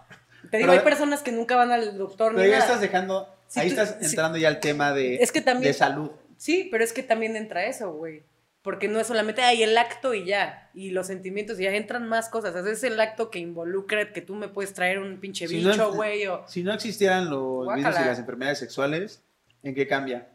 Te 0.50 0.59
digo, 0.59 0.72
hay 0.72 0.80
personas 0.80 1.22
que 1.22 1.32
nunca 1.32 1.56
van 1.56 1.72
al 1.72 1.96
doctor. 1.98 2.35
Pero 2.35 2.48
ya 2.48 2.59
estás 2.59 2.80
dejando, 2.80 3.28
ahí 3.54 3.68
estás 3.68 3.96
entrando 4.00 4.38
ya 4.38 4.48
al 4.48 4.61
tema 4.61 4.92
de, 4.92 5.16
es 5.16 5.32
que 5.32 5.40
también, 5.40 5.72
de 5.72 5.78
salud. 5.78 6.11
Sí, 6.37 6.68
pero 6.70 6.85
es 6.85 6.92
que 6.92 7.02
también 7.02 7.37
entra 7.37 7.66
eso, 7.66 7.92
güey. 7.92 8.22
Porque 8.62 8.88
no 8.88 8.98
es 8.98 9.06
solamente 9.06 9.42
ahí 9.42 9.62
el 9.62 9.78
acto 9.78 10.12
y 10.12 10.24
ya, 10.24 10.70
y 10.74 10.90
los 10.90 11.06
sentimientos, 11.06 11.61
y 11.61 11.62
ya 11.62 11.70
entran 11.70 12.09
más 12.09 12.28
cosas. 12.28 12.54
O 12.54 12.62
sea, 12.64 12.72
es 12.72 12.82
el 12.82 13.00
acto 13.00 13.30
que 13.30 13.38
involucra 13.38 14.12
que 14.12 14.22
tú 14.22 14.35
me 14.35 14.48
puedes 14.48 14.74
traer 14.74 14.98
un 14.98 15.20
pinche 15.20 15.46
bicho, 15.46 15.92
güey. 15.92 16.26
o... 16.26 16.44
Si 16.48 16.64
no 16.64 16.72
existieran 16.72 17.30
los 17.30 17.72
virus 17.74 17.94
y 18.00 18.04
las 18.04 18.18
enfermedades 18.18 18.59
sexuales, 18.59 19.22
¿en 19.62 19.74
qué 19.74 19.87
cambia? 19.87 20.28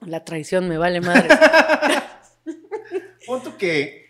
La 0.00 0.24
traición 0.24 0.68
me 0.68 0.78
vale 0.78 1.00
madre. 1.00 1.28
Punto 3.26 3.56
que 3.56 4.01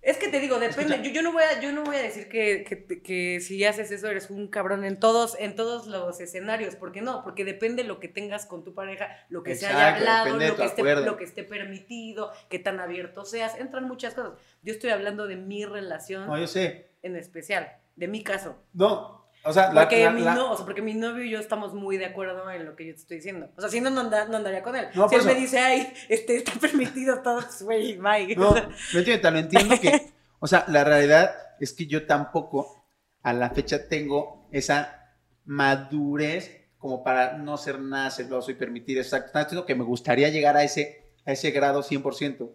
es 0.00 0.16
que 0.16 0.28
te 0.28 0.38
digo, 0.40 0.58
depende. 0.58 1.02
Yo, 1.02 1.10
yo, 1.10 1.22
no 1.22 1.32
voy 1.32 1.42
a, 1.42 1.60
yo 1.60 1.72
no 1.72 1.82
voy 1.82 1.96
a 1.96 2.02
decir 2.02 2.28
que, 2.28 2.64
que, 3.04 3.40
si 3.40 3.64
haces 3.64 3.90
eso 3.90 4.08
eres 4.08 4.30
un 4.30 4.46
cabrón 4.48 4.84
en 4.84 5.00
todos, 5.00 5.36
en 5.38 5.56
todos 5.56 5.86
los 5.86 6.20
escenarios. 6.20 6.76
¿Por 6.76 6.92
qué 6.92 7.02
no? 7.02 7.22
Porque 7.22 7.44
depende 7.44 7.82
lo 7.82 7.98
que 7.98 8.08
tengas 8.08 8.46
con 8.46 8.62
tu 8.62 8.74
pareja, 8.74 9.08
lo 9.28 9.42
que 9.42 9.56
se 9.56 9.66
haya 9.66 9.96
hablado, 9.96 10.38
lo 10.38 10.56
que, 10.56 10.64
esté, 10.64 10.82
lo 10.82 11.16
que 11.16 11.24
esté 11.24 11.42
permitido, 11.42 12.32
qué 12.48 12.58
tan 12.58 12.78
abierto 12.78 13.24
seas. 13.24 13.58
Entran 13.58 13.88
muchas 13.88 14.14
cosas. 14.14 14.32
Yo 14.62 14.72
estoy 14.72 14.90
hablando 14.90 15.26
de 15.26 15.36
mi 15.36 15.64
relación. 15.64 16.26
No, 16.26 16.38
yo 16.38 16.46
sé. 16.46 16.90
En 17.02 17.16
especial, 17.16 17.76
de 17.96 18.08
mi 18.08 18.22
caso. 18.22 18.56
No, 18.74 19.17
o 19.44 19.52
sea, 19.52 19.70
porque, 19.72 20.10
mi 20.10 20.22
No, 20.22 20.52
o 20.52 20.56
sea, 20.56 20.66
porque 20.66 20.82
mi 20.82 20.94
novio 20.94 21.24
y 21.24 21.30
yo 21.30 21.38
estamos 21.38 21.74
muy 21.74 21.96
de 21.96 22.06
acuerdo 22.06 22.50
en 22.50 22.64
lo 22.64 22.76
que 22.76 22.86
yo 22.86 22.94
te 22.94 23.00
estoy 23.00 23.16
diciendo. 23.18 23.50
O 23.56 23.60
sea, 23.60 23.70
si 23.70 23.80
no, 23.80 23.90
no, 23.90 24.00
andaría 24.00 24.62
con 24.62 24.76
él. 24.76 24.88
si 24.92 25.14
él 25.14 25.24
me 25.24 25.34
dice, 25.34 25.58
ay, 25.58 25.92
este, 26.08 26.36
está 26.36 26.52
permitido 26.60 27.22
todo, 27.22 27.40
pues, 27.40 27.62
güey, 27.62 27.96
bye. 27.96 28.36
No, 28.36 28.54
no 28.54 28.98
entiendo, 28.98 29.30
lo 29.30 29.38
entiendo 29.38 29.80
que, 29.80 30.12
o 30.38 30.46
sea, 30.46 30.64
la 30.68 30.84
realidad 30.84 31.34
es 31.60 31.72
que 31.72 31.86
yo 31.86 32.06
tampoco 32.06 32.84
a 33.22 33.32
la 33.32 33.50
fecha 33.50 33.88
tengo 33.88 34.48
esa 34.52 35.16
madurez 35.44 36.58
como 36.78 37.02
para 37.02 37.36
no 37.36 37.56
ser 37.56 37.80
nada 37.80 38.10
celoso 38.10 38.50
y 38.50 38.54
permitir 38.54 38.98
exacto. 38.98 39.66
que 39.66 39.74
me 39.74 39.84
gustaría 39.84 40.28
llegar 40.28 40.56
a 40.56 40.62
ese, 40.62 41.12
a 41.26 41.32
ese 41.32 41.50
grado 41.50 41.82
100%. 41.82 42.50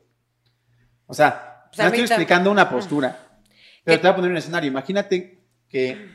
O 1.06 1.14
sea, 1.14 1.70
pues 1.76 1.86
estoy 1.86 2.02
explicando 2.02 2.50
una 2.50 2.70
postura. 2.70 3.40
Pero 3.84 4.00
te 4.00 4.08
voy 4.08 4.12
a 4.12 4.16
poner 4.16 4.32
un 4.32 4.38
escenario. 4.38 4.70
Imagínate 4.70 5.44
que 5.68 6.08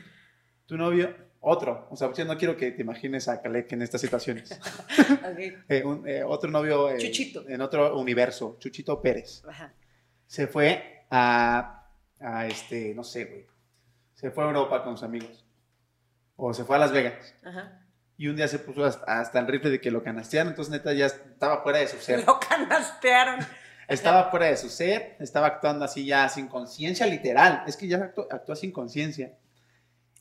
tu 0.69 0.77
novio, 0.77 1.15
otro, 1.39 1.87
o 1.89 1.95
sea, 1.95 2.13
yo 2.13 2.25
no 2.25 2.37
quiero 2.37 2.55
que 2.55 2.69
te 2.71 2.83
imagines 2.83 3.27
a 3.27 3.41
Kalek 3.41 3.71
en 3.71 3.81
estas 3.81 3.99
situaciones. 3.99 4.49
Eh, 5.67 5.83
eh, 6.05 6.23
otro 6.25 6.51
novio 6.51 6.95
Chuchito. 6.97 7.43
en 7.47 7.61
otro 7.61 7.97
universo, 7.97 8.57
Chuchito 8.59 9.01
Pérez. 9.01 9.41
Se 10.27 10.45
fue 10.45 11.05
a, 11.09 11.87
a, 12.19 12.45
este, 12.45 12.93
no 12.93 13.03
sé, 13.03 13.25
güey. 13.25 13.47
Se 14.13 14.29
fue 14.29 14.43
a 14.43 14.47
Europa 14.47 14.83
con 14.83 14.95
sus 14.95 15.03
amigos. 15.03 15.43
O 16.35 16.53
se 16.53 16.63
fue 16.63 16.75
a 16.75 16.79
Las 16.79 16.91
Vegas. 16.91 17.33
Ajá. 17.43 17.87
Y 18.15 18.27
un 18.27 18.35
día 18.35 18.47
se 18.47 18.59
puso 18.59 18.85
hasta, 18.85 19.39
el 19.39 19.47
rifle 19.47 19.71
de 19.71 19.81
que 19.81 19.89
lo 19.89 20.03
canastearon, 20.03 20.49
entonces 20.49 20.71
neta 20.71 20.93
ya 20.93 21.07
estaba 21.07 21.63
fuera 21.63 21.79
de 21.79 21.87
su 21.87 21.97
ser. 21.97 22.23
Lo 22.25 22.39
canastearon. 22.39 23.39
Estaba 23.87 24.29
fuera 24.29 24.45
de 24.45 24.55
su 24.55 24.69
ser, 24.69 25.15
estaba 25.19 25.47
actuando 25.47 25.83
así 25.83 26.05
ya 26.05 26.29
sin 26.29 26.47
conciencia, 26.47 27.07
literal. 27.07 27.63
Es 27.65 27.75
que 27.75 27.87
ya 27.87 28.13
actuó 28.29 28.55
sin 28.55 28.71
conciencia 28.71 29.33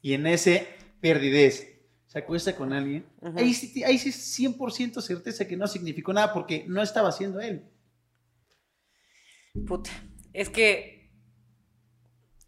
y 0.08 0.14
en 0.14 0.26
ese 0.26 0.66
perdidez 1.02 1.68
se 2.06 2.18
acuesta 2.18 2.56
con 2.56 2.72
alguien, 2.72 3.04
ahí, 3.36 3.52
sí, 3.52 3.84
ahí 3.84 3.98
sí 3.98 4.08
es 4.08 4.40
100% 4.40 5.02
certeza 5.02 5.46
que 5.46 5.54
no 5.54 5.66
significó 5.66 6.14
nada 6.14 6.32
porque 6.32 6.64
no 6.66 6.80
estaba 6.80 7.10
haciendo 7.10 7.40
él. 7.40 7.68
Puta, 9.66 9.90
es 10.32 10.48
que 10.48 11.12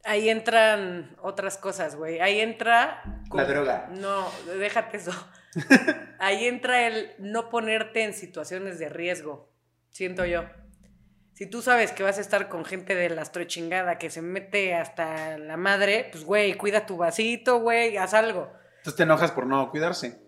ahí 0.05 0.31
entran 0.31 1.15
otras 1.21 1.59
cosas, 1.59 1.97
güey. 1.97 2.19
Ahí 2.21 2.41
entra... 2.41 3.03
La 3.31 3.45
droga. 3.45 3.91
No, 3.93 4.31
déjate 4.59 4.97
eso. 4.97 5.13
ahí 6.19 6.47
entra 6.47 6.87
el 6.87 7.11
no 7.19 7.51
ponerte 7.51 8.05
en 8.05 8.15
situaciones 8.15 8.79
de 8.79 8.89
riesgo, 8.89 9.53
siento 9.91 10.25
yo. 10.25 10.45
Si 11.41 11.47
tú 11.47 11.63
sabes 11.63 11.93
que 11.93 12.03
vas 12.03 12.19
a 12.19 12.21
estar 12.21 12.51
con 12.51 12.67
gente 12.67 12.95
de 12.95 13.09
la 13.09 13.25
chingada 13.47 13.97
que 13.97 14.11
se 14.11 14.21
mete 14.21 14.75
hasta 14.75 15.39
la 15.39 15.57
madre, 15.57 16.11
pues, 16.13 16.23
güey, 16.23 16.53
cuida 16.53 16.85
tu 16.85 16.99
vasito, 16.99 17.61
güey, 17.61 17.97
haz 17.97 18.13
algo. 18.13 18.53
Entonces 18.77 18.97
te 18.97 19.05
enojas 19.05 19.31
por 19.31 19.47
no 19.47 19.71
cuidarse. 19.71 20.21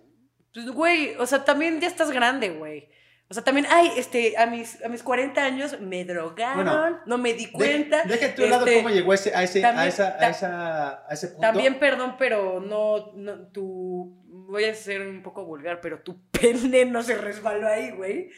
Pues, 0.55 0.71
güey, 0.71 1.15
o 1.17 1.27
sea, 1.27 1.45
también 1.45 1.83
ya 1.83 1.89
estás 1.89 2.11
grande, 2.13 2.49
güey. 2.49 2.89
O 3.29 3.35
sea, 3.35 3.45
también, 3.45 3.67
ay, 3.69 3.93
este, 3.99 4.39
a 4.39 4.47
mis, 4.47 4.83
a 4.83 4.89
mis 4.89 5.03
40 5.03 5.45
años 5.45 5.79
me 5.83 6.07
drogaron, 6.07 7.01
no 7.05 7.19
me 7.19 7.35
di 7.35 7.53
cuenta. 7.53 8.05
Deja 8.05 8.35
tu 8.35 8.47
lado 8.47 8.65
este, 8.65 8.79
cómo 8.79 8.89
llegó 8.89 9.13
ese, 9.13 9.37
a, 9.37 9.43
ese, 9.43 9.63
a, 9.63 9.87
esa, 9.87 10.17
a, 10.19 10.31
esa, 10.31 11.07
a 11.07 11.13
ese 11.13 11.29
punto. 11.29 11.43
También, 11.43 11.79
perdón, 11.79 12.17
pero 12.19 12.59
no, 12.59 13.13
no, 13.17 13.49
tu, 13.49 14.19
voy 14.49 14.65
a 14.65 14.75
ser 14.75 15.03
un 15.03 15.23
poco 15.23 15.45
vulgar, 15.45 15.83
pero 15.83 16.01
tu 16.01 16.31
pene 16.31 16.87
no 16.87 17.03
se 17.03 17.19
resbaló 17.19 17.69
ahí, 17.69 17.91
güey. 17.91 18.31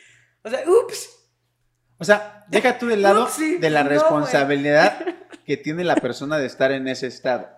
O 0.42 0.50
sea, 0.50 0.64
ups, 0.68 1.23
o 1.98 2.04
sea, 2.04 2.44
deja 2.48 2.78
tú 2.78 2.86
del 2.86 3.02
lado 3.02 3.28
de 3.60 3.70
la 3.70 3.82
responsabilidad 3.82 4.98
que 5.46 5.56
tiene 5.56 5.84
la 5.84 5.96
persona 5.96 6.38
de 6.38 6.46
estar 6.46 6.72
en 6.72 6.88
ese 6.88 7.06
estado. 7.06 7.48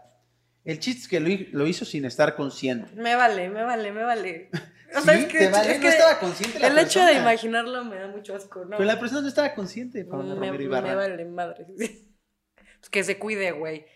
El 0.64 0.80
chiste 0.80 1.02
es 1.02 1.08
que 1.08 1.48
lo, 1.52 1.66
hizo 1.66 1.84
sin 1.84 2.04
estar 2.04 2.34
consciente. 2.34 2.90
Me 2.96 3.14
vale, 3.14 3.48
me 3.48 3.62
vale, 3.62 3.92
me 3.92 4.02
vale. 4.02 4.50
O 4.96 5.00
sea, 5.00 5.14
es 5.14 5.26
que, 5.26 5.38
te 5.38 5.48
vale, 5.48 5.78
no 5.78 5.88
estaba 5.88 6.18
consciente 6.18 6.58
la 6.58 6.66
El 6.68 6.78
hecho 6.78 7.04
de 7.04 7.14
imaginarlo 7.14 7.84
me 7.84 7.96
da 7.96 8.08
mucho 8.08 8.34
asco, 8.34 8.64
¿no? 8.64 8.76
Pero 8.76 8.84
la 8.84 8.98
persona 8.98 9.20
no 9.20 9.28
estaba 9.28 9.54
consciente, 9.54 10.04
me, 10.04 10.52
me 10.52 10.68
vale, 10.68 11.24
madre. 11.24 11.66
Pues 12.78 12.90
que 12.90 13.04
se 13.04 13.18
cuide, 13.18 13.52
güey. 13.52 13.86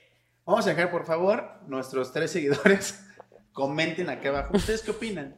Vamos 0.45 0.67
a 0.67 0.71
dejar, 0.71 0.91
por 0.91 1.05
favor, 1.05 1.61
nuestros 1.69 2.13
tres 2.13 2.31
seguidores 2.33 3.05
comenten 3.53 4.09
aquí 4.09 4.29
abajo. 4.29 4.57
¿Ustedes 4.57 4.83
qué 4.83 4.91
opinan? 4.91 5.37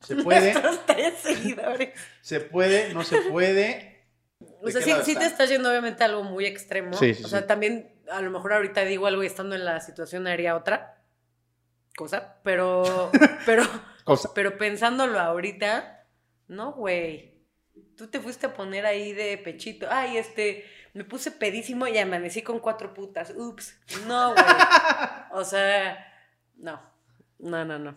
¿Se 0.00 0.16
puede? 0.16 0.52
Nuestros 0.52 0.86
tres 0.86 1.14
seguidores. 1.22 1.90
¿Se 2.22 2.40
puede? 2.40 2.94
¿No 2.94 3.02
se 3.02 3.20
puede? 3.22 3.95
O 4.66 4.70
sea, 4.70 5.02
sí, 5.02 5.14
te 5.14 5.24
estás 5.24 5.48
yendo 5.48 5.70
obviamente 5.70 6.02
algo 6.04 6.22
muy 6.22 6.46
extremo. 6.46 6.96
o 6.96 7.28
sea, 7.28 7.46
también 7.46 7.94
a 8.10 8.20
lo 8.20 8.30
mejor 8.30 8.52
ahorita 8.52 8.84
digo 8.84 9.06
algo 9.06 9.22
y 9.22 9.26
estando 9.26 9.54
en 9.54 9.64
la 9.64 9.80
situación 9.80 10.26
haría 10.26 10.56
otra 10.56 11.02
cosa, 11.96 12.36
pero, 12.42 13.10
pero, 13.46 13.64
pero 14.34 14.58
pensándolo 14.58 15.18
ahorita, 15.18 16.06
no, 16.48 16.72
güey. 16.72 17.34
Tú 17.96 18.08
te 18.08 18.20
fuiste 18.20 18.46
a 18.46 18.54
poner 18.54 18.84
ahí 18.84 19.12
de 19.12 19.38
pechito. 19.38 19.86
Ay, 19.90 20.18
este, 20.18 20.66
me 20.92 21.04
puse 21.04 21.30
pedísimo 21.30 21.86
y 21.86 21.96
amanecí 21.98 22.42
con 22.42 22.58
cuatro 22.58 22.92
putas. 22.92 23.32
Ups. 23.36 23.78
No, 24.06 24.32
güey. 24.32 24.44
O 25.32 25.44
sea, 25.44 25.98
no. 26.56 26.80
No, 27.38 27.64
no, 27.64 27.78
no. 27.78 27.96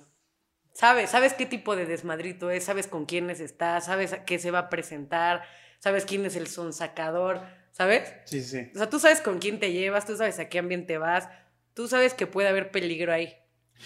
Sabes, 0.74 1.10
sabes 1.10 1.34
qué 1.34 1.46
tipo 1.46 1.76
de 1.76 1.86
desmadrito 1.86 2.52
es, 2.52 2.66
sabes 2.66 2.88
con 2.88 3.06
quiénes 3.06 3.40
estás, 3.40 3.86
sabes 3.86 4.16
qué 4.26 4.40
se 4.40 4.52
va 4.52 4.60
a 4.60 4.70
presentar, 4.70 5.44
sabes 5.80 6.06
quién 6.06 6.26
es 6.26 6.36
el 6.36 6.48
sonsacador, 6.48 7.42
¿sabes? 7.72 8.14
Sí, 8.26 8.42
sí. 8.42 8.72
O 8.76 8.78
sea, 8.78 8.90
tú 8.90 9.00
sabes 9.00 9.22
con 9.22 9.40
quién 9.40 9.60
te 9.60 9.72
llevas, 9.72 10.06
tú 10.06 10.16
sabes 10.16 10.40
a 10.40 10.50
qué 10.50 10.60
ambiente 10.60 10.98
vas, 10.98 11.30
tú 11.74 11.88
sabes 11.88 12.14
que 12.14 12.28
puede 12.28 12.48
haber 12.48 12.72
peligro 12.72 13.12
ahí. 13.12 13.36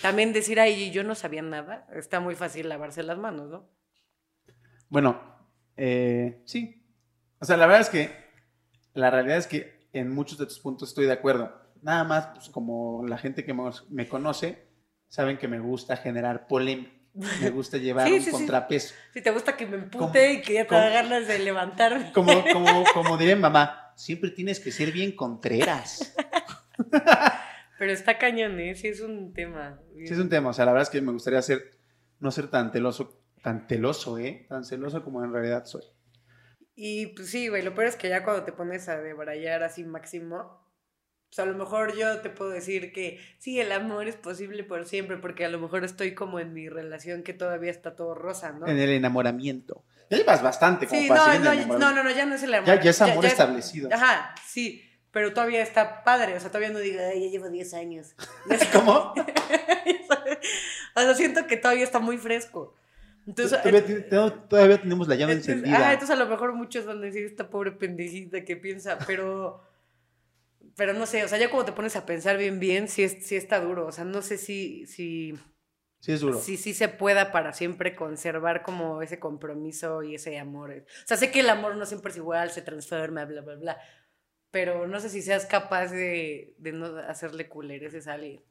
También 0.02 0.34
decir, 0.34 0.60
ay, 0.60 0.92
yo 0.92 1.04
no 1.04 1.16
sabía 1.16 1.42
nada, 1.42 1.88
está 1.94 2.20
muy 2.20 2.36
fácil 2.36 2.68
lavarse 2.68 3.04
las 3.04 3.18
manos, 3.18 3.50
¿no? 3.50 3.70
Bueno, 4.90 5.22
eh, 5.78 6.42
sí. 6.46 6.84
O 7.40 7.46
sea, 7.46 7.58
la 7.58 7.68
verdad 7.68 7.82
es 7.82 7.90
que, 7.90 8.12
la 8.94 9.10
realidad 9.10 9.38
es 9.38 9.48
que 9.48 9.88
en 9.92 10.14
muchos 10.14 10.38
de 10.38 10.46
tus 10.46 10.60
puntos 10.60 10.90
estoy 10.90 11.06
de 11.06 11.14
acuerdo. 11.14 11.52
Nada 11.82 12.04
más, 12.04 12.28
pues 12.28 12.50
como 12.50 13.06
la 13.08 13.18
gente 13.18 13.44
que 13.44 13.54
me, 13.90 14.08
conoce, 14.08 14.68
saben 15.08 15.38
que 15.38 15.48
me 15.48 15.60
gusta 15.60 15.98
generar 15.98 16.48
polémica. 16.48 16.92
Me 17.14 17.50
gusta 17.52 17.78
llevar 17.78 18.12
un 18.12 18.26
contrapeso. 18.26 18.96
Si 19.14 19.22
te 19.22 19.30
gusta 19.32 19.56
que 19.56 19.68
me 19.68 19.78
empute 19.78 20.34
y 20.34 20.42
que 20.42 20.54
ya 20.54 20.68
te 20.68 20.74
da 20.74 20.90
ganas 20.90 21.28
de 21.28 21.40
levantarme. 21.40 22.12
Como, 22.12 22.32
como, 22.54 22.84
como 22.94 23.18
diré 23.18 23.36
mamá, 23.36 23.94
siempre 23.96 24.32
tienes 24.32 24.60
que 24.60 24.72
ser 24.72 24.92
bien 24.92 25.16
contreras. 25.16 26.16
Pero 27.78 27.92
está 27.92 28.18
cañón, 28.18 28.60
¿eh? 28.60 28.76
Sí 28.76 28.88
es 28.88 29.02
un 29.02 29.34
tema. 29.34 29.80
Sí 29.96 30.14
es 30.14 30.20
un 30.20 30.30
tema. 30.30 30.50
O 30.50 30.54
sea, 30.54 30.66
la 30.66 30.72
verdad 30.72 30.88
es 30.88 30.90
que 30.90 31.02
me 31.02 31.12
gustaría 31.12 31.42
ser, 31.42 31.72
no 32.20 32.32
ser 32.32 32.50
tan 32.50 32.72
teloso, 32.72 33.22
tan 33.44 33.68
teloso, 33.68 34.18
¿eh? 34.18 34.46
Tan 34.50 34.64
celoso 34.64 35.04
como 35.04 35.24
en 35.24 35.32
realidad 35.34 35.66
soy. 35.66 35.84
Y 36.76 37.08
pues 37.08 37.30
sí, 37.30 37.48
güey, 37.50 37.62
lo 37.62 37.76
peor 37.76 37.88
es 37.88 37.96
que 37.96 38.10
ya 38.10 38.24
cuando 38.24 38.44
te 38.44 38.52
pones 38.52 38.90
a 38.90 39.00
debrayar 39.00 39.62
así 39.62 39.84
máximo, 39.84 40.63
pues 41.36 41.48
a 41.48 41.50
lo 41.50 41.58
mejor 41.58 41.98
yo 41.98 42.20
te 42.20 42.30
puedo 42.30 42.52
decir 42.52 42.92
que 42.94 43.20
sí, 43.40 43.60
el 43.60 43.72
amor 43.72 44.08
es 44.08 44.16
posible 44.16 44.64
por 44.64 44.86
siempre, 44.86 45.18
porque 45.18 45.46
a 45.46 45.50
lo 45.50 45.60
mejor 45.60 45.84
estoy 45.84 46.14
como 46.14 46.40
en 46.40 46.54
mi 46.54 46.70
relación 46.70 47.24
que 47.24 47.34
todavía 47.34 47.72
está 47.72 47.96
todo 47.96 48.14
rosa, 48.14 48.52
¿no? 48.52 48.68
En 48.68 48.78
el 48.78 48.90
enamoramiento. 48.90 49.84
Ya 50.12 50.18
llevas 50.18 50.44
bastante 50.44 50.86
como 50.86 51.02
sí, 51.02 51.10
no, 51.10 51.16
no, 51.40 51.56
no, 51.78 51.94
no, 51.94 52.04
no, 52.04 52.12
ya 52.12 52.26
no 52.26 52.36
es 52.36 52.44
el 52.44 52.54
amor. 52.54 52.68
Ya, 52.68 52.80
ya 52.80 52.92
es 52.92 53.02
amor 53.02 53.26
establecido. 53.26 53.90
ajá, 53.92 54.36
sí 54.46 54.84
pero 55.14 55.32
todavía 55.32 55.62
está 55.62 56.04
padre, 56.04 56.36
o 56.36 56.40
sea, 56.40 56.50
todavía 56.50 56.72
no 56.72 56.80
diga, 56.80 57.10
Ay, 57.10 57.26
ya 57.26 57.30
llevo 57.30 57.48
10 57.48 57.74
años. 57.76 58.16
¿Cómo? 58.74 59.14
o 60.96 61.00
sea, 61.00 61.14
siento 61.14 61.46
que 61.46 61.56
todavía 61.56 61.84
está 61.84 62.00
muy 62.00 62.18
fresco. 62.18 62.74
Entonces, 63.28 63.60
todavía, 64.10 64.82
tenemos 64.82 65.08
la 65.08 65.16
llave 65.16 65.34
encendida. 65.34 65.78
Ah, 65.78 65.94
entonces 65.94 66.16
a 66.18 66.20
lo 66.20 66.28
mejor 66.28 66.54
muchos 66.54 66.86
van 66.86 66.98
a 66.98 67.02
decir 67.02 67.24
esta 67.26 67.48
pobre 67.48 67.72
pendejita 67.72 68.44
que 68.44 68.58
piensa, 68.58 68.98
pero, 69.06 69.62
pero 70.76 70.94
no 70.94 71.06
sé, 71.06 71.24
o 71.24 71.28
sea, 71.28 71.38
ya 71.38 71.50
como 71.50 71.66
te 71.66 71.72
pones 71.72 71.96
a 71.96 72.06
pensar 72.06 72.38
bien, 72.38 72.60
bien, 72.60 72.88
sí, 72.88 73.04
es, 73.04 73.26
sí 73.26 73.36
está 73.36 73.60
duro, 73.60 73.88
o 73.88 73.92
sea, 73.92 74.06
no 74.06 74.22
sé 74.22 74.38
si, 74.38 74.86
si, 74.88 75.38
sí 76.00 76.12
es 76.12 76.22
duro. 76.22 76.40
Si 76.40 76.58
sí 76.58 76.74
se 76.74 76.88
pueda 76.88 77.32
para 77.32 77.54
siempre 77.54 77.96
conservar 77.96 78.64
como 78.64 79.02
ese 79.02 79.20
compromiso 79.20 80.04
y 80.04 80.16
ese 80.16 80.40
amor. 80.40 80.72
O 80.72 81.08
sea, 81.08 81.18
sé 81.18 81.32
que 81.32 81.42
el 81.42 81.50
amor 81.50 81.76
no 81.76 81.86
siempre 81.86 82.12
es 82.12 82.18
igual, 82.18 82.52
se 82.52 82.62
transforma, 82.62 83.26
bla, 83.26 83.42
bla, 83.42 83.56
bla, 83.56 83.78
pero 84.54 84.88
no 84.88 85.00
sé 85.00 85.10
si 85.10 85.24
seas 85.24 85.48
capaz 85.48 85.88
de, 85.88 86.56
no 86.60 86.98
hacerle 86.98 87.50
culeres 87.50 88.08
a 88.08 88.14
alguien 88.14 88.44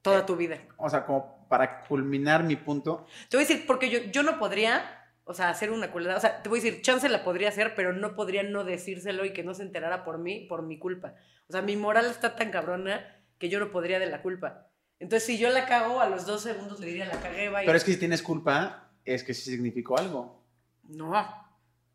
toda 0.00 0.20
eh, 0.20 0.24
tu 0.26 0.36
vida. 0.36 0.58
O 0.76 0.88
sea, 0.90 1.04
como 1.04 1.46
para 1.48 1.84
culminar 1.84 2.42
mi 2.42 2.56
punto. 2.56 3.06
Te 3.28 3.36
voy 3.36 3.44
a 3.44 3.48
decir, 3.48 3.66
porque 3.66 3.90
yo, 3.90 3.98
yo 4.10 4.22
no 4.22 4.38
podría, 4.38 5.01
o 5.24 5.34
sea, 5.34 5.50
hacer 5.50 5.70
una 5.70 5.90
culera. 5.92 6.16
O 6.16 6.20
sea, 6.20 6.42
te 6.42 6.48
voy 6.48 6.60
a 6.60 6.62
decir, 6.62 6.82
chance 6.82 7.08
la 7.08 7.24
podría 7.24 7.48
hacer, 7.48 7.74
pero 7.74 7.92
no 7.92 8.14
podría 8.14 8.42
no 8.42 8.64
decírselo 8.64 9.24
y 9.24 9.32
que 9.32 9.44
no 9.44 9.54
se 9.54 9.62
enterara 9.62 10.04
por 10.04 10.18
mí, 10.18 10.46
por 10.48 10.62
mi 10.62 10.78
culpa. 10.78 11.14
O 11.48 11.52
sea, 11.52 11.62
mi 11.62 11.76
moral 11.76 12.06
está 12.06 12.36
tan 12.36 12.50
cabrona 12.50 13.04
que 13.38 13.48
yo 13.48 13.60
no 13.60 13.70
podría 13.70 13.98
de 13.98 14.06
la 14.06 14.22
culpa. 14.22 14.68
Entonces, 14.98 15.26
si 15.26 15.38
yo 15.38 15.50
la 15.50 15.66
cago, 15.66 16.00
a 16.00 16.08
los 16.08 16.26
dos 16.26 16.42
segundos 16.42 16.80
le 16.80 16.86
diría 16.86 17.06
la 17.06 17.20
cagué, 17.20 17.50
Pero 17.50 17.76
es 17.76 17.84
que 17.84 17.92
si 17.92 17.98
tienes 17.98 18.22
culpa, 18.22 18.90
es 19.04 19.24
que 19.24 19.34
sí 19.34 19.50
significó 19.50 19.98
algo. 19.98 20.44
No. 20.84 21.10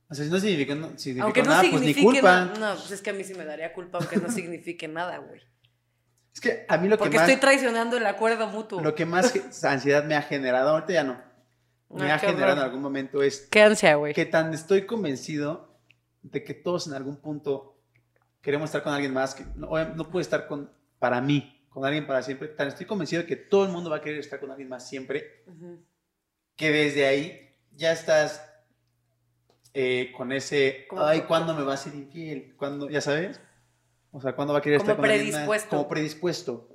O 0.10 0.16
sea, 0.16 0.26
si 0.26 0.32
no 0.32 0.40
significa, 0.40 0.74
aunque 1.22 1.44
no 1.44 1.50
nada, 1.50 1.64
pues 1.70 1.82
ni 1.82 1.94
culpa. 1.94 2.46
No, 2.60 2.76
pues 2.76 2.92
es 2.92 3.02
que 3.02 3.10
a 3.10 3.14
mí 3.14 3.24
sí 3.24 3.34
me 3.34 3.46
daría 3.46 3.74
culpa 3.74 3.98
aunque 3.98 4.18
no 4.18 4.30
signifique 4.32 4.88
nada, 4.88 5.18
güey. 5.18 5.42
Es 6.34 6.42
que 6.42 6.66
a 6.68 6.78
mí 6.78 6.88
lo 6.88 6.98
que 6.98 7.06
más... 7.06 7.10
Porque 7.10 7.18
estoy 7.18 7.38
traicionando 7.38 7.98
el 7.98 8.06
acuerdo 8.06 8.48
mutuo. 8.48 8.82
Lo 8.82 8.94
que 8.94 9.06
más 9.06 9.34
ansiedad 9.64 10.04
me 10.04 10.16
ha 10.16 10.22
generado, 10.22 10.70
ahorita 10.70 10.94
ya 10.94 11.04
no, 11.04 11.20
me 11.90 12.12
ha 12.12 12.20
generado 12.20 12.54
en 12.54 12.60
algún 12.60 12.82
momento 12.82 13.22
es... 13.22 13.48
¿Qué 13.50 13.62
ansia, 13.62 13.96
güey? 13.96 14.14
Que 14.14 14.26
tan 14.26 14.54
estoy 14.54 14.86
convencido 14.86 15.80
de 16.22 16.44
que 16.44 16.54
todos 16.54 16.88
en 16.88 16.94
algún 16.94 17.18
punto 17.18 17.78
queremos 18.42 18.70
estar 18.70 18.84
con 18.84 18.94
alguien 18.94 19.14
más, 19.14 19.36
que 19.36 19.46
no, 19.56 19.70
no 19.96 20.10
puede 20.10 20.24
estar 20.24 20.48
con, 20.48 20.72
para 21.00 21.22
mí, 21.22 21.66
con 21.70 21.86
alguien 21.86 22.08
para 22.08 22.22
siempre. 22.24 22.48
Tan 22.50 22.68
estoy 22.68 22.86
convencido 22.86 23.22
de 23.22 23.28
que 23.28 23.36
todo 23.36 23.66
el 23.66 23.72
mundo 23.72 23.90
va 23.90 23.98
a 23.98 24.02
querer 24.02 24.20
estar 24.20 24.40
con 24.40 24.52
alguien 24.52 24.70
más 24.70 24.88
siempre, 24.88 25.44
que 26.56 26.72
desde 26.72 27.06
ahí 27.06 27.56
ya 27.76 27.92
estás 27.92 28.42
eh, 29.74 30.12
con 30.16 30.32
ese, 30.32 30.88
ay, 30.98 31.22
¿cuándo 31.22 31.54
me 31.54 31.64
va 31.64 31.74
a 31.74 31.78
ser 31.78 31.94
infiel? 31.94 32.56
¿Cuándo, 32.58 32.90
ya 32.90 33.02
sabes? 33.02 33.40
O 34.12 34.22
sea, 34.22 34.34
¿cuándo 34.34 34.54
va 34.54 34.60
a 34.60 34.62
querer 34.62 34.80
estar 34.80 34.96
con 34.96 35.04
predispuesto. 35.04 35.70
Como 35.70 35.88
predispuesto. 35.88 36.70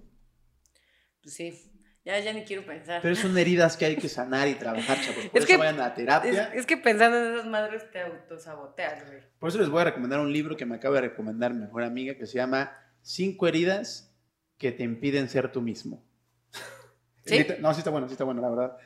Pues 1.23 1.35
sí, 1.35 1.72
ya, 2.05 2.19
ya 2.19 2.33
ni 2.33 2.43
quiero 2.43 2.65
pensar. 2.65 3.01
Pero 3.01 3.15
son 3.15 3.37
heridas 3.39 3.77
que 3.77 3.85
hay 3.85 3.97
que 3.97 4.09
sanar 4.09 4.49
y 4.49 4.55
trabajar, 4.55 5.01
chavos. 5.01 5.27
Por 5.27 5.39
es 5.41 5.45
eso 5.45 5.47
que, 5.47 5.57
vayan 5.57 5.77
a 5.77 5.89
la 5.89 5.95
terapia. 5.95 6.53
Es, 6.53 6.67
que 6.67 6.77
pensando 6.77 7.19
en 7.19 7.35
esas 7.35 7.47
madres 7.47 7.89
te 7.93 8.01
autosaboteas, 8.01 9.07
güey. 9.07 9.21
Por 9.39 9.49
eso 9.49 9.59
les 9.59 9.69
voy 9.69 9.83
a 9.83 9.85
recomendar 9.85 10.19
un 10.19 10.33
libro 10.33 10.57
que 10.57 10.67
me 10.67 10.75
acaba 10.75 10.97
de 10.97 11.03
recomendar 11.03 11.55
mi 11.55 11.61
mejor 11.61 11.85
amiga 11.85 12.17
que 12.17 12.27
se 12.27 12.35
llama 12.35 12.77
Cinco 13.03 13.47
heridas 13.47 14.17
que 14.59 14.73
te 14.73 14.83
impiden 14.83 15.29
ser 15.29 15.53
tú 15.53 15.63
mismo. 15.63 16.05
¿Sí? 17.25 17.47
No, 17.61 17.73
sí 17.73 17.79
está 17.79 17.91
bueno, 17.91 18.09
sí 18.09 18.15
está 18.15 18.25
bueno, 18.25 18.41
la 18.41 18.51
verdad. 18.51 18.77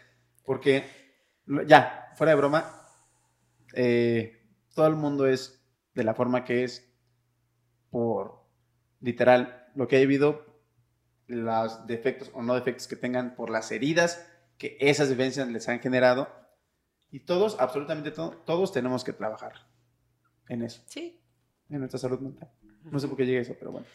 Porque, 0.45 0.85
ya, 1.67 2.12
fuera 2.17 2.33
de 2.33 2.37
broma, 2.37 2.83
eh, 3.75 4.43
todo 4.75 4.87
el 4.87 4.97
mundo 4.97 5.27
es 5.27 5.62
de 5.95 6.05
la 6.05 6.14
forma 6.14 6.45
que 6.45 6.64
es 6.64 6.87
por 7.91 8.45
literal 9.01 9.69
lo 9.75 9.89
que 9.89 9.97
ha 9.97 10.01
vivido, 10.01 10.45
los 11.27 11.87
defectos 11.87 12.31
o 12.35 12.43
no 12.43 12.55
defectos 12.55 12.87
que 12.87 12.97
tengan 12.97 13.35
por 13.35 13.51
las 13.51 13.70
heridas 13.72 14.27
que 14.59 14.77
esas 14.81 15.09
vivencias 15.09 15.49
les 15.49 15.68
han 15.68 15.81
generado. 15.81 16.29
Y 17.11 17.20
todos, 17.20 17.57
absolutamente 17.61 18.11
todos, 18.11 18.72
tenemos 18.72 19.05
que 19.05 19.12
trabajar 19.12 19.53
en 20.49 20.62
eso. 20.62 20.83
Sí. 20.87 21.20
En 21.70 21.81
nuestra 21.81 21.99
salud 21.99 22.20
mental. 22.20 22.51
No 22.85 22.99
sé 22.99 23.09
por 23.09 23.16
qué 23.16 23.27
llega 23.27 23.41
eso, 23.41 23.55
pero 23.59 23.72
bueno. 23.72 23.87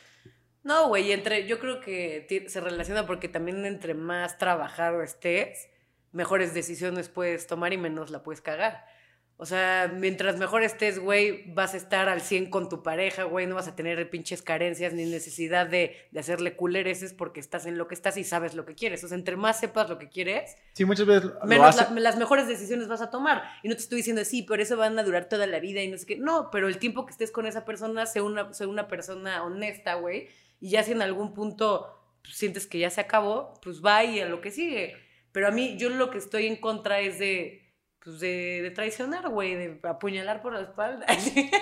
No, 0.64 0.88
güey, 0.90 1.12
entre, 1.12 1.48
yo 1.48 1.60
creo 1.60 1.80
que 1.80 2.46
se 2.48 2.62
relaciona 2.62 3.08
porque 3.08 3.28
también 3.28 3.66
entre 3.66 3.94
más 3.94 4.38
trabajado 4.38 5.02
estés, 5.02 5.70
mejores 6.12 6.54
decisiones 6.54 7.10
puedes 7.10 7.48
tomar 7.48 7.74
y 7.74 7.78
menos 7.78 8.12
la 8.12 8.24
puedes 8.24 8.42
cagar. 8.42 8.86
O 9.42 9.48
sea, 9.48 9.92
mientras 9.92 10.38
mejor 10.38 10.62
estés, 10.62 11.00
güey, 11.00 11.52
vas 11.52 11.74
a 11.74 11.78
estar 11.78 12.08
al 12.10 12.22
100 12.22 12.52
con 12.52 12.70
tu 12.70 12.84
pareja, 12.84 13.24
güey, 13.24 13.48
no 13.48 13.56
vas 13.56 13.68
a 13.68 13.76
tener 13.76 14.08
pinches 14.08 14.44
carencias 14.44 14.94
ni 14.94 15.04
necesidad 15.06 15.66
de, 15.66 15.96
hacerle 16.16 16.56
culereces 16.56 17.16
porque 17.16 17.40
estás 17.40 17.66
en 17.66 17.80
lo 17.80 17.88
que 17.88 17.96
estás 17.96 18.18
y 18.18 18.24
sabes 18.24 18.54
lo 18.54 18.68
que 18.68 18.76
quieres. 18.76 19.04
O 19.04 19.08
sea, 19.08 19.18
entre 19.18 19.38
más 19.38 19.60
sepas 19.60 19.90
lo 19.90 19.98
que 19.98 20.10
quieres, 20.10 20.58
sí, 20.74 20.86
muchas 20.86 21.08
veces 21.08 21.32
menos 21.44 21.76
las 21.92 22.18
mejores 22.18 22.48
decisiones 22.48 22.88
vas 22.88 23.02
a 23.02 23.10
tomar. 23.10 23.42
Y 23.64 23.68
no 23.68 23.74
te 23.74 23.82
estoy 23.82 23.98
diciendo, 23.98 24.24
sí, 24.26 24.44
pero 24.44 24.62
eso 24.62 24.78
van 24.78 25.00
a 25.00 25.02
durar 25.02 25.28
toda 25.28 25.48
la 25.48 25.60
vida 25.60 25.82
y 25.82 25.88
no 25.88 25.98
sé 25.98 26.06
qué. 26.06 26.18
No, 26.18 26.52
pero 26.52 26.68
el 26.68 26.78
tiempo 26.78 27.08
que 27.08 27.12
estés 27.12 27.32
con 27.32 27.48
esa 27.48 27.66
persona, 27.66 28.06
sé 28.06 28.22
una, 28.22 28.54
sé 28.54 28.68
una 28.68 28.88
persona 28.88 29.44
honesta, 29.44 29.96
güey, 29.96 30.28
y 30.60 30.70
ya 30.70 30.84
si 30.84 30.92
en 30.92 31.02
algún 31.02 31.34
punto 31.34 31.88
pues, 32.22 32.36
sientes 32.38 32.68
que 32.68 32.78
ya 32.78 32.92
se 32.92 33.02
acabó, 33.02 33.56
pues 33.64 33.84
va 33.84 34.04
y 34.04 34.20
a 34.20 34.28
lo 34.28 34.40
que 34.40 34.52
sigue. 34.52 34.98
Pero 35.32 35.48
a 35.48 35.52
mí, 35.52 35.78
yo 35.80 35.90
lo 35.90 36.12
que 36.12 36.20
estoy 36.20 36.46
en 36.46 36.58
contra 36.58 37.00
es 37.00 37.18
de 37.18 37.61
pues 38.04 38.20
de, 38.20 38.72
traicionar, 38.74 39.30
güey, 39.30 39.56
de 39.56 39.80
apuñalar 39.84 40.42
por 40.42 40.54
la 40.54 40.62
espalda. 40.62 41.06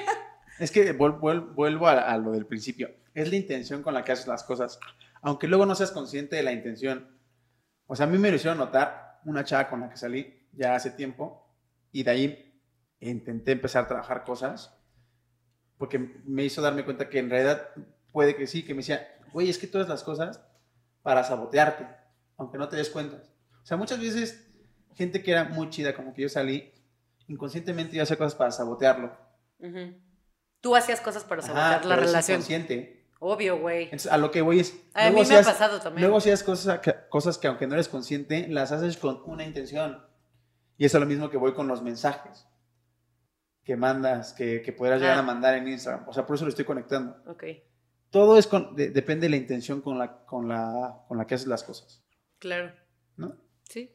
es 0.60 0.72
que 0.72 0.94
vuelvo 0.94 1.88
a, 1.88 2.18
lo 2.18 2.32
del 2.32 2.46
principio. 2.46 2.90
Es 3.14 3.30
la 3.30 3.36
intención 3.36 3.84
con 3.84 3.94
la 3.94 4.04
que 4.04 4.14
haces 4.14 4.28
las 4.28 4.44
cosas. 4.44 4.80
Aunque 5.22 5.48
luego 5.48 5.66
no 5.66 5.76
seas 5.76 5.92
consciente 5.92 6.38
de 6.38 6.44
la 6.44 6.54
intención. 6.54 7.10
O 7.88 7.96
sea, 7.96 8.06
a 8.06 8.10
mí 8.10 8.18
me 8.18 8.30
lo 8.30 8.38
hicieron 8.38 8.58
notar 8.58 9.20
una 9.26 9.44
chava 9.44 9.70
con 9.70 9.82
la 9.82 9.90
que 9.90 9.98
salí 9.98 10.48
ya 10.54 10.76
hace 10.76 10.92
tiempo 10.92 11.46
y 11.92 12.04
de 12.04 12.12
ahí 12.12 12.62
intenté 13.02 13.52
empezar 13.52 13.84
a 13.84 13.88
trabajar 13.88 14.24
cosas 14.24 14.76
porque 15.78 15.98
me 16.26 16.44
hizo 16.44 16.62
darme 16.62 16.86
cuenta 16.86 17.10
que 17.10 17.20
en 17.20 17.30
realidad 17.30 17.70
puede 18.12 18.36
que 18.36 18.48
sí, 18.48 18.64
que 18.64 18.74
me 18.74 18.80
decía, 18.80 19.08
güey, 19.32 19.50
es 19.50 19.58
que 19.58 19.68
todas 19.68 19.88
las 19.88 20.04
cosas 20.04 20.42
para 21.02 21.24
sabotearte, 21.24 21.88
aunque 22.38 22.58
no 22.58 22.70
te 22.70 22.76
des 22.76 22.90
cuenta. 22.90 23.24
O 23.62 23.66
sea, 23.66 23.78
muchas 23.78 24.00
veces 24.00 24.49
gente 24.96 25.24
que 25.24 25.32
era 25.32 25.46
muy 25.46 25.70
chida, 25.70 25.94
como 25.94 26.14
que 26.14 26.24
yo 26.24 26.30
salí, 26.30 26.72
inconscientemente 27.28 27.96
yo 27.96 28.04
hacía 28.04 28.18
cosas 28.18 28.36
para 28.36 28.52
sabotearlo. 28.52 29.16
Tú 30.62 30.76
hacías 30.76 31.02
cosas 31.02 31.24
para 31.24 31.42
sabotear 31.42 31.86
la 31.86 31.96
relación. 31.96 32.38
inconsciente. 32.38 33.08
Obvio, 33.20 33.60
güey. 33.60 33.90
A 34.10 34.18
lo 34.18 34.32
que 34.32 34.42
voy 34.42 34.62
es. 34.62 34.80
A 34.94 35.10
mí 35.10 35.22
me 35.28 35.36
ha 35.38 35.44
pasado 35.44 35.80
también. 35.80 36.04
Luego 36.04 36.18
hacías 36.18 36.42
cosas 36.44 36.80
que, 36.80 36.96
cosas 37.10 37.38
que, 37.38 37.48
aunque 37.48 37.68
no 37.68 37.74
eres 37.74 37.90
consciente, 37.90 38.48
las 38.48 38.72
haces 38.72 38.98
con 38.98 39.22
una 39.26 39.44
intención. 39.44 40.06
Y 40.78 40.86
eso 40.86 40.98
es 40.98 41.02
lo 41.02 41.08
mismo 41.08 41.30
que 41.30 41.38
voy 41.38 41.54
con 41.54 41.68
los 41.68 41.82
mensajes 41.82 42.48
que 43.70 43.76
mandas, 43.76 44.34
que, 44.34 44.64
que 44.64 44.74
podrás 44.74 45.00
llegar 45.00 45.18
a 45.18 45.20
ah. 45.20 45.22
mandar 45.22 45.54
en 45.54 45.68
Instagram. 45.68 46.08
O 46.08 46.14
sea, 46.14 46.26
por 46.26 46.36
eso 46.36 46.46
lo 46.46 46.50
estoy 46.50 46.66
conectando. 46.66 47.16
Ok. 47.28 47.44
Todo 48.10 48.38
es 48.40 48.48
con, 48.48 48.76
depende 48.76 49.28
de 49.28 49.30
la 49.30 49.36
intención 49.36 49.82
con 49.82 50.00
la, 50.00 50.26
con, 50.26 50.48
la, 50.48 51.04
con 51.08 51.20
la 51.20 51.28
que 51.28 51.36
haces 51.36 51.48
las 51.48 51.64
cosas. 51.64 52.04
Claro. 52.40 52.74
¿No? 53.16 53.36
Sí. 53.70 53.92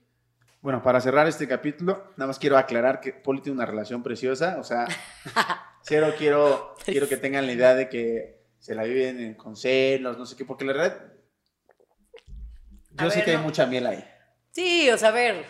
Bueno, 0.64 0.82
para 0.82 0.98
cerrar 1.02 1.28
este 1.28 1.46
capítulo, 1.46 2.14
nada 2.16 2.26
más 2.26 2.38
quiero 2.38 2.56
aclarar 2.56 2.98
que 2.98 3.12
Poli 3.12 3.42
tiene 3.42 3.56
una 3.56 3.66
relación 3.66 4.02
preciosa, 4.02 4.56
o 4.58 4.64
sea, 4.64 4.86
cero 5.82 6.14
quiero, 6.16 6.74
quiero 6.86 7.06
que 7.06 7.18
tengan 7.18 7.44
la 7.44 7.52
idea 7.52 7.74
de 7.74 7.90
que 7.90 8.40
se 8.60 8.74
la 8.74 8.84
viven 8.84 9.34
con 9.34 9.56
celos, 9.56 10.16
no 10.16 10.24
sé 10.24 10.36
qué, 10.36 10.46
porque 10.46 10.64
la 10.64 10.72
verdad, 10.72 11.12
yo 12.92 13.10
sé 13.10 13.22
que 13.24 13.32
hay 13.32 13.36
mucha 13.36 13.66
miel 13.66 13.86
ahí. 13.86 14.02
Sí, 14.52 14.88
o 14.88 14.96
sea, 14.96 15.10
a 15.10 15.12
ver, 15.12 15.44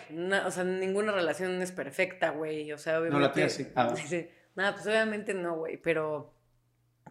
o 0.45 0.51
sea, 0.51 0.65
ninguna 0.65 1.13
relación 1.13 1.61
es 1.61 1.71
perfecta, 1.71 2.31
güey, 2.31 2.73
o 2.73 2.77
sea, 2.77 2.99
obviamente. 2.99 3.17
No 3.17 3.25
la 3.25 3.31
tienes, 3.31 3.53
sí. 3.53 3.71
Ah. 3.73 3.95
Nada, 4.55 4.73
pues 4.73 4.85
obviamente 4.85 5.33
no, 5.33 5.55
güey, 5.55 5.77
pero, 5.77 6.33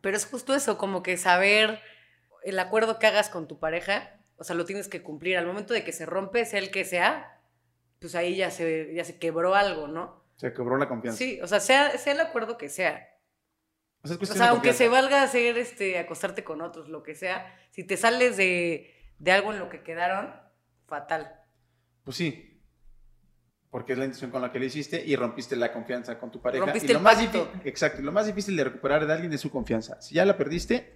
pero 0.03 0.15
es 0.15 0.27
justo 0.27 0.55
eso, 0.55 0.77
como 0.77 1.03
que 1.03 1.17
saber 1.17 1.81
el 2.43 2.59
acuerdo 2.59 2.99
que 2.99 3.07
hagas 3.07 3.31
con 3.31 3.49
tu 3.49 3.59
pareja, 3.59 4.21
o 4.37 4.45
sea, 4.45 4.57
lo 4.57 4.67
tienes 4.67 4.89
que 4.89 5.03
cumplir. 5.03 5.39
Al 5.39 5.47
momento 5.47 5.73
de 5.73 5.85
que 5.85 5.93
se 5.93 6.05
rompe, 6.05 6.45
sea 6.45 6.59
el 6.59 6.71
que 6.71 6.85
sea, 6.85 7.34
pues 8.05 8.15
ahí 8.17 8.37
ya 8.37 8.51
se, 8.51 8.93
ya 8.93 9.03
se 9.03 9.19
quebró 9.19 9.55
algo, 9.55 9.89
¿no? 9.89 10.23
Se 10.37 10.53
quebró 10.53 10.77
la 10.77 10.91
confianza. 10.91 11.17
Sí, 11.17 11.41
o 11.43 11.47
sea, 11.47 11.59
sea, 11.59 11.97
sea 11.97 12.13
el 12.13 12.21
acuerdo 12.21 12.59
que 12.59 12.69
sea. 12.69 13.09
O 14.03 14.09
sea, 14.09 14.51
aunque 14.51 14.75
se 14.75 14.91
valga 14.91 15.23
hacer, 15.23 15.57
este, 15.57 15.99
acostarte 15.99 16.45
con 16.45 16.61
otros, 16.61 16.91
lo 16.91 17.03
que 17.03 17.15
sea, 17.15 17.59
si 17.71 17.83
te 17.83 17.97
sales 17.97 18.37
de, 18.37 18.95
de 19.19 19.33
algo 19.33 19.55
en 19.55 19.59
lo 19.59 19.71
que 19.71 19.83
quedaron, 19.83 20.35
fatal. 20.87 21.35
Pues 22.05 22.19
sí, 22.19 22.61
porque 23.71 23.95
es 23.95 23.99
la 23.99 24.05
intención 24.05 24.31
con 24.31 24.43
la 24.43 24.53
que 24.53 24.59
lo 24.59 24.67
hiciste 24.67 25.03
y 25.03 25.17
rompiste 25.17 25.57
la 25.57 25.73
confianza 25.73 26.19
con 26.19 26.31
tu 26.31 26.43
pareja. 26.43 26.67
Rompiste 26.67 26.93
lo 26.93 26.99
el 26.99 27.05
más 27.05 27.17
pacto. 27.17 27.51
exacto, 27.65 28.03
lo 28.03 28.13
más 28.13 28.27
difícil 28.27 28.55
de 28.55 28.65
recuperar 28.65 29.07
de 29.07 29.15
alguien 29.15 29.33
es 29.33 29.41
su 29.41 29.51
confianza. 29.51 29.99
Si 30.03 30.15
ya 30.15 30.27
la 30.27 30.37
perdiste, 30.37 30.93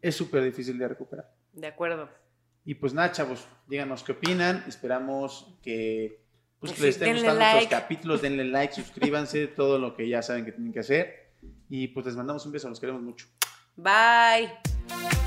es 0.00 0.14
súper 0.14 0.44
difícil 0.44 0.78
de 0.78 0.86
recuperar. 0.86 1.28
De 1.52 1.66
acuerdo. 1.66 2.08
Y 2.64 2.76
pues 2.76 2.94
nada, 2.94 3.10
chavos, 3.10 3.48
díganos 3.66 4.04
qué 4.04 4.12
opinan. 4.12 4.62
Esperamos 4.68 5.58
que, 5.60 6.22
pues, 6.62 6.72
Pues 6.72 6.80
les 6.80 6.94
estén 6.94 7.14
gustando 7.14 7.40
like. 7.40 7.64
estos 7.64 7.80
capítulos. 7.80 8.22
Denle 8.22 8.44
like, 8.44 8.72
suscríbanse, 8.72 9.46
todo 9.56 9.78
lo 9.78 9.96
que 9.96 10.08
ya 10.08 10.22
saben 10.22 10.44
que 10.44 10.52
tienen 10.52 10.72
que 10.72 10.78
hacer. 10.78 11.32
Y 11.68 11.88
pues 11.88 12.06
les 12.06 12.14
mandamos 12.14 12.46
un 12.46 12.52
beso, 12.52 12.68
los 12.68 12.78
queremos 12.78 13.02
mucho. 13.02 13.26
Bye. 13.76 15.21